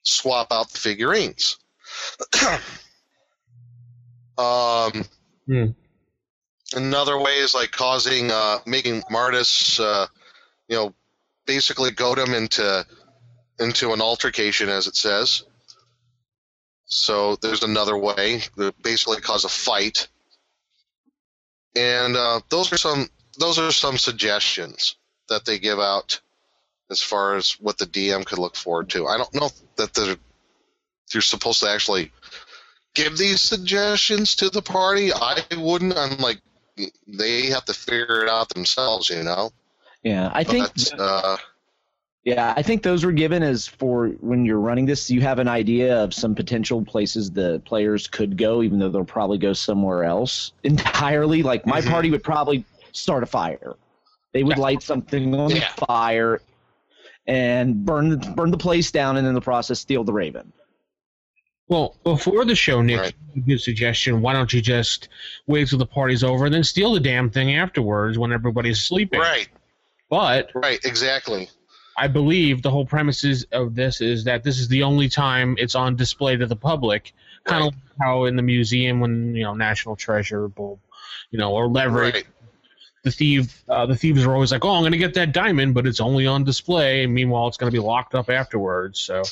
swap 0.03 0.51
out 0.51 0.71
the 0.71 0.79
figurines. 0.79 1.59
um, 4.39 5.05
Hmm. 5.47 5.67
Another 6.75 7.19
way 7.19 7.37
is 7.37 7.55
like 7.55 7.71
causing, 7.71 8.31
uh, 8.31 8.59
making 8.67 9.03
Martis, 9.11 9.79
uh, 9.79 10.07
you 10.69 10.77
know, 10.77 10.95
basically 11.47 11.93
goad 11.93 12.19
him 12.19 12.35
into 12.35 12.85
into 13.59 13.93
an 13.93 14.01
altercation, 14.01 14.69
as 14.69 14.87
it 14.87 14.97
says. 14.97 15.45
So 16.87 17.37
there's 17.37 17.63
another 17.63 17.97
way 17.97 18.43
that 18.57 18.83
basically 18.83 19.21
cause 19.21 19.45
a 19.45 19.49
fight, 19.49 20.09
and 21.77 22.17
uh, 22.17 22.41
those 22.49 22.73
are 22.73 22.79
some 22.79 23.09
those 23.39 23.59
are 23.59 23.71
some 23.71 23.99
suggestions 23.99 24.97
that 25.29 25.45
they 25.45 25.59
give 25.59 25.79
out 25.79 26.19
as 26.91 27.03
far 27.03 27.37
as 27.37 27.53
what 27.61 27.79
the 27.79 27.87
DM 27.87 28.25
could 28.25 28.39
look 28.39 28.57
forward 28.57 28.89
to. 28.91 29.07
I 29.07 29.19
don't 29.19 29.35
know 29.35 29.51
that 29.77 29.93
they're, 29.93 30.17
you're 31.13 31.21
supposed 31.21 31.61
to 31.61 31.69
actually 31.69 32.13
give 32.95 33.19
these 33.19 33.41
suggestions 33.41 34.37
to 34.37 34.51
the 34.51 34.63
party. 34.63 35.13
I 35.13 35.43
wouldn't. 35.57 35.97
I'm 35.97 36.19
like, 36.19 36.41
they 37.07 37.47
have 37.47 37.65
to 37.67 37.75
figure 37.75 38.23
it 38.23 38.29
out 38.29 38.49
themselves, 38.49 39.11
you 39.11 39.23
know. 39.23 39.51
Yeah, 40.03 40.31
I 40.33 40.45
think 40.45 40.69
But, 40.75 41.01
uh, 41.01 41.37
Yeah, 42.27 42.53
I 42.57 42.63
think 42.63 42.83
those 42.83 43.05
were 43.05 43.13
given 43.13 43.45
as 43.45 43.69
for 43.69 44.09
when 44.21 44.45
you're 44.45 44.59
running 44.59 44.85
this, 44.85 45.09
you 45.09 45.21
have 45.21 45.39
an 45.39 45.47
idea 45.47 45.97
of 46.03 46.13
some 46.13 46.35
potential 46.35 46.85
places 46.85 47.31
the 47.31 47.63
players 47.65 48.09
could 48.09 48.37
go, 48.37 48.65
even 48.65 48.81
though 48.81 48.89
they'll 48.89 49.05
probably 49.05 49.39
go 49.39 49.53
somewhere 49.53 50.03
else 50.03 50.51
entirely. 50.65 51.45
Like 51.45 51.65
my 51.67 51.81
Mhm. 51.81 51.89
party 51.89 52.11
would 52.11 52.25
probably 52.25 52.65
start 52.91 53.23
a 53.23 53.27
fire. 53.27 53.77
They 54.33 54.43
would 54.43 54.59
light 54.59 54.83
something 54.83 55.37
on 55.37 55.51
Yeah. 55.53 55.69
the 55.79 55.87
fire 55.87 56.43
and 57.29 57.85
burn 57.85 58.09
the, 58.09 58.17
burn 58.17 58.51
the 58.51 58.59
place 58.59 58.91
down, 58.91 59.17
and 59.17 59.27
in 59.27 59.35
the 59.35 59.41
process 59.41 59.79
steal 59.79 60.03
the 60.03 60.13
raven. 60.13 60.53
Well, 61.69 61.97
before 62.03 62.45
the 62.45 62.57
show, 62.57 62.83
Nick, 62.83 63.01
Right. 63.01 63.15
good 63.47 63.61
suggestion. 63.61 64.21
Why 64.21 64.33
don't 64.33 64.53
you 64.53 64.61
just 64.61 65.09
wait 65.47 65.69
till 65.69 65.79
the 65.79 65.87
party's 65.87 66.25
over 66.25 66.47
and 66.47 66.55
then 66.55 66.65
steal 66.65 66.93
the 66.93 67.01
damn 67.01 67.31
thing 67.31 67.55
afterwards 67.55 68.19
when 68.19 68.33
everybody's 68.33 68.81
sleeping? 68.81 69.21
Right, 69.21 69.49
But 70.11 70.51
right, 70.57 70.81
exactly. 70.85 71.49
I 71.97 72.09
believe 72.09 72.63
the 72.63 72.71
whole 72.71 72.85
premises 72.87 73.47
of 73.53 73.75
this 73.75 74.01
is 74.01 74.25
that 74.25 74.43
this 74.45 74.59
is 74.59 74.69
the 74.69 74.83
only 74.83 75.09
time 75.09 75.57
it's 75.59 75.75
on 75.75 75.97
display 75.97 76.37
to 76.37 76.47
the 76.47 76.57
public. 76.57 77.13
Kind 77.45 77.61
Right. 77.63 77.69
of 77.69 77.75
like 77.75 77.83
how 78.01 78.25
in 78.25 78.37
the 78.37 78.43
museum 78.43 79.01
when 79.01 79.35
you 79.35 79.45
know 79.45 79.55
National 79.55 79.97
Treasure, 79.97 80.51
you 80.59 81.39
know, 81.39 81.53
or 81.53 81.69
Leverage, 81.69 82.15
Right. 82.15 82.27
the 83.05 83.11
thief, 83.11 83.63
uh, 83.69 83.87
the 83.87 83.97
thieves 83.97 84.25
are 84.25 84.35
always 84.35 84.53
like, 84.53 84.65
"Oh, 84.65 84.71
I'm 84.75 84.83
going 84.83 84.93
to 84.93 84.99
get 84.99 85.15
that 85.15 85.33
diamond," 85.33 85.75
but 85.75 85.87
it's 85.87 86.01
only 86.01 86.27
on 86.27 86.45
display. 86.45 87.07
Meanwhile, 87.07 87.49
it's 87.49 87.57
going 87.57 87.71
to 87.71 87.75
be 87.77 87.83
locked 87.83 88.15
up 88.15 88.29
afterwards. 88.31 88.99
So, 89.01 89.23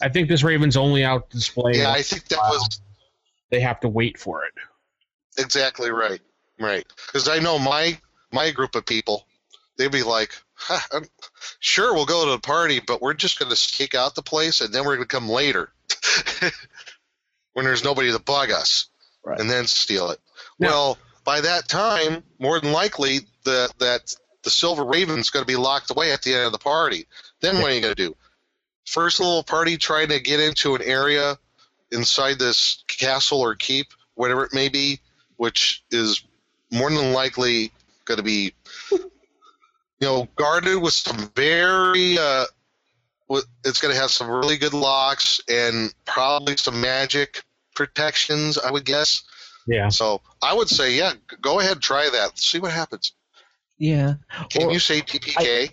I 0.00 0.08
think 0.08 0.28
this 0.28 0.42
Raven's 0.42 0.76
only 0.76 1.04
out 1.04 1.28
display. 1.30 1.72
Yeah, 1.76 1.90
I 1.92 2.02
think 2.02 2.24
that 2.28 2.38
was 2.38 2.80
they 3.50 3.60
have 3.60 3.80
to 3.80 3.88
wait 3.88 4.18
for 4.18 4.44
it. 4.44 4.54
exactly 5.38 5.90
right. 5.90 6.20
Right. 6.58 6.86
Because 7.06 7.28
I 7.28 7.38
know 7.38 7.58
my 7.58 7.98
my 8.32 8.50
group 8.50 8.74
of 8.74 8.84
people, 8.86 9.26
they'd 9.76 9.92
be 9.92 10.02
like, 10.02 10.32
"Sure, 11.60 11.94
we'll 11.94 12.06
go 12.06 12.24
to 12.24 12.30
the 12.32 12.38
party, 12.38 12.80
but 12.80 13.00
we're 13.00 13.14
just 13.14 13.38
going 13.38 13.50
to 13.50 13.56
stake 13.56 13.94
out 13.94 14.14
the 14.14 14.22
place, 14.22 14.60
and 14.60 14.72
then 14.72 14.84
we're 14.84 14.96
going 14.96 15.08
to 15.08 15.14
come 15.16 15.28
later 15.28 15.72
when 17.52 17.64
there's 17.64 17.84
nobody 17.84 18.12
to 18.12 18.18
bug 18.18 18.50
us, 18.50 18.86
Right. 19.24 19.38
and 19.40 19.50
then 19.50 19.66
steal 19.66 20.10
it." 20.10 20.20
Now- 20.58 20.68
well, 20.68 20.98
by 21.24 21.40
that 21.42 21.68
time, 21.68 22.22
more 22.38 22.58
than 22.60 22.72
likely, 22.72 23.20
the 23.44 23.70
that 23.78 24.14
the 24.44 24.50
silver 24.50 24.84
raven's 24.84 25.30
going 25.30 25.42
to 25.44 25.46
be 25.46 25.56
locked 25.56 25.90
away 25.90 26.12
at 26.12 26.22
the 26.22 26.34
end 26.34 26.46
of 26.46 26.52
the 26.52 26.58
party. 26.58 27.06
Then 27.40 27.56
what 27.60 27.70
are 27.70 27.74
you 27.74 27.80
going 27.80 27.94
to 27.94 28.02
do? 28.06 28.16
First 28.86 29.20
little 29.20 29.42
party 29.42 29.76
trying 29.76 30.08
to 30.08 30.20
get 30.20 30.40
into 30.40 30.74
an 30.74 30.82
area 30.82 31.36
inside 31.92 32.38
this 32.38 32.82
castle 32.86 33.40
or 33.40 33.54
keep, 33.56 33.88
whatever 34.14 34.44
it 34.44 34.54
may 34.54 34.68
be, 34.68 35.00
which 35.36 35.84
is 35.90 36.22
more 36.70 36.88
than 36.88 37.12
likely 37.12 37.72
going 38.06 38.16
to 38.18 38.22
be, 38.22 38.54
you 40.00 40.06
know, 40.06 40.28
guarded 40.36 40.76
with 40.80 40.94
some 40.94 41.30
very. 41.34 42.18
Uh, 42.18 42.44
it's 43.64 43.80
going 43.80 43.92
to 43.94 44.00
have 44.00 44.10
some 44.10 44.30
really 44.30 44.56
good 44.56 44.72
locks 44.72 45.38
and 45.50 45.92
probably 46.06 46.56
some 46.56 46.80
magic 46.80 47.42
protections, 47.74 48.56
I 48.56 48.70
would 48.70 48.86
guess. 48.86 49.22
Yeah. 49.66 49.90
So 49.90 50.22
I 50.42 50.54
would 50.54 50.68
say, 50.70 50.96
yeah, 50.96 51.12
go 51.42 51.60
ahead, 51.60 51.80
try 51.82 52.08
that. 52.10 52.38
See 52.38 52.58
what 52.58 52.72
happens. 52.72 53.12
Yeah. 53.76 54.14
Can 54.48 54.68
Or- 54.68 54.72
you 54.72 54.78
say 54.78 55.00
TPK? 55.02 55.70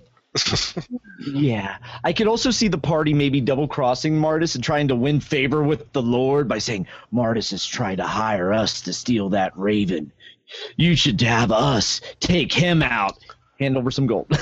Yeah. 1.31 1.77
I 2.03 2.11
could 2.11 2.27
also 2.27 2.51
see 2.51 2.67
the 2.67 2.77
party 2.77 3.13
maybe 3.13 3.39
double 3.39 3.69
crossing 3.69 4.17
Martis 4.19 4.55
and 4.55 4.63
trying 4.63 4.89
to 4.89 4.95
win 4.95 5.21
favor 5.21 5.63
with 5.63 5.93
the 5.93 6.01
Lord 6.01 6.49
by 6.49 6.57
saying, 6.59 6.87
Martis 7.11 7.53
is 7.53 7.65
trying 7.65 7.97
to 7.97 8.03
hire 8.03 8.51
us 8.51 8.81
to 8.81 8.91
steal 8.91 9.29
that 9.29 9.57
raven. 9.57 10.11
You 10.75 10.97
should 10.97 11.21
have 11.21 11.53
us 11.53 12.01
take 12.19 12.51
him 12.51 12.83
out. 12.83 13.17
Hand 13.59 13.77
over 13.77 13.91
some 13.91 14.07
gold. 14.07 14.27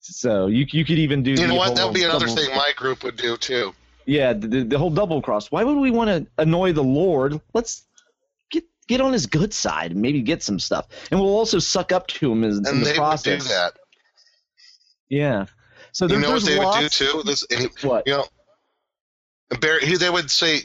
so 0.00 0.46
you 0.46 0.66
you 0.70 0.84
could 0.84 0.98
even 0.98 1.22
do 1.22 1.32
you 1.32 1.46
know 1.46 1.54
what? 1.54 1.74
That 1.76 1.86
would 1.86 1.94
be 1.94 2.04
uh, 2.04 2.10
another 2.10 2.26
double- 2.26 2.36
thing 2.42 2.54
my 2.56 2.72
group 2.76 3.02
would 3.04 3.16
do 3.16 3.36
too. 3.36 3.74
Yeah, 4.06 4.34
the, 4.34 4.64
the, 4.64 4.78
whole 4.78 4.90
double 4.90 5.22
cross. 5.22 5.50
Why 5.50 5.64
would 5.64 5.78
we 5.78 5.90
want 5.90 6.08
to 6.10 6.26
annoy 6.36 6.72
the 6.74 6.84
Lord? 6.84 7.40
Let's 7.54 7.86
get 8.50 8.64
get 8.86 9.00
on 9.00 9.14
his 9.14 9.24
good 9.26 9.54
side 9.54 9.92
and 9.92 10.02
maybe 10.02 10.20
get 10.20 10.42
some 10.42 10.58
stuff. 10.58 10.88
And 11.10 11.18
we'll 11.18 11.34
also 11.34 11.58
suck 11.58 11.90
up 11.90 12.06
to 12.08 12.30
him 12.30 12.44
as, 12.44 12.58
in 12.58 12.66
And 12.66 12.80
the 12.80 12.84
they 12.84 12.90
would 12.90 12.96
process. 12.98 13.44
do 13.44 13.48
that. 13.48 13.72
Yeah. 15.08 15.46
So 15.92 16.06
there, 16.06 16.18
You 16.18 16.22
know 16.22 16.32
what 16.32 16.44
they 16.44 16.58
would 16.58 16.80
do 16.80 16.88
too? 16.88 17.22
This, 17.24 17.46
What? 17.82 18.06
you 18.06 18.12
know, 18.14 18.26
he, 19.80 19.96
they 19.96 20.10
would 20.10 20.30
say, 20.30 20.60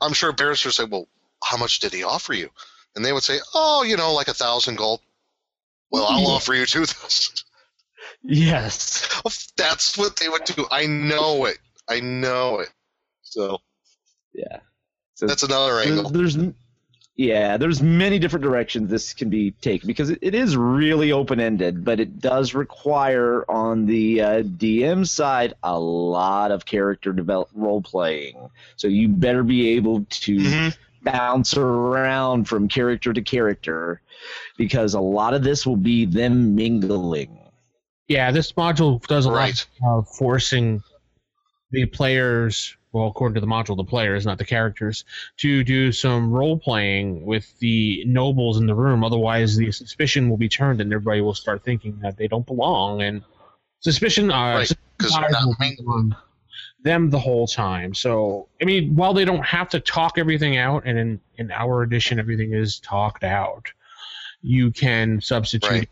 I'm 0.00 0.12
sure 0.12 0.32
Barrister 0.32 0.68
would 0.68 0.74
say, 0.74 0.84
well, 0.84 1.08
how 1.42 1.56
much 1.56 1.80
did 1.80 1.92
he 1.92 2.02
offer 2.04 2.32
you? 2.32 2.48
And 2.94 3.04
they 3.04 3.12
would 3.12 3.22
say, 3.22 3.38
oh, 3.54 3.82
you 3.82 3.96
know, 3.96 4.12
like 4.12 4.28
a 4.28 4.34
thousand 4.34 4.76
gold. 4.76 5.00
Well, 5.90 6.06
I'll 6.06 6.20
Yeah. 6.22 6.28
offer 6.28 6.54
you 6.54 6.66
two 6.66 6.86
thousand. 6.86 7.42
Yes. 8.22 9.06
That's 9.56 9.96
what 9.96 10.16
they 10.16 10.28
would 10.28 10.44
do. 10.44 10.66
I 10.70 10.86
know 10.86 11.46
it. 11.46 11.58
I 11.88 12.00
know 12.00 12.60
it. 12.60 12.68
So 13.22 13.58
Yeah. 14.34 14.60
So 15.14 15.26
that's 15.26 15.42
another 15.42 15.80
angle. 15.80 16.10
there's 16.10 16.36
yeah, 17.16 17.58
there's 17.58 17.82
many 17.82 18.18
different 18.18 18.42
directions 18.44 18.88
this 18.90 19.12
can 19.12 19.28
be 19.28 19.50
taken 19.50 19.86
because 19.86 20.08
it, 20.10 20.20
it 20.22 20.34
is 20.34 20.56
really 20.56 21.12
open 21.12 21.38
ended, 21.40 21.84
but 21.84 22.00
it 22.00 22.18
does 22.18 22.54
require 22.54 23.44
on 23.50 23.84
the 23.84 24.22
uh, 24.22 24.42
DM 24.42 25.06
side 25.06 25.54
a 25.62 25.78
lot 25.78 26.50
of 26.50 26.64
character 26.64 27.12
develop 27.12 27.50
role 27.54 27.82
playing. 27.82 28.48
So 28.76 28.88
you 28.88 29.08
better 29.08 29.42
be 29.42 29.70
able 29.76 30.06
to 30.08 30.36
Mhm. 30.36 30.76
Bounce 31.02 31.56
around 31.56 32.44
from 32.48 32.68
character 32.68 33.12
to 33.12 33.22
character 33.22 34.00
because 34.56 34.94
a 34.94 35.00
lot 35.00 35.34
of 35.34 35.42
this 35.42 35.66
will 35.66 35.76
be 35.76 36.04
them 36.04 36.54
mingling. 36.54 37.36
Yeah, 38.08 38.30
this 38.32 38.52
module 38.52 39.04
does 39.06 39.26
a 39.26 39.30
Right. 39.30 39.66
lot 39.80 39.98
of 39.98 40.08
forcing 40.08 40.82
the 41.70 41.86
players, 41.86 42.76
well, 42.92 43.06
according 43.06 43.34
to 43.36 43.40
the 43.40 43.46
module, 43.46 43.76
the 43.76 43.84
players, 43.84 44.26
not 44.26 44.38
the 44.38 44.44
characters, 44.44 45.04
to 45.36 45.62
do 45.62 45.92
some 45.92 46.32
role 46.32 46.58
playing 46.58 47.24
with 47.24 47.56
the 47.60 48.02
nobles 48.06 48.58
in 48.58 48.66
the 48.66 48.74
room. 48.74 49.04
Otherwise, 49.04 49.56
the 49.56 49.70
suspicion 49.70 50.28
will 50.28 50.36
be 50.36 50.48
turned, 50.48 50.80
and 50.80 50.92
everybody 50.92 51.20
will 51.20 51.34
start 51.34 51.62
thinking 51.62 51.96
that 52.02 52.16
they 52.16 52.26
don't 52.26 52.46
belong. 52.46 53.00
And 53.02 53.22
suspicion, 53.78 54.32
uh, 54.32 54.34
Right, 54.34 54.72
'cause 54.98 55.12
they're 55.12 55.30
not 55.30 55.58
mingling. 55.60 56.08
be 56.08 56.14
on 56.16 56.16
them 56.82 57.10
the 57.10 57.18
whole 57.18 57.46
time. 57.46 57.94
So, 57.94 58.48
I 58.60 58.64
mean, 58.64 58.94
while 58.94 59.12
they 59.14 59.24
don't 59.24 59.44
have 59.44 59.68
to 59.70 59.80
talk 59.80 60.18
everything 60.18 60.56
out, 60.56 60.84
and 60.86 60.98
in 60.98 61.20
in 61.36 61.50
our 61.50 61.82
edition, 61.82 62.18
everything 62.18 62.54
is 62.54 62.80
talked 62.80 63.24
out, 63.24 63.72
you 64.42 64.70
can 64.70 65.20
substitute 65.20 65.70
Right. 65.70 65.88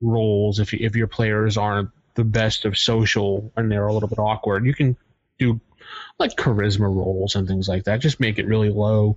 roles 0.00 0.60
if 0.60 0.74
if 0.74 0.94
your 0.96 1.06
players 1.06 1.56
aren't 1.56 1.90
the 2.14 2.24
best 2.24 2.64
of 2.64 2.76
social 2.76 3.52
and 3.56 3.70
they're 3.70 3.86
a 3.86 3.92
little 3.92 4.08
bit 4.08 4.18
awkward. 4.18 4.66
You 4.66 4.74
can 4.74 4.96
do 5.38 5.60
like 6.18 6.36
charisma 6.36 6.82
roles 6.82 7.34
and 7.34 7.48
things 7.48 7.68
like 7.68 7.84
that. 7.84 8.00
Just 8.00 8.20
make 8.20 8.38
it 8.38 8.46
really 8.46 8.70
low, 8.70 9.16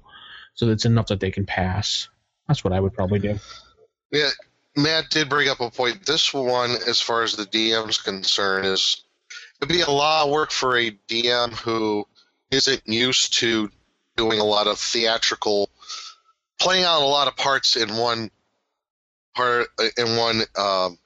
so 0.54 0.66
that's 0.66 0.86
enough 0.86 1.08
that 1.08 1.20
they 1.20 1.32
can 1.32 1.46
pass. 1.46 2.08
That's 2.48 2.64
what 2.64 2.74
I 2.74 2.80
would 2.80 2.94
probably 2.94 3.20
do. 3.20 3.40
Yeah, 4.12 4.30
Matt 4.76 5.10
did 5.10 5.30
bring 5.30 5.50
up 5.50 5.60
a 5.60 5.70
point. 5.70 6.06
This 6.06 6.34
one, 6.34 6.72
as 6.88 7.02
far 7.02 7.24
as 7.24 7.36
the 7.36 7.46
DM's 7.46 8.00
concerned, 8.00 8.66
is 8.66 9.03
it'd 9.64 9.74
be 9.74 9.82
a 9.82 9.90
lot 9.90 10.26
of 10.26 10.32
work 10.32 10.52
for 10.52 10.78
a 10.78 10.92
DM 10.92 11.54
who 11.54 12.06
isn't 12.52 12.82
used 12.86 13.34
to 13.36 13.70
doing 14.18 14.40
a 14.40 14.44
lot 14.44 14.68
of 14.68 14.78
theatrical, 14.78 15.70
playing 16.60 16.84
out 16.84 17.02
a 17.02 17.06
lot 17.06 17.30
of 17.30 17.38
parts 17.38 17.78
in 17.78 17.96
one 17.96 18.30
part 19.34 19.68
in 19.98 20.18
one. 20.18 20.42
Um, 20.58 20.98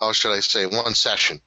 how 0.00 0.12
should 0.12 0.32
I 0.32 0.40
say? 0.40 0.64
One 0.64 0.94
session. 0.94 1.42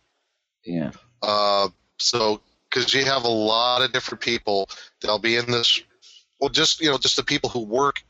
Yeah. 0.64 0.92
Uh, 1.24 1.70
so, 1.98 2.42
because 2.70 2.94
you 2.94 3.04
have 3.06 3.24
a 3.24 3.30
lot 3.30 3.82
of 3.82 3.92
different 3.92 4.22
people, 4.22 4.70
they'll 5.02 5.18
be 5.18 5.36
in 5.36 5.50
this. 5.50 5.82
Well, 6.40 6.50
just 6.50 6.80
you 6.80 6.92
know, 6.92 7.00
just 7.00 7.16
the 7.16 7.24
people 7.24 7.50
who 7.50 7.66
work 7.66 8.04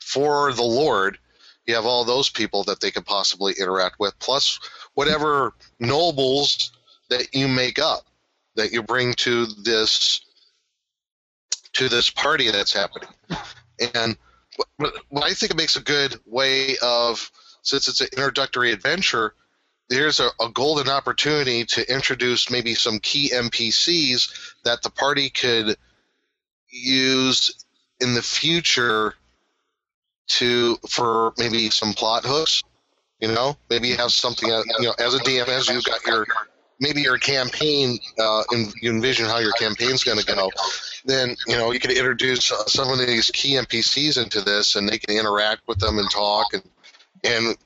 for 0.00 0.52
the 0.52 0.62
Lord. 0.62 1.18
You 1.66 1.74
have 1.74 1.84
all 1.84 2.06
those 2.06 2.30
people 2.30 2.64
that 2.64 2.80
they 2.80 2.90
could 2.90 3.04
possibly 3.04 3.52
interact 3.60 4.00
with, 4.00 4.18
plus 4.18 4.58
whatever 4.94 5.52
nobles 5.78 6.72
that 7.10 7.34
you 7.34 7.48
make 7.48 7.78
up, 7.78 8.02
that 8.56 8.72
you 8.72 8.82
bring 8.82 9.14
to 9.14 9.46
this 9.46 10.20
to 11.74 11.88
this 11.88 12.10
party 12.10 12.50
that's 12.50 12.72
happening. 12.72 13.08
And 13.94 14.16
what- 14.78 14.94
what 15.10 15.24
I 15.24 15.34
think 15.34 15.52
it 15.52 15.56
makes 15.56 15.76
a 15.76 15.80
good 15.80 16.20
way 16.24 16.76
of, 16.78 17.30
since 17.62 17.86
it's 17.86 18.00
an 18.00 18.08
introductory 18.12 18.72
adventure, 18.72 19.34
there's 19.88 20.18
a, 20.18 20.30
a 20.40 20.48
golden 20.50 20.88
opportunity 20.88 21.64
to 21.66 21.90
introduce 21.92 22.50
maybe 22.50 22.74
some 22.74 22.98
key 22.98 23.30
NPCs 23.32 24.54
that 24.64 24.82
the 24.82 24.90
party 24.90 25.30
could 25.30 25.76
use 26.70 27.64
in 28.00 28.14
the 28.14 28.22
future 28.22 29.14
to 30.28 30.76
for 30.88 31.32
maybe 31.38 31.70
some 31.70 31.92
plot 31.94 32.24
hooks. 32.24 32.62
You 33.20 33.28
know, 33.28 33.56
maybe 33.70 33.88
you 33.88 33.96
have 33.96 34.12
something. 34.12 34.48
You 34.48 34.64
know, 34.88 34.94
as 34.98 35.14
a 35.14 35.18
DM, 35.20 35.48
as 35.48 35.68
you've 35.68 35.84
got 35.84 36.04
your 36.06 36.26
maybe 36.80 37.00
your 37.02 37.18
campaign, 37.18 37.98
uh, 38.18 38.42
and 38.50 38.72
you 38.80 38.90
envision 38.90 39.26
how 39.26 39.38
your 39.38 39.52
campaign's 39.52 40.04
going 40.04 40.18
to 40.18 40.26
go. 40.26 40.50
Then 41.04 41.36
you 41.46 41.56
know 41.56 41.72
you 41.72 41.80
could 41.80 41.92
introduce 41.92 42.50
uh, 42.52 42.64
some 42.66 42.90
of 42.90 42.98
these 42.98 43.30
key 43.30 43.54
NPCs 43.54 44.22
into 44.22 44.40
this, 44.40 44.76
and 44.76 44.88
they 44.88 44.98
can 44.98 45.16
interact 45.16 45.62
with 45.66 45.78
them 45.78 45.98
and 45.98 46.10
talk 46.10 46.46
and 46.52 46.62
and 47.24 47.56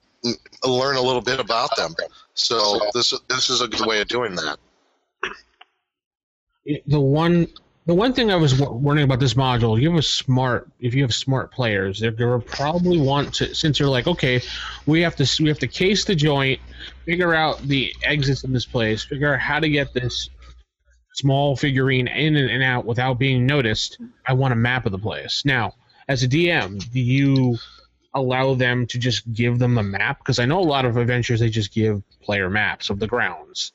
learn 0.65 0.97
a 0.97 1.03
little 1.03 1.21
bit 1.21 1.41
about 1.41 1.75
them. 1.77 1.95
So 2.35 2.81
this 2.95 3.13
this 3.29 3.51
is 3.51 3.61
a 3.61 3.69
good 3.69 3.87
way 3.87 4.01
of 4.01 4.09
doing 4.09 4.35
that. 4.37 4.59
the 6.87 7.01
one 7.01 7.49
the 7.85 7.95
one 7.95 8.13
thing 8.13 8.31
I 8.31 8.37
was 8.37 8.59
w- 8.59 8.79
wondering 8.79 9.05
about 9.05 9.19
this 9.19 9.35
module, 9.35 9.81
you 9.81 9.91
have 9.91 9.99
a 9.99 10.03
smart 10.03 10.69
if 10.81 10.95
you 10.95 11.03
have 11.03 11.15
smart 11.15 11.51
players, 11.51 11.99
they're 11.99 12.13
to 12.13 12.39
probably 12.47 12.99
want 12.99 13.35
to 13.35 13.55
since 13.55 13.81
you're 13.81 13.89
like, 13.89 14.07
okay, 14.07 14.41
we 14.87 15.01
have 15.03 15.17
to 15.17 15.43
we 15.43 15.49
have 15.49 15.59
to 15.59 15.69
case 15.69 16.05
the 16.05 16.15
joint, 16.15 16.61
figure 17.05 17.35
out 17.35 17.61
the 17.63 17.93
exits 18.05 18.45
in 18.45 18.53
this 18.53 18.67
place, 18.67 19.03
figure 19.03 19.35
out 19.35 19.41
how 19.41 19.59
to 19.59 19.69
get 19.69 19.93
this 19.93 20.31
small 21.15 21.57
figurine 21.57 22.09
in 22.09 22.37
and 22.37 22.63
out 22.63 22.85
without 22.85 23.19
being 23.19 23.47
noticed. 23.47 23.99
I 24.27 24.35
want 24.35 24.53
a 24.53 24.57
map 24.57 24.87
of 24.87 24.93
the 24.93 24.99
place. 24.99 25.45
Now, 25.45 25.75
as 26.09 26.23
a 26.23 26.29
DM, 26.29 26.91
do 26.93 27.01
you 27.01 27.59
allow 28.15 28.55
them 28.55 28.87
to 28.87 28.99
just 28.99 29.31
give 29.33 29.59
them 29.59 29.77
a 29.77 29.83
map? 29.83 30.19
Because 30.19 30.39
I 30.39 30.45
know 30.45 30.61
a 30.61 30.63
lot 30.63 30.85
of 30.85 30.97
adventures 30.97 31.41
they 31.41 31.51
just 31.51 31.75
give 31.75 32.03
player 32.23 32.49
maps 32.49 32.91
of 32.91 33.01
the 33.01 33.07
grounds 33.07 33.73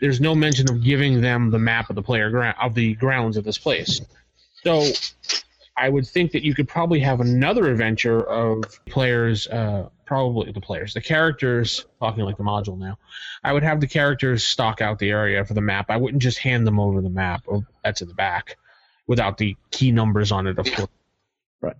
there's 0.00 0.20
no 0.20 0.34
mention 0.34 0.70
of 0.70 0.82
giving 0.82 1.20
them 1.20 1.50
the 1.50 1.58
map 1.58 1.90
of 1.90 1.96
the 1.96 2.02
player 2.02 2.30
ground 2.30 2.56
of 2.60 2.74
the 2.74 2.94
grounds 2.94 3.36
of 3.36 3.44
this 3.44 3.58
place. 3.58 4.00
So 4.62 4.84
I 5.76 5.88
would 5.88 6.06
think 6.06 6.32
that 6.32 6.42
you 6.42 6.54
could 6.54 6.68
probably 6.68 7.00
have 7.00 7.20
another 7.20 7.70
adventure 7.70 8.20
of 8.20 8.64
players, 8.86 9.46
uh, 9.46 9.88
probably 10.06 10.50
the 10.50 10.60
players, 10.60 10.92
the 10.94 11.00
characters, 11.00 11.86
talking 12.00 12.24
like 12.24 12.36
the 12.36 12.42
module 12.42 12.76
now. 12.76 12.98
I 13.44 13.52
would 13.52 13.62
have 13.62 13.80
the 13.80 13.86
characters 13.86 14.44
stock 14.44 14.80
out 14.80 14.98
the 14.98 15.10
area 15.10 15.44
for 15.44 15.54
the 15.54 15.60
map. 15.60 15.86
I 15.88 15.96
wouldn't 15.96 16.22
just 16.22 16.38
hand 16.38 16.66
them 16.66 16.80
over 16.80 17.00
the 17.00 17.10
map 17.10 17.44
or 17.46 17.64
that's 17.84 18.02
in 18.02 18.08
the 18.08 18.14
back 18.14 18.56
without 19.06 19.38
the 19.38 19.56
key 19.70 19.92
numbers 19.92 20.32
on 20.32 20.48
it, 20.48 20.58
of 20.58 20.66
course. 20.72 20.88
Right. 21.60 21.76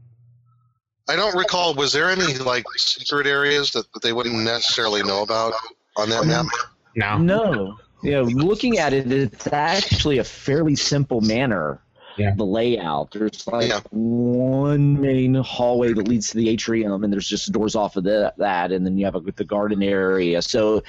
I 1.09 1.17
don't 1.17 1.37
recall. 1.37 1.75
Was 1.75 1.93
there 1.93 2.11
any 2.11 2.35
like 2.39 2.65
secret 2.77 3.27
areas 3.27 3.73
that, 3.73 3.93
that 3.93 4.03
they 4.03 4.13
wouldn't 4.13 4.45
necessarily 4.45 5.03
know 5.03 5.23
about 5.23 5.55
on 5.97 6.09
that 6.11 6.25
map? 6.25 6.47
No. 6.95 7.19
No. 7.19 7.79
Yeah, 8.03 8.21
looking 8.21 8.79
at 8.79 8.93
it, 8.93 9.11
it's 9.11 9.47
actually 9.49 10.19
a 10.19 10.25
fairly 10.25 10.77
simple 10.77 11.21
manner. 11.21 11.81
Yeah. 12.17 12.35
The 12.37 12.45
layout. 12.45 13.13
There's 13.13 13.47
like 13.47 13.69
Yeah. 13.69 13.81
one 13.91 15.01
main 15.01 15.35
hallway 15.35 15.93
that 15.93 16.09
leads 16.09 16.31
to 16.31 16.37
the 16.37 16.49
atrium, 16.49 17.05
and 17.05 17.13
there's 17.13 17.29
just 17.29 17.53
doors 17.53 17.77
off 17.77 17.97
of 17.97 18.05
the, 18.05 18.33
that, 18.39 18.73
and 18.73 18.85
then 18.85 18.99
you 18.99 19.05
have 19.05 19.15
a, 19.15 19.21
the 19.21 19.45
garden 19.45 19.83
area. 19.83 20.43
So, 20.43 20.83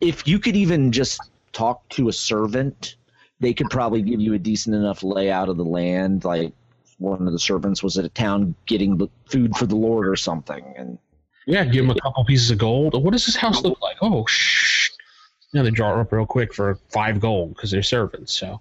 if 0.00 0.26
you 0.26 0.38
could 0.40 0.56
even 0.56 0.90
just 0.90 1.20
talk 1.52 1.88
to 1.90 2.08
a 2.08 2.12
servant, 2.12 2.96
they 3.38 3.54
could 3.54 3.70
probably 3.70 4.02
give 4.02 4.20
you 4.20 4.34
a 4.34 4.38
decent 4.38 4.74
enough 4.74 5.02
layout 5.04 5.48
of 5.48 5.56
the 5.56 5.64
land. 5.64 6.24
Like 6.24 6.52
one 6.98 7.26
of 7.26 7.32
the 7.32 7.38
servants 7.38 7.82
was 7.82 7.96
at 7.96 8.04
a 8.04 8.08
town 8.08 8.54
getting 8.66 9.08
food 9.26 9.56
for 9.56 9.66
the 9.66 9.76
lord 9.76 10.08
or 10.08 10.16
something, 10.16 10.64
and 10.76 10.98
Yeah, 11.46 11.64
give 11.64 11.84
him 11.84 11.90
a 11.90 12.00
couple 12.00 12.24
pieces 12.24 12.50
of 12.50 12.58
gold. 12.58 13.00
What 13.00 13.12
does 13.12 13.26
this 13.26 13.36
house 13.36 13.62
look 13.62 13.80
like? 13.80 13.98
Oh, 14.02 14.26
shh. 14.26 14.73
Yeah, 15.54 15.62
they 15.62 15.70
draw 15.70 15.96
it 15.96 16.00
up 16.00 16.12
real 16.12 16.26
quick 16.26 16.52
for 16.52 16.74
five 16.90 17.20
gold 17.20 17.54
because 17.54 17.70
they're 17.70 17.82
servants. 17.82 18.36
So 18.36 18.60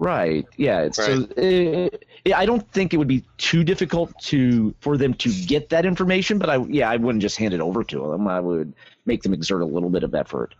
Right. 0.00 0.46
Yeah. 0.56 0.80
It's, 0.80 0.96
So 0.96 1.28
uh, 1.36 1.96
yeah, 2.24 2.38
I 2.38 2.46
don't 2.46 2.66
think 2.72 2.94
it 2.94 2.96
would 2.96 3.06
be 3.06 3.22
too 3.36 3.62
difficult 3.62 4.18
to 4.22 4.74
for 4.80 4.96
them 4.96 5.12
to 5.14 5.30
get 5.44 5.68
that 5.68 5.84
information, 5.84 6.38
but 6.38 6.48
I 6.48 6.56
yeah 6.56 6.88
I 6.88 6.96
wouldn't 6.96 7.20
just 7.20 7.36
hand 7.36 7.52
it 7.52 7.60
over 7.60 7.84
to 7.84 8.10
them. 8.10 8.26
I 8.26 8.40
would 8.40 8.72
make 9.04 9.22
them 9.22 9.34
exert 9.34 9.60
a 9.60 9.66
little 9.66 9.90
bit 9.90 10.02
of 10.02 10.14
effort. 10.14 10.54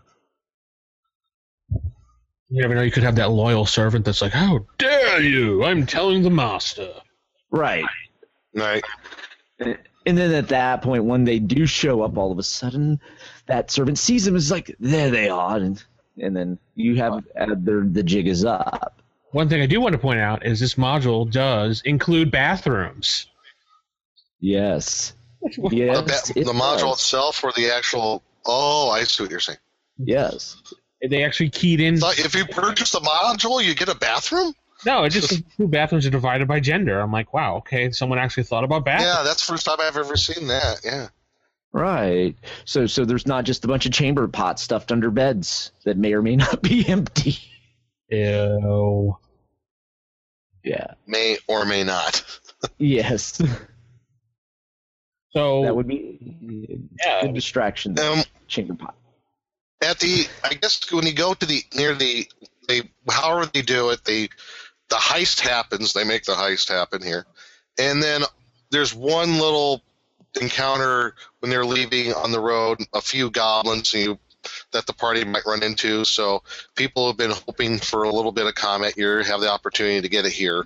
you 1.71 2.61
never 2.61 2.75
know. 2.75 2.83
You 2.83 2.91
could 2.91 3.01
have 3.01 3.15
that 3.15 3.31
loyal 3.31 3.65
servant 3.65 4.05
that's 4.05 4.21
like, 4.21 4.33
"How 4.33 4.63
dare 4.77 5.21
you? 5.21 5.63
I'm 5.63 5.87
telling 5.87 6.21
the 6.21 6.29
master." 6.29 6.89
Right. 7.49 7.85
Right. 8.53 8.83
And 9.59 10.17
then 10.17 10.33
at 10.33 10.49
that 10.49 10.81
point, 10.81 11.05
when 11.05 11.23
they 11.25 11.39
do 11.39 11.65
show 11.65 12.01
up, 12.01 12.17
all 12.17 12.31
of 12.31 12.39
a 12.39 12.43
sudden, 12.43 12.99
that 13.47 13.71
servant 13.71 13.97
sees 13.97 14.25
them. 14.25 14.35
Is 14.35 14.51
like, 14.51 14.75
there 14.79 15.09
they 15.09 15.29
are, 15.29 15.57
and 15.57 15.83
and 16.17 16.35
then 16.35 16.57
you 16.75 16.95
have 16.97 17.23
uh, 17.39 17.55
their 17.57 17.81
the 17.83 18.03
jig 18.03 18.27
is 18.27 18.45
up. 18.45 19.01
One 19.31 19.47
thing 19.49 19.61
I 19.61 19.65
do 19.65 19.79
want 19.79 19.93
to 19.93 19.99
point 19.99 20.19
out 20.19 20.45
is 20.45 20.59
this 20.59 20.75
module 20.75 21.29
does 21.29 21.81
include 21.85 22.31
bathrooms. 22.31 23.27
Yes. 24.39 25.13
The, 25.41 25.69
Yes. 25.71 26.31
ba- 26.31 26.43
the 26.43 26.51
module 26.51 26.89
does. 26.91 26.99
itself 26.99 27.43
or 27.43 27.51
the 27.55 27.71
actual. 27.75 28.23
Oh, 28.45 28.89
I 28.89 29.03
see 29.03 29.23
what 29.23 29.31
you're 29.31 29.39
saying. 29.39 29.59
Yes. 29.97 30.57
They 31.07 31.23
actually 31.23 31.49
keyed 31.49 31.79
in. 31.79 31.97
Thought 31.97 32.19
if 32.19 32.35
you 32.35 32.45
purchase 32.45 32.91
the 32.91 32.99
module, 32.99 33.63
you 33.63 33.73
get 33.73 33.89
a 33.89 33.95
bathroom. 33.95 34.53
No, 34.85 35.03
it 35.03 35.09
just 35.09 35.41
two 35.57 35.67
bathrooms 35.67 36.05
are 36.07 36.09
divided 36.11 36.47
by 36.47 36.59
gender. 36.59 36.99
I'm 36.99 37.11
like, 37.11 37.33
wow, 37.33 37.57
okay, 37.57 37.91
someone 37.91 38.17
actually 38.17 38.43
thought 38.43 38.63
about 38.63 38.83
bathrooms. 38.83 39.13
Yeah, 39.15 39.23
that's 39.23 39.45
the 39.45 39.51
first 39.53 39.65
time 39.65 39.77
I've 39.79 39.97
ever 39.97 40.15
seen 40.17 40.47
that. 40.47 40.81
Yeah. 40.83 41.07
Right. 41.73 42.35
So 42.65 42.85
so 42.87 43.05
there's 43.05 43.25
not 43.25 43.45
just 43.45 43.63
a 43.63 43.67
bunch 43.67 43.85
of 43.85 43.93
chamber 43.93 44.27
pots 44.27 44.61
stuffed 44.61 44.91
under 44.91 45.09
beds 45.09 45.71
that 45.85 45.97
may 45.97 46.13
or 46.13 46.21
may 46.21 46.35
not 46.35 46.61
be 46.61 46.85
empty. 46.87 47.37
Ew. 48.09 49.17
Yeah. 50.63 50.93
May 51.07 51.37
or 51.47 51.65
may 51.65 51.83
not. 51.83 52.23
Yes. 52.77 53.41
So 55.31 55.63
that 55.63 55.75
would 55.75 55.87
be 55.87 56.19
yeah, 57.03 57.21
good 57.21 57.33
distraction. 57.33 57.95
there. 57.95 58.11
Um, 58.11 58.19
chamber 58.47 58.75
pot. 58.75 58.95
at 59.83 59.97
the 59.99 60.27
I 60.43 60.53
guess 60.55 60.91
when 60.91 61.07
you 61.07 61.13
go 61.13 61.33
to 61.33 61.45
the 61.45 61.63
near 61.75 61.95
the 61.95 62.27
they 62.67 62.81
however 63.09 63.49
they 63.51 63.61
do 63.63 63.89
it 63.89 64.03
the 64.03 64.29
the 64.89 64.95
heist 64.97 65.39
happens 65.39 65.93
they 65.93 66.03
make 66.03 66.25
the 66.25 66.33
heist 66.33 66.69
happen 66.69 67.01
here 67.01 67.25
and 67.79 68.03
then 68.03 68.21
there's 68.69 68.93
one 68.93 69.39
little 69.39 69.81
encounter 70.39 71.15
when 71.39 71.49
they're 71.49 71.65
leaving 71.65 72.13
on 72.13 72.31
the 72.31 72.39
road 72.39 72.79
a 72.93 73.01
few 73.01 73.29
goblins 73.29 73.93
you 73.93 74.17
that 74.71 74.87
the 74.87 74.93
party 74.93 75.23
might 75.23 75.45
run 75.45 75.61
into 75.61 76.05
so 76.05 76.41
people 76.75 77.07
have 77.07 77.17
been 77.17 77.31
hoping 77.31 77.77
for 77.77 78.03
a 78.03 78.11
little 78.11 78.31
bit 78.31 78.45
of 78.45 78.55
comment 78.55 78.95
you 78.97 79.07
have 79.07 79.41
the 79.41 79.51
opportunity 79.51 80.01
to 80.01 80.09
get 80.09 80.25
it 80.25 80.31
here 80.31 80.65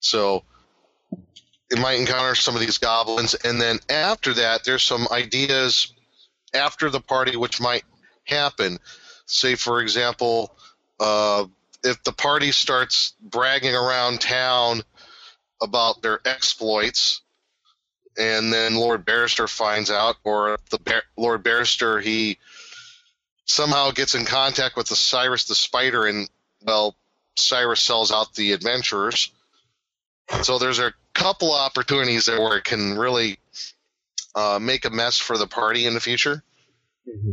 so 0.00 0.42
you 1.70 1.80
might 1.80 2.00
encounter 2.00 2.34
some 2.34 2.54
of 2.54 2.60
these 2.60 2.78
goblins 2.78 3.34
and 3.34 3.60
then 3.60 3.78
after 3.88 4.32
that 4.34 4.64
there's 4.64 4.82
some 4.82 5.06
ideas 5.12 5.92
after 6.54 6.90
the 6.90 7.00
party 7.00 7.36
which 7.36 7.60
might 7.60 7.84
happen. 8.24 8.78
Say, 9.26 9.54
for 9.54 9.80
example, 9.80 10.54
uh, 10.98 11.46
if 11.84 12.02
the 12.02 12.12
party 12.12 12.52
starts 12.52 13.14
bragging 13.20 13.74
around 13.74 14.20
town 14.20 14.82
about 15.62 16.02
their 16.02 16.20
exploits, 16.24 17.22
and 18.20 18.52
then 18.52 18.74
Lord 18.76 19.04
Barrister 19.04 19.48
finds 19.48 19.90
out, 19.90 20.16
or 20.24 20.58
the 20.70 20.78
Bar- 20.78 21.02
Lord 21.16 21.42
Barrister 21.42 22.00
he 22.00 22.38
somehow 23.46 23.90
gets 23.90 24.14
in 24.14 24.26
contact 24.26 24.76
with 24.76 24.88
the 24.88 24.96
Cyrus 24.96 25.44
the 25.44 25.54
Spider, 25.54 26.06
and 26.06 26.28
well, 26.62 26.94
Cyrus 27.36 27.80
sells 27.80 28.12
out 28.12 28.34
the 28.34 28.52
adventurers. 28.52 29.32
So 30.42 30.58
there's 30.58 30.78
a 30.78 30.92
couple 31.14 31.52
opportunities 31.52 32.26
there 32.26 32.40
where 32.40 32.58
it 32.58 32.64
can 32.64 32.96
really 32.96 33.38
uh, 34.34 34.58
make 34.60 34.84
a 34.84 34.90
mess 34.90 35.18
for 35.18 35.38
the 35.38 35.46
party 35.46 35.86
in 35.86 35.94
the 35.94 36.00
future. 36.00 36.42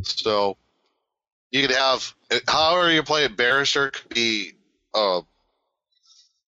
So 0.03 0.57
you 1.51 1.67
could 1.67 1.75
have 1.75 2.13
however 2.47 2.91
you 2.91 3.03
play 3.03 3.25
it. 3.25 3.35
Barrister 3.35 3.91
could 3.91 4.09
be 4.09 4.53
uh, 4.93 5.21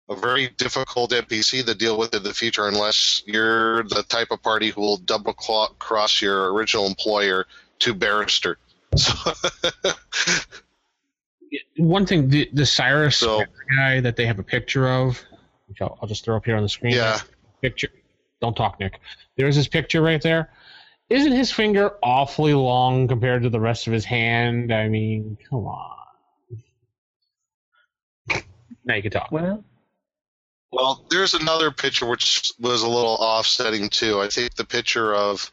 a 0.09 0.15
very 0.15 0.49
difficult 0.57 1.11
NPC 1.11 1.63
to 1.65 1.75
deal 1.75 1.97
with 1.97 2.13
in 2.15 2.23
the 2.23 2.33
future 2.33 2.67
unless 2.67 3.21
you're 3.27 3.83
the 3.83 4.03
type 4.09 4.29
of 4.31 4.41
party 4.41 4.69
who 4.71 4.81
will 4.81 4.97
double 4.97 5.33
cross 5.33 6.21
your 6.21 6.51
original 6.53 6.87
employer 6.87 7.45
to 7.79 7.93
Barrister. 7.93 8.57
So, 8.97 9.13
one 11.77 12.05
thing, 12.05 12.29
the, 12.29 12.49
the 12.53 12.65
Cyrus 12.65 13.17
So- 13.17 13.43
guy 13.77 13.99
that 14.01 14.15
they 14.15 14.25
have 14.25 14.39
a 14.39 14.43
picture 14.43 14.87
of, 14.87 15.23
which 15.67 15.81
I'll, 15.81 15.97
I'll 16.01 16.07
just 16.07 16.23
throw 16.25 16.35
up 16.37 16.45
here 16.45 16.55
on 16.55 16.63
the 16.63 16.69
screen. 16.69 16.93
yeah, 16.93 17.19
Picture. 17.61 17.89
Don't 18.41 18.55
talk, 18.55 18.79
Nick. 18.79 18.99
There's 19.35 19.55
his 19.55 19.67
picture 19.67 20.01
right 20.01 20.21
there. 20.21 20.49
Isn't 21.09 21.31
his 21.33 21.51
finger 21.51 21.97
awfully 22.03 22.53
long 22.53 23.07
compared 23.07 23.43
to 23.43 23.49
the 23.49 23.59
rest 23.59 23.87
of 23.87 23.93
his 23.93 24.05
hand? 24.05 24.71
I 24.73 24.87
mean, 24.89 25.37
come 25.49 25.65
on. 25.65 25.97
Now 28.85 28.95
you 28.95 29.01
can 29.01 29.11
talk. 29.11 29.31
Well, 29.31 29.63
Well, 30.71 31.05
there's 31.09 31.33
another 31.33 31.71
picture 31.71 32.05
which 32.05 32.51
was 32.59 32.83
a 32.83 32.87
little 32.87 33.15
offsetting 33.15 33.89
too. 33.89 34.21
I 34.21 34.27
think 34.27 34.55
the 34.55 34.65
picture 34.65 35.13
of 35.15 35.51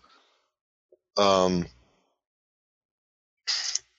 um 1.16 1.66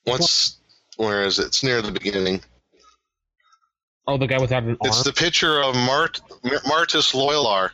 what's 0.04 0.58
where 0.98 1.24
is 1.24 1.40
it? 1.40 1.48
It's 1.48 1.64
near 1.64 1.82
the 1.82 1.92
beginning. 1.92 2.42
Oh, 4.08 4.18
the 4.18 4.28
guy 4.28 4.40
without 4.40 4.64
an 4.64 4.70
arm. 4.70 4.78
It's 4.84 5.04
the 5.04 5.14
picture 5.14 5.62
of 5.62 5.76
Mart 5.76 6.22
Martus 6.44 7.14
Loylar. 7.14 7.72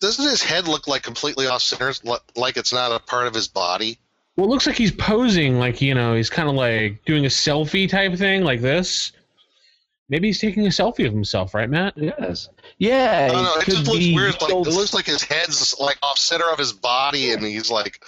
Doesn't 0.01 0.25
his 0.25 0.41
head 0.41 0.67
look 0.67 0.87
like 0.87 1.03
completely 1.03 1.47
off 1.47 1.61
center, 1.61 1.93
like 2.35 2.57
it's 2.57 2.73
not 2.73 2.91
a 2.91 2.99
part 2.99 3.27
of 3.27 3.33
his 3.35 3.47
body? 3.47 3.99
Well, 4.35 4.47
it 4.47 4.49
looks 4.49 4.65
like 4.65 4.75
he's 4.75 4.91
posing, 4.91 5.59
like 5.59 5.81
you 5.81 5.93
know, 5.93 6.15
he's 6.15 6.29
kind 6.29 6.49
of 6.49 6.55
like 6.55 7.05
doing 7.05 7.25
a 7.25 7.29
selfie 7.29 7.87
type 7.87 8.15
thing, 8.15 8.43
like 8.43 8.61
this. 8.61 9.11
Maybe 10.09 10.27
he's 10.27 10.39
taking 10.39 10.65
a 10.65 10.69
selfie 10.69 11.05
of 11.05 11.13
himself, 11.13 11.53
right, 11.53 11.69
Matt? 11.69 11.93
Yes. 11.95 12.49
Yeah. 12.79 13.29
I 13.29 13.33
don't 13.33 13.43
know. 13.43 13.55
It 13.61 13.65
just 13.65 13.87
looks 13.87 13.99
weird. 13.99 14.41
Like, 14.41 14.51
it 14.51 14.55
looks 14.55 14.93
like 14.93 15.05
his 15.05 15.21
head's 15.21 15.79
like 15.79 15.97
off 16.03 16.17
center 16.17 16.49
of 16.51 16.57
his 16.57 16.73
body, 16.73 17.31
and 17.31 17.43
he's 17.43 17.71
like, 17.71 18.03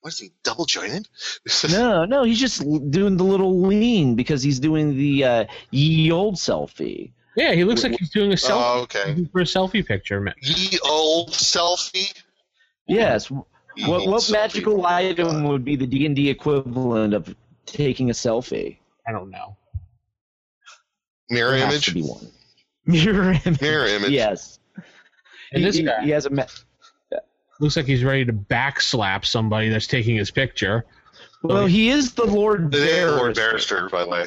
"What 0.00 0.12
is 0.12 0.18
he 0.18 0.30
double 0.42 0.66
jointed?" 0.66 1.08
no, 1.70 2.04
no, 2.04 2.22
he's 2.22 2.38
just 2.38 2.60
doing 2.90 3.16
the 3.16 3.24
little 3.24 3.62
lean 3.62 4.14
because 4.14 4.42
he's 4.42 4.60
doing 4.60 4.96
the 4.96 5.24
uh, 5.24 5.44
ye 5.70 6.12
old 6.12 6.36
selfie. 6.36 7.12
Yeah, 7.36 7.52
he 7.52 7.64
looks 7.64 7.82
like 7.82 7.98
he's 7.98 8.10
doing 8.10 8.32
a 8.32 8.36
selfie 8.36 8.50
oh, 8.76 8.80
okay. 8.82 9.26
for 9.32 9.40
a 9.40 9.44
selfie 9.44 9.84
picture, 9.84 10.20
Matt. 10.20 10.36
Ye 10.40 10.78
old 10.84 11.30
selfie. 11.30 12.12
Yes. 12.86 13.30
Ye 13.30 13.88
What 13.88 14.02
old 14.02 14.10
what 14.10 14.20
selfie. 14.22 14.32
magical 14.32 14.86
item 14.86 15.44
would 15.44 15.64
be 15.64 15.74
the 15.76 15.86
D 15.86 16.06
and 16.06 16.14
D 16.14 16.30
equivalent 16.30 17.12
of 17.14 17.34
taking 17.66 18.10
a 18.10 18.12
selfie? 18.12 18.76
I 19.08 19.12
don't 19.12 19.30
know. 19.30 19.56
mirror 21.28 21.50
There 21.52 21.66
has 21.66 21.72
image? 21.74 21.84
to 21.86 21.94
be 21.94 22.02
one. 22.02 22.30
Mirror 22.86 23.32
image. 23.46 23.60
Mirror 23.62 23.86
image. 23.86 24.10
Yes. 24.10 24.58
And 25.52 25.60
He, 25.60 25.64
this 25.64 25.76
he- 25.76 25.82
guy 25.84 26.04
he 26.04 26.10
has 26.10 26.26
a. 26.26 26.30
Ma- 26.30 26.44
looks 27.60 27.76
like 27.76 27.86
he's 27.86 28.04
ready 28.04 28.24
to 28.24 28.32
backslap 28.32 29.24
somebody 29.24 29.68
that's 29.70 29.86
taking 29.86 30.16
his 30.16 30.30
picture. 30.30 30.84
well, 31.42 31.66
he 31.66 31.88
is 31.88 32.12
the 32.12 32.24
Lord 32.26 32.74
It 32.74 32.80
is 32.82 33.10
Lord 33.12 33.34
Barrister, 33.36 33.76
Barrister, 33.76 33.88
by 33.90 34.04
the 34.04 34.10
way. 34.10 34.26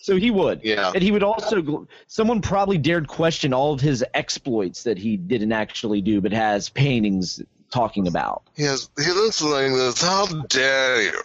So 0.00 0.16
he 0.16 0.30
would. 0.30 0.60
Yeah. 0.62 0.92
And 0.94 1.02
he 1.02 1.12
would 1.12 1.22
also. 1.22 1.86
Someone 2.06 2.40
probably 2.40 2.78
dared 2.78 3.08
question 3.08 3.52
all 3.52 3.72
of 3.72 3.80
his 3.80 4.04
exploits 4.14 4.82
that 4.84 4.98
he 4.98 5.16
didn't 5.16 5.52
actually 5.52 6.00
do, 6.00 6.20
but 6.20 6.32
has 6.32 6.68
paintings 6.68 7.42
talking 7.70 8.08
about. 8.08 8.42
He 8.56 8.62
has. 8.62 8.90
He 8.98 9.10
looks 9.10 9.42
like 9.42 9.72
this. 9.72 10.00
How 10.00 10.26
dare 10.44 11.02
you? 11.02 11.22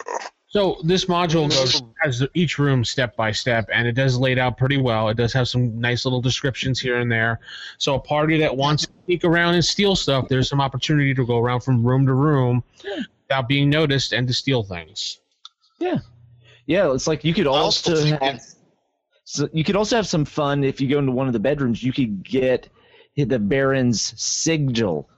So 0.54 0.78
this 0.84 1.06
module 1.06 1.50
goes 1.50 1.82
has 2.02 2.24
each 2.34 2.60
room 2.60 2.84
step 2.84 3.16
by 3.16 3.32
step, 3.32 3.68
and 3.72 3.88
it 3.88 3.92
does 3.92 4.16
laid 4.16 4.38
out 4.38 4.56
pretty 4.56 4.76
well. 4.76 5.08
It 5.08 5.16
does 5.16 5.32
have 5.32 5.48
some 5.48 5.80
nice 5.80 6.04
little 6.04 6.20
descriptions 6.20 6.78
here 6.78 6.98
and 6.98 7.10
there. 7.10 7.40
So 7.78 7.96
a 7.96 7.98
party 7.98 8.38
that 8.38 8.56
wants 8.56 8.86
to 8.86 8.92
sneak 9.04 9.24
around 9.24 9.54
and 9.54 9.64
steal 9.64 9.96
stuff, 9.96 10.28
there's 10.28 10.48
some 10.48 10.60
opportunity 10.60 11.12
to 11.12 11.26
go 11.26 11.38
around 11.38 11.62
from 11.62 11.84
room 11.84 12.06
to 12.06 12.12
room 12.12 12.62
without 12.84 13.48
being 13.48 13.68
noticed 13.68 14.12
and 14.12 14.28
to 14.28 14.34
steal 14.34 14.62
things. 14.62 15.18
Yeah, 15.80 15.98
yeah. 16.66 16.92
it's 16.92 17.08
like 17.08 17.24
you 17.24 17.34
could 17.34 17.48
also, 17.48 17.90
also 17.90 18.16
have. 18.18 18.40
So 19.24 19.48
you 19.52 19.64
could 19.64 19.76
also 19.76 19.96
have 19.96 20.06
some 20.06 20.24
fun 20.24 20.64
if 20.64 20.80
you 20.80 20.88
go 20.88 20.98
into 20.98 21.12
one 21.12 21.26
of 21.26 21.32
the 21.32 21.40
bedrooms. 21.40 21.82
You 21.82 21.92
could 21.92 22.22
get 22.22 22.68
the 23.16 23.38
Baron's 23.38 24.12
sigil. 24.20 25.08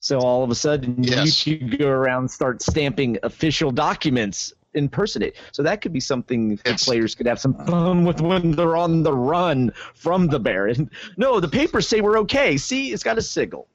So 0.00 0.18
all 0.18 0.42
of 0.42 0.50
a 0.50 0.54
sudden, 0.54 1.02
Yes. 1.02 1.46
you 1.46 1.58
could 1.58 1.78
go 1.78 1.88
around 1.88 2.22
and 2.22 2.30
start 2.30 2.60
stamping 2.60 3.18
official 3.22 3.70
documents, 3.70 4.52
impersonate. 4.74 5.36
So 5.52 5.62
that 5.62 5.80
could 5.80 5.92
be 5.92 6.00
something 6.00 6.56
that 6.56 6.66
Yes. 6.66 6.84
players 6.84 7.14
could 7.14 7.26
have 7.26 7.40
some 7.40 7.54
fun 7.66 8.04
with 8.04 8.20
when 8.20 8.50
they're 8.52 8.76
on 8.76 9.02
the 9.02 9.12
run 9.12 9.72
from 9.94 10.26
the 10.26 10.40
Baron. 10.40 10.90
No, 11.16 11.40
the 11.40 11.48
papers 11.48 11.86
say 11.88 12.00
we're 12.00 12.18
okay. 12.20 12.56
See, 12.56 12.92
it's 12.92 13.04
got 13.04 13.16
a 13.16 13.22
sigil. 13.22 13.68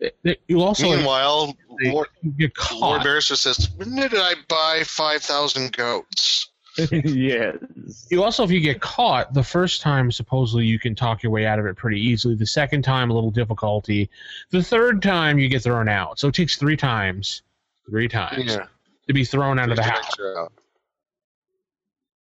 Eh, 0.00 0.10
eh, 0.24 0.34
you 0.46 0.60
also 0.62 0.90
Meanwhile, 0.90 1.56
Lord, 1.82 2.08
you 2.22 2.30
get 2.32 2.52
Lord. 2.72 3.02
Barrister 3.02 3.36
says, 3.36 3.68
"When 3.76 3.94
did 3.96 4.14
I 4.14 4.34
buy 4.48 4.82
five 4.84 5.22
thousand 5.22 5.72
goats?" 5.76 6.48
Yes. 6.78 8.06
You 8.10 8.22
also, 8.22 8.44
if 8.44 8.50
you 8.50 8.60
get 8.60 8.80
caught, 8.80 9.32
the 9.32 9.42
first 9.42 9.80
time 9.80 10.10
supposedly 10.12 10.66
you 10.66 10.78
can 10.78 10.94
talk 10.94 11.22
your 11.22 11.32
way 11.32 11.46
out 11.46 11.58
of 11.58 11.66
it 11.66 11.76
pretty 11.76 12.00
easily. 12.00 12.34
The 12.34 12.46
second 12.46 12.82
time, 12.82 13.10
a 13.10 13.14
little 13.14 13.30
difficulty. 13.30 14.10
The 14.50 14.62
third 14.62 15.02
time, 15.02 15.38
you 15.38 15.48
get 15.48 15.62
thrown 15.62 15.88
out. 15.88 16.18
So 16.18 16.28
it 16.28 16.34
takes 16.34 16.56
three 16.56 16.76
times, 16.76 17.42
three 17.88 18.08
times 18.08 18.54
Yeah. 18.54 18.66
to 19.08 19.14
be 19.14 19.24
thrown 19.24 19.58
out 19.58 19.70
of 19.70 19.76
the 19.76 19.82
house. 19.82 20.12
out. 20.38 20.52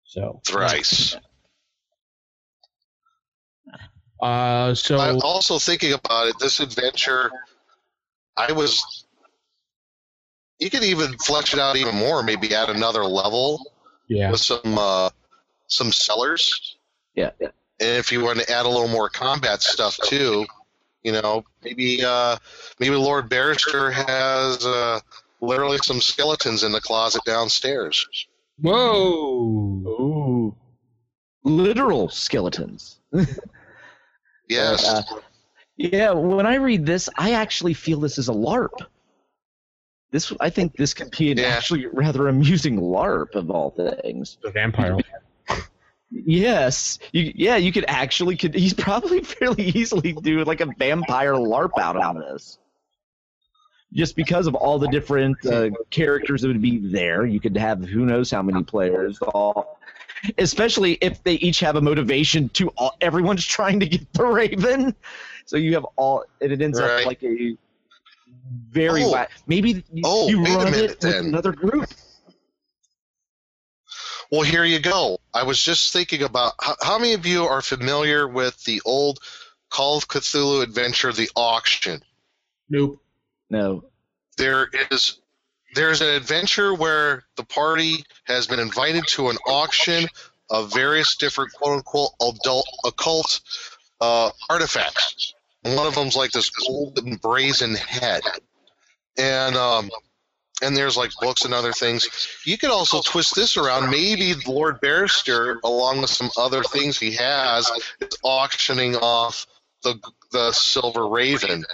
So 0.04 0.40
Thrice. 0.46 1.16
Uh, 4.20 4.74
so 4.74 4.98
I'm 4.98 5.20
also 5.22 5.58
thinking 5.58 5.92
about 5.92 6.28
it. 6.28 6.38
This 6.38 6.60
adventure, 6.60 7.30
I 8.36 8.52
was. 8.52 9.04
You 10.60 10.70
could 10.70 10.84
even 10.84 11.18
flesh 11.18 11.52
it 11.52 11.58
out 11.58 11.76
even 11.76 11.96
more. 11.96 12.22
Maybe 12.22 12.54
add 12.54 12.70
another 12.70 13.04
level 13.04 13.73
yeah, 14.08 14.30
with 14.30 14.40
some 14.40 14.78
uh, 14.78 15.10
some 15.66 15.92
sellers. 15.92 16.76
Yeah. 17.14 17.30
yeah. 17.40 17.48
And 17.80 17.98
if 17.98 18.12
you 18.12 18.22
want 18.22 18.40
to 18.40 18.50
add 18.50 18.66
a 18.66 18.68
little 18.68 18.88
more 18.88 19.08
combat 19.08 19.62
stuff 19.62 19.98
too, 20.04 20.46
you 21.02 21.12
know, 21.12 21.44
maybe 21.62 22.04
uh, 22.04 22.36
maybe 22.78 22.94
Lord 22.96 23.28
Barrister 23.28 23.90
has 23.90 24.64
uh, 24.64 25.00
literally 25.40 25.78
some 25.78 26.00
skeletons 26.00 26.62
in 26.62 26.72
the 26.72 26.80
closet 26.80 27.22
downstairs. 27.24 28.26
whoa, 28.60 29.84
Ooh. 29.86 30.54
Literal 31.42 32.08
skeletons. 32.08 32.98
Yes. 34.48 34.84
Uh, 34.86 35.02
Yeah, 35.76 36.12
when 36.12 36.46
I 36.46 36.54
read 36.56 36.86
this, 36.86 37.08
I 37.18 37.32
actually 37.32 37.74
feel 37.74 37.98
this 37.98 38.18
is 38.18 38.28
a 38.28 38.32
LARP. 38.32 38.86
This, 40.14 40.32
I 40.38 40.48
think, 40.48 40.76
this 40.76 40.94
could 40.94 41.10
be 41.10 41.32
an 41.32 41.38
Yeah. 41.38 41.46
actually 41.48 41.86
rather 41.86 42.28
amusing 42.28 42.78
LARP 42.80 43.34
of 43.34 43.50
all 43.50 43.70
things. 43.72 44.38
the 44.44 44.52
vampire. 44.52 44.96
Yes, 46.12 47.00
you, 47.12 47.32
yeah, 47.34 47.56
you 47.56 47.72
could 47.72 47.84
actually 47.88 48.36
could. 48.36 48.54
He's 48.54 48.74
probably 48.74 49.20
fairly 49.24 49.64
easily 49.64 50.12
do 50.12 50.44
like 50.44 50.60
a 50.60 50.66
vampire 50.78 51.32
LARP 51.34 51.76
out 51.80 51.96
of 51.96 52.14
this. 52.14 52.60
Just 53.92 54.14
because 54.14 54.46
of 54.46 54.54
all 54.54 54.78
the 54.78 54.86
different 54.86 55.44
uh, 55.44 55.70
characters 55.90 56.42
that 56.42 56.48
would 56.48 56.62
be 56.62 56.78
there, 56.78 57.26
you 57.26 57.40
could 57.40 57.56
have 57.56 57.82
who 57.84 58.06
knows 58.06 58.30
how 58.30 58.40
many 58.42 58.62
players. 58.62 59.18
All, 59.18 59.80
especially 60.38 60.92
if 61.00 61.24
they 61.24 61.34
each 61.34 61.58
have 61.58 61.74
a 61.74 61.80
motivation 61.80 62.48
to. 62.50 62.68
All, 62.76 62.96
everyone's 63.00 63.44
trying 63.58 63.80
to 63.80 63.86
get 63.86 64.12
the 64.12 64.24
Raven, 64.26 64.94
so 65.44 65.56
you 65.56 65.74
have 65.74 65.84
all, 65.96 66.22
and 66.40 66.52
it 66.52 66.62
ends 66.62 66.80
Right. 66.80 67.00
up 67.00 67.06
like 67.06 67.22
a 67.24 67.56
very 68.70 69.04
Oh. 69.04 69.10
wa- 69.10 69.26
maybe 69.46 69.84
you, 69.92 70.02
Oh, 70.04 70.28
you 70.28 70.42
wait 70.42 70.52
a 70.52 70.56
run 70.56 70.70
minute 70.70 70.90
it 70.92 71.02
with 71.02 71.12
then. 71.12 71.24
another 71.26 71.52
group. 71.52 71.88
Well, 74.30 74.42
here 74.42 74.64
you 74.64 74.78
go. 74.80 75.18
I 75.32 75.42
was 75.44 75.62
just 75.62 75.92
thinking 75.92 76.22
about 76.22 76.54
how, 76.60 76.76
how 76.82 76.98
many 76.98 77.14
of 77.14 77.26
you 77.26 77.44
are 77.44 77.62
familiar 77.62 78.26
with 78.26 78.62
the 78.64 78.80
old 78.84 79.20
Call 79.70 79.96
of 79.98 80.08
Cthulhu 80.08 80.62
adventure, 80.62 81.12
The 81.12 81.30
Auction? 81.36 82.02
Nope. 82.68 83.00
No, 83.50 83.84
There 84.36 84.68
is 84.90 85.18
there's 85.74 86.00
an 86.00 86.08
adventure 86.08 86.72
where 86.74 87.24
the 87.36 87.44
party 87.44 88.04
has 88.24 88.46
been 88.46 88.58
invited 88.60 89.04
to 89.08 89.28
an 89.28 89.36
auction 89.46 90.08
of 90.50 90.72
various 90.72 91.16
different 91.16 91.52
quote 91.52 91.76
unquote 91.78 92.10
adult 92.22 92.66
occult 92.84 93.40
uh, 94.00 94.30
artifacts. 94.48 95.33
One 95.64 95.86
of 95.86 95.94
them's 95.94 96.16
like 96.16 96.30
this 96.30 96.50
golden 96.50 97.16
brazen 97.16 97.74
head, 97.74 98.22
and 99.16 99.56
um, 99.56 99.90
and 100.62 100.76
there's 100.76 100.96
like 100.96 101.10
books 101.20 101.44
and 101.44 101.54
other 101.54 101.72
things. 101.72 102.06
You 102.44 102.58
could 102.58 102.70
also 102.70 103.00
twist 103.00 103.34
this 103.34 103.56
around. 103.56 103.90
Maybe 103.90 104.34
Lord 104.46 104.80
Barrister, 104.80 105.60
along 105.64 106.02
with 106.02 106.10
some 106.10 106.30
other 106.36 106.62
things 106.62 106.98
he 106.98 107.12
has, 107.12 107.70
is 108.00 108.18
auctioning 108.22 108.96
off 108.96 109.46
the 109.82 109.98
the 110.32 110.52
Silver 110.52 111.08
Raven, 111.08 111.64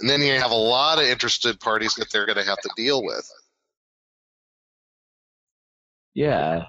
and 0.00 0.10
then 0.10 0.20
you 0.20 0.32
have 0.32 0.50
a 0.50 0.54
lot 0.54 0.98
of 0.98 1.04
interested 1.04 1.60
parties 1.60 1.94
that 1.94 2.10
they're 2.10 2.26
going 2.26 2.38
to 2.38 2.44
have 2.44 2.60
to 2.60 2.70
deal 2.76 3.04
with. 3.04 3.30
Yeah. 6.14 6.64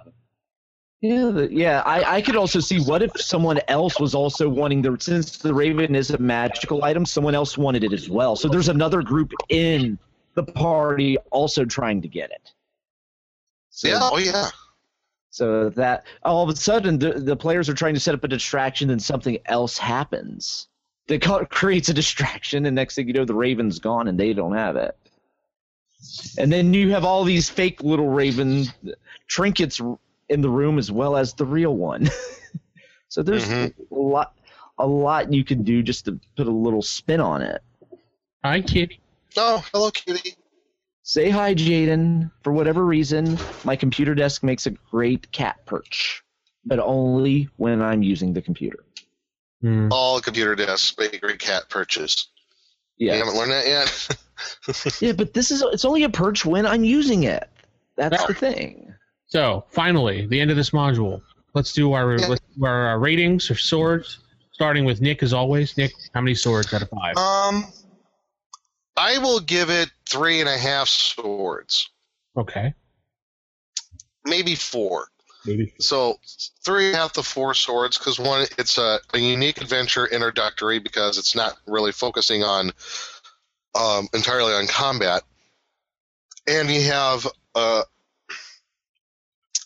Yeah, 1.01 1.31
the, 1.31 1.49
yeah. 1.51 1.81
I, 1.85 2.17
I 2.17 2.21
could 2.21 2.35
also 2.35 2.59
see 2.59 2.79
what 2.81 3.01
if 3.01 3.11
someone 3.15 3.59
else 3.69 3.99
was 3.99 4.13
also 4.13 4.49
wanting 4.49 4.81
the 4.81 4.97
since 4.99 5.37
the 5.37 5.53
Raven 5.53 5.95
is 5.95 6.09
a 6.09 6.17
magical 6.17 6.83
item, 6.83 7.05
someone 7.05 7.35
else 7.35 7.57
wanted 7.57 7.85
it 7.85 7.93
as 7.93 8.09
well. 8.09 8.35
So 8.35 8.49
there's 8.49 8.67
another 8.67 9.01
group 9.01 9.31
in 9.47 9.97
the 10.33 10.43
party 10.43 11.17
also 11.31 11.63
trying 11.63 12.01
to 12.01 12.09
get 12.09 12.31
it. 12.31 12.51
So, 13.69 13.87
Yeah, 13.87 13.99
oh 14.01 14.17
yeah. 14.17 14.49
So 15.29 15.69
that 15.69 16.05
all 16.23 16.43
of 16.43 16.49
a 16.49 16.55
sudden 16.55 16.99
the, 16.99 17.13
the 17.13 17.35
players 17.35 17.69
are 17.69 17.73
trying 17.73 17.93
to 17.93 17.99
set 17.99 18.13
up 18.13 18.23
a 18.25 18.27
distraction, 18.27 18.89
and 18.89 19.01
something 19.01 19.37
else 19.45 19.77
happens 19.77 20.67
that 21.07 21.21
creates 21.49 21.87
a 21.87 21.93
distraction, 21.93 22.65
and 22.65 22.75
next 22.75 22.95
thing 22.95 23.07
you 23.07 23.13
know, 23.13 23.25
the 23.25 23.33
Raven's 23.33 23.79
gone 23.79 24.09
and 24.09 24.19
they 24.19 24.33
don't 24.33 24.55
have 24.55 24.75
it. 24.75 24.97
And 26.37 26.51
then 26.51 26.73
you 26.73 26.91
have 26.91 27.05
all 27.05 27.23
these 27.23 27.49
fake 27.49 27.83
little 27.83 28.09
Raven 28.09 28.65
trinkets 29.27 29.81
in 30.29 30.41
the 30.41 30.49
room 30.49 30.77
as 30.77 30.91
well 30.91 31.17
as 31.17 31.33
the 31.33 31.45
real 31.45 31.75
one. 31.75 32.07
so 33.09 33.21
there's 33.23 33.45
Mhm. 33.47 33.73
a 33.91 33.95
lot, 33.95 34.35
a 34.77 34.87
lot 34.87 35.33
you 35.33 35.43
can 35.43 35.63
do 35.63 35.81
just 35.83 36.05
to 36.05 36.19
put 36.37 36.47
a 36.47 36.51
little 36.51 36.81
spin 36.81 37.19
on 37.19 37.41
it. 37.41 37.61
Hi, 38.43 38.61
kitty. 38.61 38.99
Oh, 39.35 39.63
hello, 39.73 39.91
Kitty. 39.91 40.35
Say 41.03 41.29
hi, 41.29 41.53
Jaden. 41.55 42.31
For 42.43 42.53
whatever 42.53 42.85
reason, 42.85 43.37
my 43.63 43.75
computer 43.75 44.13
desk 44.15 44.43
makes 44.43 44.65
a 44.67 44.71
great 44.71 45.31
cat 45.31 45.65
perch, 45.65 46.23
but 46.65 46.79
only 46.79 47.49
when 47.57 47.81
I'm 47.81 48.03
using 48.03 48.33
the 48.33 48.41
computer. 48.41 48.85
Hmm. 49.61 49.89
All 49.91 50.21
computer 50.21 50.55
desks 50.55 50.95
make 50.97 51.13
a 51.13 51.17
great 51.19 51.39
cat 51.39 51.67
purchase. 51.69 52.27
You 52.97 53.07
Yeah, 53.09 53.15
haven't 53.17 53.35
learned 53.35 53.51
that 53.51 53.65
yet? 53.67 54.97
yeah, 55.01 55.11
but 55.13 55.33
this 55.33 55.51
is 55.51 55.61
it's 55.73 55.85
only 55.85 56.03
a 56.03 56.09
perch 56.09 56.45
when 56.45 56.65
I'm 56.65 56.83
using 56.83 57.23
it. 57.23 57.49
That's 57.97 58.21
Yeah. 58.21 58.27
the 58.27 58.33
thing. 58.33 58.93
So 59.29 59.65
finally, 59.69 60.25
the 60.25 60.39
end 60.41 60.51
of 60.51 60.57
this 60.57 60.71
module. 60.71 61.21
let's 61.55 61.73
do 61.73 61.93
our 61.93 62.17
Yeah. 62.19 62.27
let's 62.27 62.41
do 62.57 62.65
our 62.65 62.93
uh, 62.93 62.97
ratings 62.97 63.47
for 63.47 63.55
swords. 63.55 64.19
Starting 64.51 64.83
with 64.85 64.99
Nick, 65.01 65.23
as 65.23 65.31
always. 65.33 65.77
Nick, 65.77 65.93
how 66.13 66.19
many 66.21 66.35
swords 66.35 66.73
out 66.73 66.81
of 66.81 66.89
five? 66.89 67.15
Um, 67.15 67.65
I 68.97 69.17
will 69.19 69.39
give 69.39 69.69
it 69.69 69.89
three 70.05 70.41
and 70.41 70.49
a 70.49 70.57
half 70.57 70.89
swords, 70.89 71.89
Okay, 72.35 72.73
maybe 74.25 74.55
four. 74.55 75.07
maybe. 75.45 75.73
So 75.79 76.19
three 76.65 76.87
and 76.87 76.95
a 76.95 76.97
half 76.99 77.13
to 77.13 77.23
four 77.23 77.53
swords 77.53 77.97
because 77.97 78.19
one, 78.19 78.45
it's 78.57 78.77
a, 78.77 78.99
a 79.13 79.17
unique 79.17 79.61
adventure 79.61 80.05
introductory 80.05 80.79
because 80.79 81.17
it's 81.17 81.33
not 81.35 81.57
really 81.65 81.93
focusing 81.93 82.43
on 82.43 82.71
um, 83.79 84.09
entirely 84.13 84.53
on 84.53 84.67
combat, 84.67 85.23
and 86.47 86.69
you 86.69 86.81
have 86.83 87.25
uh, 87.55 87.83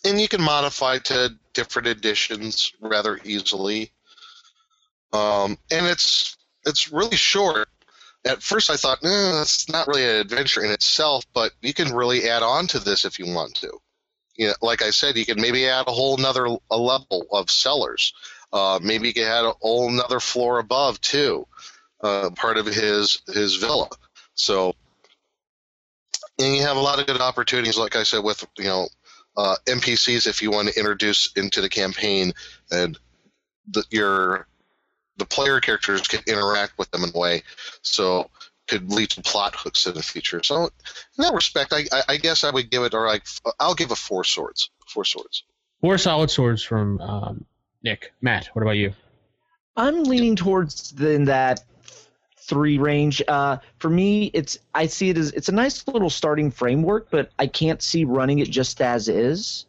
and 0.03 0.19
you 0.19 0.27
can 0.27 0.41
modify 0.41 0.99
to 0.99 1.35
different 1.53 1.87
editions 1.87 2.73
rather 2.79 3.19
easily. 3.23 3.91
Um, 5.11 5.57
and 5.71 5.85
it's 5.85 6.37
it's 6.65 6.91
really 6.91 7.17
short. 7.17 7.69
At 8.25 8.41
first, 8.41 8.69
I 8.69 8.77
thought, 8.77 9.03
eh, 9.03 9.31
that's 9.33 9.69
not 9.69 9.87
really 9.87 10.05
an 10.05 10.15
adventure 10.15 10.63
in 10.63 10.71
itself, 10.71 11.25
but 11.33 11.51
you 11.61 11.73
can 11.73 11.93
really 11.93 12.29
add 12.29 12.41
on 12.41 12.67
to 12.67 12.79
this 12.79 13.03
if 13.03 13.19
you 13.19 13.33
want 13.33 13.55
to 13.55 13.79
you 14.35 14.47
know, 14.47 14.53
like 14.61 14.81
I 14.81 14.89
said, 14.89 15.17
you 15.17 15.25
can 15.25 15.39
maybe 15.39 15.67
add 15.67 15.87
a 15.87 15.91
whole 15.91 16.17
another 16.17 16.47
a 16.69 16.77
level 16.77 17.27
of 17.31 17.51
sellers. 17.51 18.13
Uh, 18.51 18.79
maybe 18.81 19.07
you 19.07 19.13
can 19.13 19.23
add 19.23 19.45
a 19.45 19.53
whole 19.61 19.89
another 19.89 20.19
floor 20.19 20.59
above 20.59 20.99
too, 21.01 21.47
uh, 22.01 22.29
part 22.31 22.57
of 22.57 22.65
his 22.65 23.21
his 23.27 23.55
villa. 23.55 23.89
So, 24.35 24.73
and 26.39 26.55
you 26.55 26.61
have 26.63 26.77
a 26.77 26.81
lot 26.81 26.99
of 26.99 27.07
good 27.07 27.21
opportunities, 27.21 27.77
like 27.77 27.95
I 27.95 28.03
said, 28.03 28.23
with 28.23 28.45
you 28.57 28.65
know 28.65 28.87
uh, 29.35 29.55
NPCs 29.65 30.27
if 30.27 30.41
you 30.41 30.51
want 30.51 30.69
to 30.69 30.77
introduce 30.77 31.31
into 31.33 31.61
the 31.61 31.69
campaign, 31.69 32.33
and 32.71 32.97
the, 33.71 33.83
your 33.89 34.47
the 35.17 35.25
player 35.25 35.59
characters 35.59 36.01
can 36.07 36.21
interact 36.27 36.77
with 36.77 36.89
them 36.91 37.03
in 37.03 37.11
a 37.13 37.17
way. 37.17 37.43
So 37.81 38.29
could 38.67 38.91
lead 38.91 39.09
to 39.11 39.21
plot 39.21 39.55
hooks 39.55 39.87
in 39.87 39.93
the 39.93 40.03
future. 40.03 40.41
So 40.43 40.65
in 40.65 40.69
that 41.17 41.33
respect, 41.33 41.73
I, 41.73 41.83
I, 41.91 42.03
I 42.09 42.17
guess 42.17 42.43
I 42.43 42.51
would 42.51 42.69
give 42.69 42.83
it, 42.83 42.93
or 42.93 43.07
like, 43.07 43.23
I'll 43.59 43.75
give 43.75 43.91
a 43.91 43.95
four 43.95 44.23
swords. 44.23 44.69
Four 44.87 45.05
swords. 45.05 45.43
Four 45.81 45.97
solid 45.97 46.31
swords 46.31 46.63
from 46.63 46.99
um, 47.01 47.45
Nick. 47.83 48.13
Matt, 48.21 48.47
what 48.53 48.61
about 48.61 48.77
you? 48.77 48.93
I'm 49.75 50.03
leaning 50.03 50.35
towards 50.35 50.91
the, 50.91 51.11
in 51.11 51.25
that 51.25 51.63
three 52.47 52.77
range. 52.77 53.21
Uh, 53.27 53.57
for 53.79 53.89
me, 53.89 54.25
it's 54.33 54.59
I 54.73 54.87
see 54.87 55.09
it 55.09 55.17
as 55.17 55.31
it's 55.31 55.49
a 55.49 55.53
nice 55.53 55.87
little 55.87 56.09
starting 56.09 56.51
framework, 56.51 57.09
but 57.09 57.31
I 57.39 57.47
can't 57.47 57.81
see 57.81 58.03
running 58.03 58.39
it 58.39 58.49
just 58.49 58.81
as 58.81 59.07
is. 59.07 59.65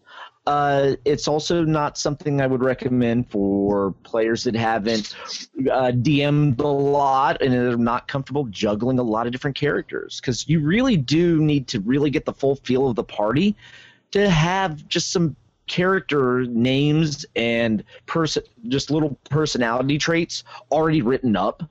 Uh, 0.46 0.94
it's 1.06 1.26
also 1.26 1.64
not 1.64 1.96
something 1.96 2.42
I 2.42 2.46
would 2.46 2.62
recommend 2.62 3.30
for 3.30 3.92
players 4.02 4.44
that 4.44 4.54
haven't 4.54 5.16
uh, 5.72 5.90
DM'd 5.90 6.60
a 6.60 6.66
lot 6.66 7.40
and 7.40 7.54
are 7.54 7.78
not 7.78 8.08
comfortable 8.08 8.44
juggling 8.44 8.98
a 8.98 9.02
lot 9.02 9.24
of 9.24 9.32
different 9.32 9.56
characters. 9.56 10.20
Because 10.20 10.46
you 10.46 10.60
really 10.60 10.98
do 10.98 11.40
need 11.40 11.66
to 11.68 11.80
really 11.80 12.10
get 12.10 12.26
the 12.26 12.34
full 12.34 12.56
feel 12.56 12.88
of 12.88 12.96
the 12.96 13.04
party 13.04 13.56
to 14.10 14.28
have 14.28 14.86
just 14.86 15.12
some 15.12 15.34
character 15.66 16.44
names 16.44 17.24
and 17.36 17.82
person 18.04 18.42
just 18.68 18.90
little 18.90 19.18
personality 19.30 19.96
traits 19.96 20.44
already 20.70 21.00
written 21.00 21.36
up 21.36 21.62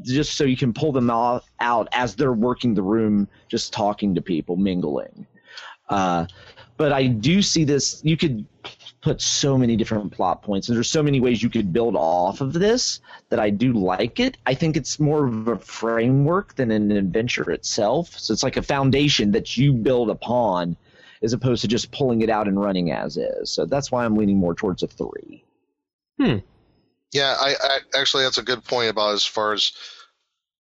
just 0.00 0.34
so 0.34 0.44
you 0.44 0.56
can 0.56 0.72
pull 0.72 0.92
them 0.92 1.10
off, 1.10 1.50
out 1.60 1.88
as 1.92 2.14
they're 2.16 2.32
working 2.32 2.74
the 2.74 2.82
room 2.82 3.28
just 3.48 3.72
talking 3.72 4.14
to 4.14 4.22
people 4.22 4.56
mingling 4.56 5.26
uh, 5.88 6.26
but 6.76 6.92
i 6.92 7.06
do 7.06 7.42
see 7.42 7.64
this 7.64 8.00
you 8.04 8.16
could 8.16 8.46
put 9.02 9.20
so 9.20 9.58
many 9.58 9.76
different 9.76 10.12
plot 10.12 10.42
points 10.42 10.68
and 10.68 10.76
there's 10.76 10.90
so 10.90 11.02
many 11.02 11.20
ways 11.20 11.42
you 11.42 11.50
could 11.50 11.72
build 11.72 11.96
off 11.96 12.40
of 12.40 12.52
this 12.52 13.00
that 13.28 13.40
i 13.40 13.50
do 13.50 13.72
like 13.72 14.20
it 14.20 14.38
i 14.46 14.54
think 14.54 14.76
it's 14.76 14.98
more 15.00 15.26
of 15.26 15.48
a 15.48 15.58
framework 15.58 16.54
than 16.54 16.70
an 16.70 16.92
adventure 16.92 17.50
itself 17.50 18.16
so 18.18 18.32
it's 18.32 18.42
like 18.42 18.56
a 18.56 18.62
foundation 18.62 19.32
that 19.32 19.56
you 19.56 19.72
build 19.72 20.08
upon 20.08 20.76
as 21.22 21.32
opposed 21.32 21.62
to 21.62 21.68
just 21.68 21.92
pulling 21.92 22.22
it 22.22 22.30
out 22.30 22.48
and 22.48 22.60
running 22.60 22.90
as 22.90 23.16
is. 23.16 23.50
So 23.50 23.64
that's 23.64 23.90
why 23.92 24.04
I'm 24.04 24.16
leaning 24.16 24.38
more 24.38 24.54
towards 24.54 24.82
a 24.82 24.88
three. 24.88 25.44
Yeah, 27.12 27.36
I, 27.38 27.54
I 27.60 27.78
actually 28.00 28.24
that's 28.24 28.38
a 28.38 28.42
good 28.42 28.64
point 28.64 28.90
about 28.90 29.14
as 29.14 29.24
far 29.24 29.52
as 29.52 29.72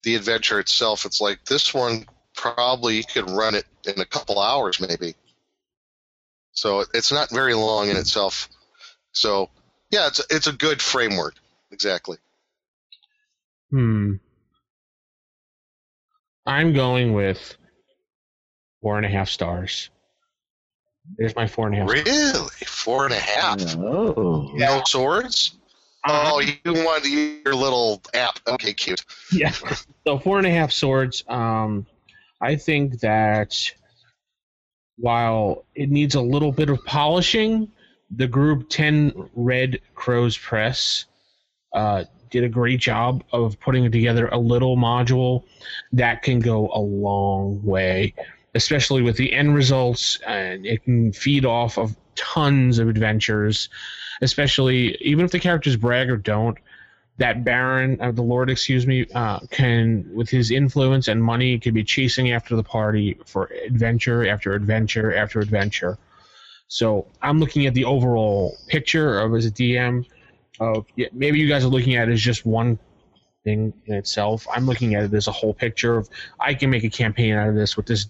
the 0.03 0.15
adventure 0.15 0.59
itself. 0.59 1.05
It's 1.05 1.19
like 1.21 1.43
this 1.45 1.73
one 1.73 2.05
probably 2.35 2.97
you 2.97 3.03
could 3.03 3.29
run 3.29 3.55
it 3.55 3.65
in 3.85 3.99
a 3.99 4.05
couple 4.05 4.39
hours 4.39 4.79
maybe. 4.79 5.15
So 6.53 6.85
it's 6.93 7.11
not 7.11 7.29
very 7.29 7.53
long 7.53 7.89
in 7.89 7.97
itself. 7.97 8.49
So 9.11 9.49
yeah, 9.91 10.07
it's 10.07 10.21
it's 10.29 10.47
a 10.47 10.53
good 10.53 10.81
framework. 10.81 11.35
Exactly. 11.71 12.17
Hmm. 13.71 14.13
I'm 16.45 16.73
going 16.73 17.13
with 17.13 17.55
four 18.81 18.97
and 18.97 19.05
a 19.05 19.09
half 19.09 19.29
stars. 19.29 19.89
There's 21.17 21.35
my 21.35 21.47
four 21.47 21.67
and 21.67 21.75
a 21.75 21.79
half. 21.79 21.89
Really, 21.89 22.49
four 22.65 23.05
and 23.05 23.13
a 23.13 23.19
half. 23.19 23.75
Oh, 23.77 24.51
No 24.53 24.81
swords. 24.85 25.58
Oh, 26.07 26.39
you 26.39 26.55
want 26.65 27.05
your 27.05 27.55
little 27.55 28.01
app? 28.13 28.39
Okay, 28.47 28.73
cute. 28.73 29.03
Yeah. 29.31 29.53
So 30.07 30.17
four 30.17 30.39
and 30.39 30.47
a 30.47 30.49
half 30.49 30.71
swords. 30.71 31.23
Um, 31.27 31.85
I 32.41 32.55
think 32.55 33.01
that 33.01 33.71
while 34.97 35.65
it 35.75 35.91
needs 35.91 36.15
a 36.15 36.21
little 36.21 36.51
bit 36.51 36.69
of 36.69 36.83
polishing, 36.83 37.71
the 38.09 38.27
group 38.27 38.69
Ten 38.69 39.29
Red 39.35 39.81
Crows 39.93 40.35
Press 40.35 41.05
uh, 41.73 42.05
did 42.29 42.43
a 42.43 42.49
great 42.49 42.79
job 42.79 43.23
of 43.31 43.59
putting 43.59 43.91
together 43.91 44.27
a 44.29 44.37
little 44.37 44.77
module 44.77 45.43
that 45.93 46.23
can 46.23 46.39
go 46.39 46.69
a 46.73 46.79
long 46.79 47.63
way, 47.63 48.13
especially 48.55 49.01
with 49.01 49.17
the 49.17 49.31
end 49.33 49.53
results, 49.53 50.19
and 50.25 50.65
it 50.65 50.83
can 50.83 51.13
feed 51.13 51.45
off 51.45 51.77
of 51.77 51.95
tons 52.15 52.79
of 52.79 52.89
adventures. 52.89 53.69
Especially 54.21 54.95
even 55.01 55.25
if 55.25 55.31
the 55.31 55.39
characters 55.39 55.75
brag 55.75 56.09
or 56.09 56.17
don't, 56.17 56.57
that 57.19 57.43
Baron, 57.43 57.99
uh, 58.01 58.11
the 58.11 58.21
Lord, 58.21 58.49
excuse 58.49 58.87
me, 58.87 59.05
uh, 59.13 59.39
can, 59.51 60.09
with 60.13 60.29
his 60.29 60.51
influence 60.51 61.09
and 61.09 61.21
money, 61.21 61.59
can 61.59 61.73
be 61.73 61.83
chasing 61.83 62.31
after 62.31 62.55
the 62.55 62.63
party 62.63 63.17
for 63.25 63.51
adventure 63.65 64.27
after 64.27 64.53
adventure 64.53 65.13
after 65.13 65.41
adventure. 65.41 65.97
So 66.69 67.07
I'm 67.21 67.39
looking 67.39 67.65
at 67.65 67.73
the 67.73 67.83
overall 67.83 68.57
picture 68.67 69.19
of 69.19 69.35
as 69.35 69.45
a 69.45 69.51
DM. 69.51 70.05
Of 70.61 70.85
yeah, 70.95 71.07
maybe 71.11 71.39
you 71.39 71.49
guys 71.49 71.65
are 71.65 71.69
looking 71.69 71.95
at 71.95 72.09
it 72.09 72.13
as 72.13 72.21
just 72.21 72.45
one 72.45 72.79
thing 73.43 73.73
in 73.85 73.95
itself. 73.95 74.47
I'm 74.53 74.65
looking 74.65 74.95
at 74.95 75.03
it 75.03 75.13
as 75.13 75.27
a 75.27 75.31
whole 75.31 75.53
picture 75.53 75.97
of 75.97 76.09
I 76.39 76.53
can 76.53 76.69
make 76.69 76.83
a 76.83 76.89
campaign 76.89 77.33
out 77.33 77.49
of 77.49 77.55
this 77.55 77.75
with 77.75 77.85
this 77.85 78.09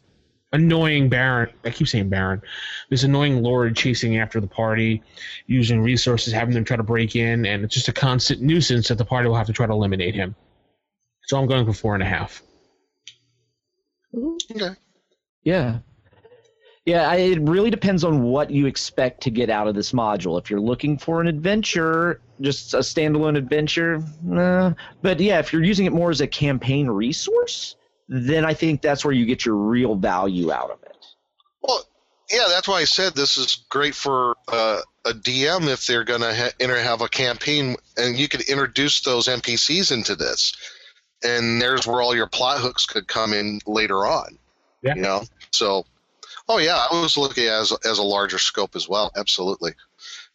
annoying 0.52 1.10
Baron. 1.10 1.50
I 1.64 1.70
keep 1.70 1.88
saying 1.88 2.10
Baron. 2.10 2.42
This 2.90 3.04
annoying 3.04 3.42
Lord 3.42 3.76
chasing 3.76 4.18
after 4.18 4.40
the 4.40 4.48
party, 4.48 5.04
using 5.48 5.82
resources, 5.82 6.34
having 6.34 6.54
them 6.54 6.64
try 6.64 6.78
to 6.78 6.84
break 6.84 7.16
in, 7.16 7.46
and 7.46 7.64
it's 7.64 7.74
just 7.74 7.88
a 7.88 7.94
constant 7.94 8.42
nuisance 8.42 8.88
that 8.88 8.98
the 8.98 9.06
party 9.06 9.28
will 9.28 9.36
have 9.36 9.48
to 9.48 9.54
try 9.54 9.66
to 9.66 9.74
eliminate 9.74 10.16
him. 10.16 10.36
So 11.24 11.40
I'm 11.40 11.48
going 11.48 11.66
for 11.66 11.74
four 11.74 11.94
and 11.94 12.04
a 12.04 12.08
half. 12.08 12.42
Mm-hmm. 14.16 14.56
Okay. 14.56 14.76
yeah. 15.44 15.80
Yeah, 16.86 17.08
I, 17.08 17.18
it 17.18 17.42
really 17.42 17.70
depends 17.70 18.04
on 18.04 18.24
what 18.24 18.50
you 18.50 18.66
expect 18.66 19.22
to 19.24 19.30
get 19.30 19.52
out 19.52 19.68
of 19.68 19.76
this 19.76 19.92
module. 19.92 20.40
If 20.42 20.50
you're 20.50 20.60
looking 20.60 20.98
for 20.98 21.22
an 21.22 21.28
adventure, 21.28 22.22
just 22.42 22.74
a 22.74 22.80
standalone 22.80 23.38
adventure, 23.38 24.02
nah. 24.24 24.74
But 25.04 25.20
yeah, 25.20 25.38
if 25.38 25.54
you're 25.54 25.64
using 25.64 25.86
it 25.86 25.94
more 25.94 26.10
as 26.10 26.22
a 26.22 26.28
campaign 26.28 26.88
resource, 26.88 27.76
then 28.10 28.44
I 28.44 28.56
think 28.56 28.82
that's 28.82 29.06
where 29.06 29.14
you 29.14 29.26
get 29.26 29.46
your 29.46 29.56
real 29.56 29.96
value 29.96 30.52
out 30.52 30.72
of 30.72 30.82
it. 30.84 30.98
Well, 31.62 31.84
yeah, 32.32 32.46
that's 32.50 32.68
why 32.68 32.80
I 32.80 32.86
said 32.86 33.14
this 33.14 33.38
is 33.38 33.66
great 33.70 33.94
for 33.94 34.36
uh, 34.48 34.82
a 35.06 35.12
DM 35.12 35.68
if 35.68 35.86
they're 35.86 36.04
going 36.04 36.22
to 36.22 36.34
ha- 36.34 36.52
enter, 36.60 36.78
have 36.78 37.02
a 37.02 37.08
campaign, 37.08 37.76
and 37.98 38.18
you 38.18 38.28
could 38.28 38.42
introduce 38.42 39.02
those 39.02 39.28
NPCs 39.28 39.92
into 39.92 40.16
this, 40.16 40.54
and 41.24 41.62
there's 41.62 41.86
where 41.86 42.02
all 42.02 42.16
your 42.16 42.28
plot 42.28 42.60
hooks 42.60 42.88
could 42.88 43.08
come 43.08 43.34
in 43.34 43.60
later 43.68 44.06
on. 44.08 44.38
Yeah. 44.82 44.96
You 44.96 45.02
know, 45.02 45.24
so 45.52 45.86
oh 46.48 46.58
yeah, 46.58 46.86
I 46.90 47.02
was 47.02 47.18
looking 47.18 47.46
as 47.46 47.74
as 47.86 48.00
a 48.00 48.04
larger 48.04 48.40
scope 48.40 48.76
as 48.76 48.88
well. 48.90 49.12
Absolutely, 49.16 49.74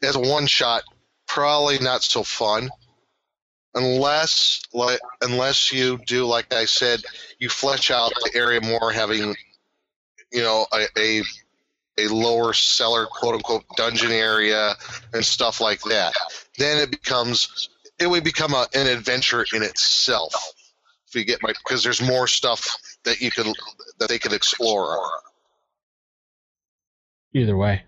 as 0.03 0.17
a 0.17 0.21
one 0.21 0.47
shot, 0.47 0.83
probably 1.27 1.79
not 1.79 2.03
so 2.03 2.23
fun. 2.23 2.71
Unless, 3.75 4.63
like, 4.73 5.01
unless 5.21 5.73
you 5.73 5.99
do, 6.07 6.27
like 6.27 6.53
I 6.53 6.65
said, 6.65 7.03
you 7.39 7.49
flesh 7.49 7.91
out 7.91 8.13
the 8.23 8.39
area 8.39 8.61
more, 8.61 8.93
having, 8.93 9.35
you 10.33 10.43
know, 10.43 10.67
a, 10.73 10.87
a 10.99 11.23
a 11.97 12.09
lower 12.09 12.53
cellar 12.53 13.07
quote 13.07 13.37
unquote 13.37 13.65
dungeon 13.77 14.11
area 14.11 14.75
and 15.13 15.25
stuff 15.25 15.61
like 15.61 15.81
that 15.83 16.13
then 16.59 16.77
it 16.79 16.91
becomes 16.91 17.69
it 18.01 18.09
would 18.09 18.25
become 18.25 18.53
a, 18.53 18.67
an 18.75 18.89
adventure 18.89 19.47
in 19.55 19.63
itself 19.63 20.35
if 21.07 21.15
you 21.15 21.25
get 21.25 21.41
my 21.41 21.53
because 21.65 21.85
there's 21.85 22.03
more 22.03 22.27
stuff 22.27 22.77
that 23.05 23.21
you 23.21 23.31
could 23.31 23.47
that 24.01 24.09
they 24.09 24.19
could 24.19 24.33
explore 24.33 24.99
Either 27.35 27.57
way. 27.57 27.83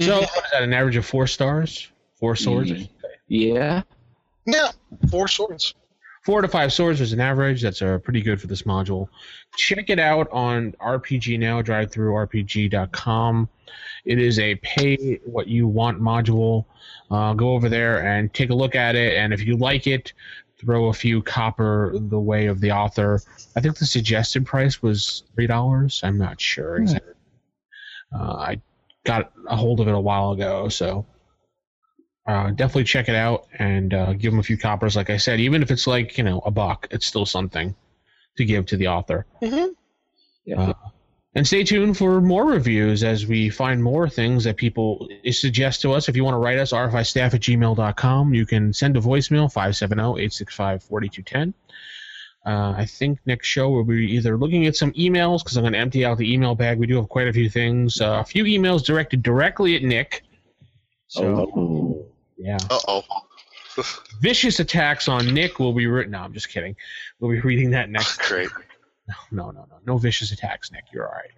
So 0.00 0.20
is 0.20 0.28
that? 0.52 0.62
An 0.62 0.72
average 0.72 0.96
of 0.96 1.04
four 1.04 1.26
stars, 1.26 1.90
four 2.14 2.34
swords. 2.34 2.70
Mhm. 2.70 2.88
Yeah. 3.30 3.82
Yeah, 4.44 4.70
four 5.08 5.28
swords. 5.28 5.74
Four 6.24 6.42
to 6.42 6.48
five 6.48 6.72
swords 6.72 7.00
is 7.00 7.12
an 7.12 7.20
average. 7.20 7.62
That's 7.62 7.80
uh, 7.80 7.98
pretty 7.98 8.20
good 8.20 8.40
for 8.40 8.48
this 8.48 8.62
module. 8.62 9.08
Check 9.56 9.88
it 9.88 9.98
out 9.98 10.28
on 10.32 10.72
RPG 10.72 11.38
Now, 11.38 11.62
DriveThruRPG.com. 11.62 13.48
It 14.04 14.18
is 14.18 14.38
a 14.38 14.56
pay 14.56 15.20
what 15.24 15.46
you 15.46 15.68
want 15.68 16.02
module. 16.02 16.66
Uh, 17.10 17.32
go 17.34 17.52
over 17.52 17.68
there 17.68 18.04
and 18.04 18.34
take 18.34 18.50
a 18.50 18.54
look 18.54 18.74
at 18.74 18.96
it. 18.96 19.14
And 19.16 19.32
if 19.32 19.42
you 19.42 19.56
like 19.56 19.86
it, 19.86 20.12
throw 20.58 20.88
a 20.88 20.92
few 20.92 21.22
copper 21.22 21.92
the 21.94 22.20
way 22.20 22.46
of 22.46 22.60
the 22.60 22.72
author. 22.72 23.22
I 23.56 23.60
think 23.60 23.78
the 23.78 23.86
suggested 23.86 24.44
price 24.44 24.82
was 24.82 25.22
$3. 25.38 26.04
I'm 26.04 26.18
not 26.18 26.40
sure 26.40 26.76
exactly. 26.76 27.14
Uh, 28.12 28.32
I 28.32 28.60
got 29.04 29.32
a 29.46 29.56
hold 29.56 29.80
of 29.80 29.86
it 29.86 29.94
a 29.94 30.00
while 30.00 30.32
ago, 30.32 30.68
so 30.68 31.06
uh, 32.30 32.50
definitely 32.50 32.84
check 32.84 33.08
it 33.08 33.16
out 33.16 33.46
and 33.58 33.92
uh, 33.92 34.12
give 34.12 34.32
them 34.32 34.38
a 34.38 34.42
few 34.42 34.56
coppers. 34.56 34.94
Like 34.94 35.10
I 35.10 35.16
said, 35.16 35.40
even 35.40 35.62
if 35.62 35.70
it's 35.70 35.86
like 35.86 36.16
you 36.16 36.24
know 36.24 36.40
a 36.46 36.50
buck, 36.50 36.86
it's 36.90 37.06
still 37.06 37.26
something 37.26 37.74
to 38.36 38.44
give 38.44 38.66
to 38.66 38.76
the 38.76 38.88
author. 38.88 39.26
Yeah. 40.44 40.70
Uh, 40.70 40.74
and 41.34 41.46
stay 41.46 41.62
tuned 41.62 41.96
for 41.96 42.20
more 42.20 42.44
reviews 42.44 43.04
as 43.04 43.26
we 43.26 43.50
find 43.50 43.82
more 43.82 44.08
things 44.08 44.44
that 44.44 44.56
people 44.56 45.08
suggest 45.30 45.80
to 45.82 45.92
us. 45.92 46.08
If 46.08 46.16
you 46.16 46.24
want 46.24 46.34
to 46.34 46.38
write 46.38 46.58
us, 46.58 46.72
rfistaff 46.72 47.34
at 47.34 47.40
gmail.com. 47.40 48.34
You 48.34 48.46
can 48.46 48.72
send 48.72 48.96
a 48.96 49.00
voicemail, 49.00 49.52
570-865-4210. 49.52 51.54
Uh, 52.46 52.74
I 52.76 52.84
think 52.84 53.20
next 53.26 53.46
show 53.46 53.70
we'll 53.70 53.84
be 53.84 54.10
either 54.16 54.36
looking 54.36 54.66
at 54.66 54.74
some 54.74 54.90
emails 54.92 55.44
because 55.44 55.56
I'm 55.56 55.62
going 55.62 55.74
to 55.74 55.78
empty 55.78 56.04
out 56.04 56.18
the 56.18 56.32
email 56.32 56.56
bag. 56.56 56.78
We 56.78 56.86
do 56.86 56.96
have 56.96 57.08
quite 57.08 57.28
a 57.28 57.32
few 57.32 57.48
things. 57.48 58.00
Uh, 58.00 58.18
a 58.20 58.24
few 58.24 58.44
emails 58.44 58.84
directed 58.84 59.22
directly 59.22 59.76
at 59.76 59.82
Nick. 59.82 60.22
So, 61.06 61.50
Oh. 61.54 62.06
Yeah. 62.40 62.58
Uh 62.70 62.78
oh. 62.88 63.02
Vicious 64.20 64.60
attacks 64.60 65.08
on 65.08 65.32
Nick 65.32 65.58
will 65.58 65.72
be 65.72 65.86
written. 65.86 66.12
No, 66.12 66.20
I'm 66.20 66.32
just 66.32 66.48
kidding. 66.48 66.74
We'll 67.18 67.30
be 67.30 67.40
reading 67.40 67.70
that 67.70 67.90
next. 67.90 68.18
Great. 68.28 68.48
No, 69.32 69.50
no, 69.50 69.50
no. 69.50 69.66
No 69.68 69.78
No 69.86 69.98
vicious 69.98 70.30
attacks, 70.30 70.70
Nick. 70.70 70.84
You're 70.92 71.08
all 71.08 71.12
right. 71.12 71.32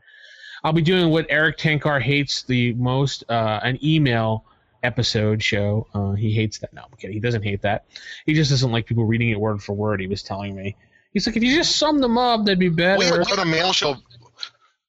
I'll 0.63 0.75
be 0.75 0.83
doing 0.83 1.09
what 1.09 1.25
Erik 1.31 1.57
Tenkar 1.57 2.03
hates 2.03 2.43
the 2.43 2.75
most 2.75 3.25
uh, 3.31 3.61
an 3.63 3.79
email 3.83 4.45
episode 4.83 5.43
show. 5.43 5.87
Uh, 5.95 6.13
he 6.13 6.33
hates 6.33 6.59
that. 6.59 6.75
No, 6.75 6.83
I'm 6.83 6.99
kidding. 6.99 7.15
He 7.15 7.21
doesn't 7.21 7.43
hate 7.43 7.63
that. 7.63 7.87
He 8.27 8.35
just 8.35 8.51
doesn't 8.51 8.71
like 8.71 8.85
people 8.85 9.07
reading 9.07 9.31
it 9.31 9.41
word 9.41 9.63
for 9.63 9.73
word. 9.73 10.01
He 10.01 10.07
was 10.07 10.23
telling 10.23 10.55
me. 10.55 10.77
He's 11.15 11.27
like, 11.27 11.35
if 11.37 11.43
you 11.43 11.55
just 11.55 11.77
sum 11.77 11.99
them 11.99 12.19
up, 12.19 12.45
that'd 12.45 12.59
be 12.59 12.69
better. 12.69 12.99
We 12.99 13.07
haven't 13.07 13.29
done 13.29 13.39
a 13.39 13.51
mail 13.51 13.73
show. 13.73 13.97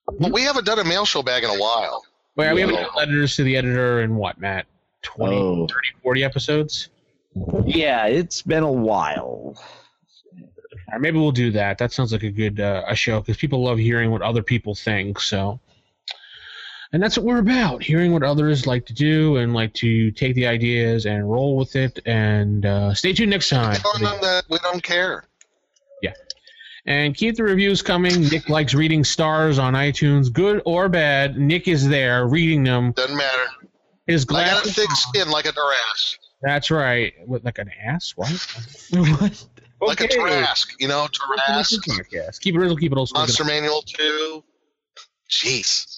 Well, 0.07 0.32
we 0.32 0.41
haven't 0.41 0.66
done 0.66 0.80
a 0.80 0.84
mail 0.84 1.05
show 1.05 1.24
bag 1.24 1.45
in 1.45 1.51
a 1.51 1.57
while. 1.57 2.03
Well, 2.36 2.53
we 2.53 2.61
haven't 2.61 2.76
done 2.76 2.89
letters 2.97 3.38
to 3.38 3.43
the 3.43 3.55
editor 3.55 4.01
and 4.01 4.18
what, 4.18 4.39
Matt? 4.39 4.66
20, 5.04 5.36
Oh. 5.36 5.68
30, 5.68 5.72
40 6.01 6.24
episodes? 6.24 6.89
Yeah, 7.66 8.08
it's 8.08 8.41
been 8.41 8.64
a 8.64 8.72
while. 8.72 9.56
Or 10.91 10.99
maybe 10.99 11.18
we'll 11.18 11.32
do 11.32 11.51
that. 11.51 11.78
That 11.78 11.91
sounds 11.91 12.12
like 12.12 12.24
a 12.24 12.30
good 12.30 12.60
uh, 12.60 12.84
a 12.88 12.95
show 12.95 13.20
because 13.20 13.38
people 13.38 13.64
love 13.64 13.78
hearing 13.80 14.12
what 14.12 14.22
other 14.22 14.43
people 14.43 14.76
think. 14.76 15.20
So, 15.20 15.60
and 16.91 17.01
that's 17.01 17.18
what 17.18 17.26
we're 17.26 17.39
about: 17.39 17.82
hearing 17.82 18.14
what 18.14 18.22
others 18.22 18.68
like 18.68 18.86
to 18.88 18.93
do 18.93 19.38
and 19.38 19.54
like 19.56 19.74
to 19.76 20.12
take 20.12 20.36
the 20.36 20.45
ideas 20.45 21.08
and 21.08 21.28
roll 21.32 21.56
with 21.58 21.76
it. 21.76 21.99
And 22.06 22.66
uh, 22.68 22.93
stay 22.93 23.14
tuned 23.14 23.32
next 23.32 23.49
time. 23.49 23.76
Tell 23.78 23.93
them 23.97 24.20
that 24.22 24.43
we 24.49 24.60
don't 24.60 24.84
care. 24.84 25.24
Yeah, 26.04 26.14
and 26.86 27.16
keep 27.16 27.36
the 27.38 27.43
reviews 27.43 27.82
coming. 27.82 28.22
Nick 28.30 28.47
likes 28.49 28.76
reading 28.76 29.04
stars 29.04 29.58
on 29.58 29.74
iTunes, 29.74 30.32
good 30.32 30.62
or 30.66 30.89
bad. 30.89 31.38
Nick 31.39 31.68
is 31.68 31.88
there 31.88 32.28
reading 32.28 32.64
them. 32.64 32.91
Doesn't 32.91 33.18
matter. 33.18 33.45
His 34.08 34.26
I 34.30 34.34
got 34.34 34.41
a 34.41 34.64
glasses. 34.64 34.76
thick 34.76 34.91
skin 34.91 35.30
like 35.30 35.45
a 35.45 35.51
Tarrasque. 35.54 36.18
That's 36.41 36.70
right. 36.72 37.14
What, 37.26 37.43
like 37.45 37.58
an 37.58 37.70
ass? 37.84 38.14
What? 38.16 38.30
what? 38.91 39.45
Like 39.82 40.01
a 40.01 40.06
Okay. 40.06 40.18
Tarrasque. 40.18 40.76
You 40.80 40.88
know, 40.89 41.08
Tarrasque. 41.08 41.78
Podcast. 41.88 42.41
Keep 42.41 42.56
it 42.56 42.58
original. 42.60 42.78
Keep 42.78 42.91
it 42.91 42.97
old 42.97 43.10
school. 43.10 43.22
Monster 43.22 43.43
Manual 43.45 43.82
2. 43.84 44.43
Jeez. 45.30 45.97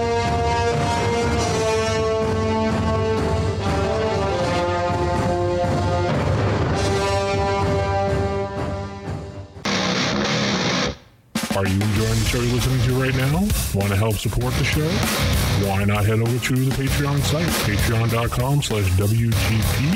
Are 11.57 11.67
you 11.67 11.73
enjoying 11.73 12.19
the 12.19 12.25
show 12.25 12.39
you're 12.39 12.55
listening 12.55 12.81
to 12.87 12.93
right 12.95 13.15
now? 13.15 13.39
Want 13.75 13.89
to 13.89 13.97
help 13.97 14.15
support 14.15 14.53
the 14.55 14.63
show? 14.63 14.87
Why 15.67 15.83
not 15.83 16.05
head 16.05 16.19
over 16.21 16.39
to 16.39 16.55
the 16.55 16.71
Patreon 16.71 17.19
site, 17.23 17.47
patreon.com 17.67 18.61
slash 18.61 18.89
WGP. 18.91 19.91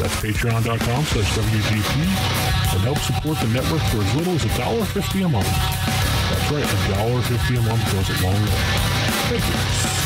That's 0.00 0.14
patreon.com 0.22 1.04
slash 1.04 1.30
WGP. 1.32 2.74
And 2.74 2.82
help 2.82 2.98
support 2.98 3.38
the 3.40 3.48
network 3.48 3.82
for 3.90 3.98
as 3.98 4.14
little 4.14 4.34
as 4.34 4.44
$1.50 4.44 5.24
a 5.24 5.28
month. 5.28 5.46
That's 5.46 6.50
right, 6.52 6.64
$1.50 6.94 7.58
a 7.58 7.62
month 7.62 7.92
goes 7.92 8.20
a 8.20 8.24
long 8.24 8.34
way. 8.34 8.50
Thank 9.28 10.00
you. 10.00 10.05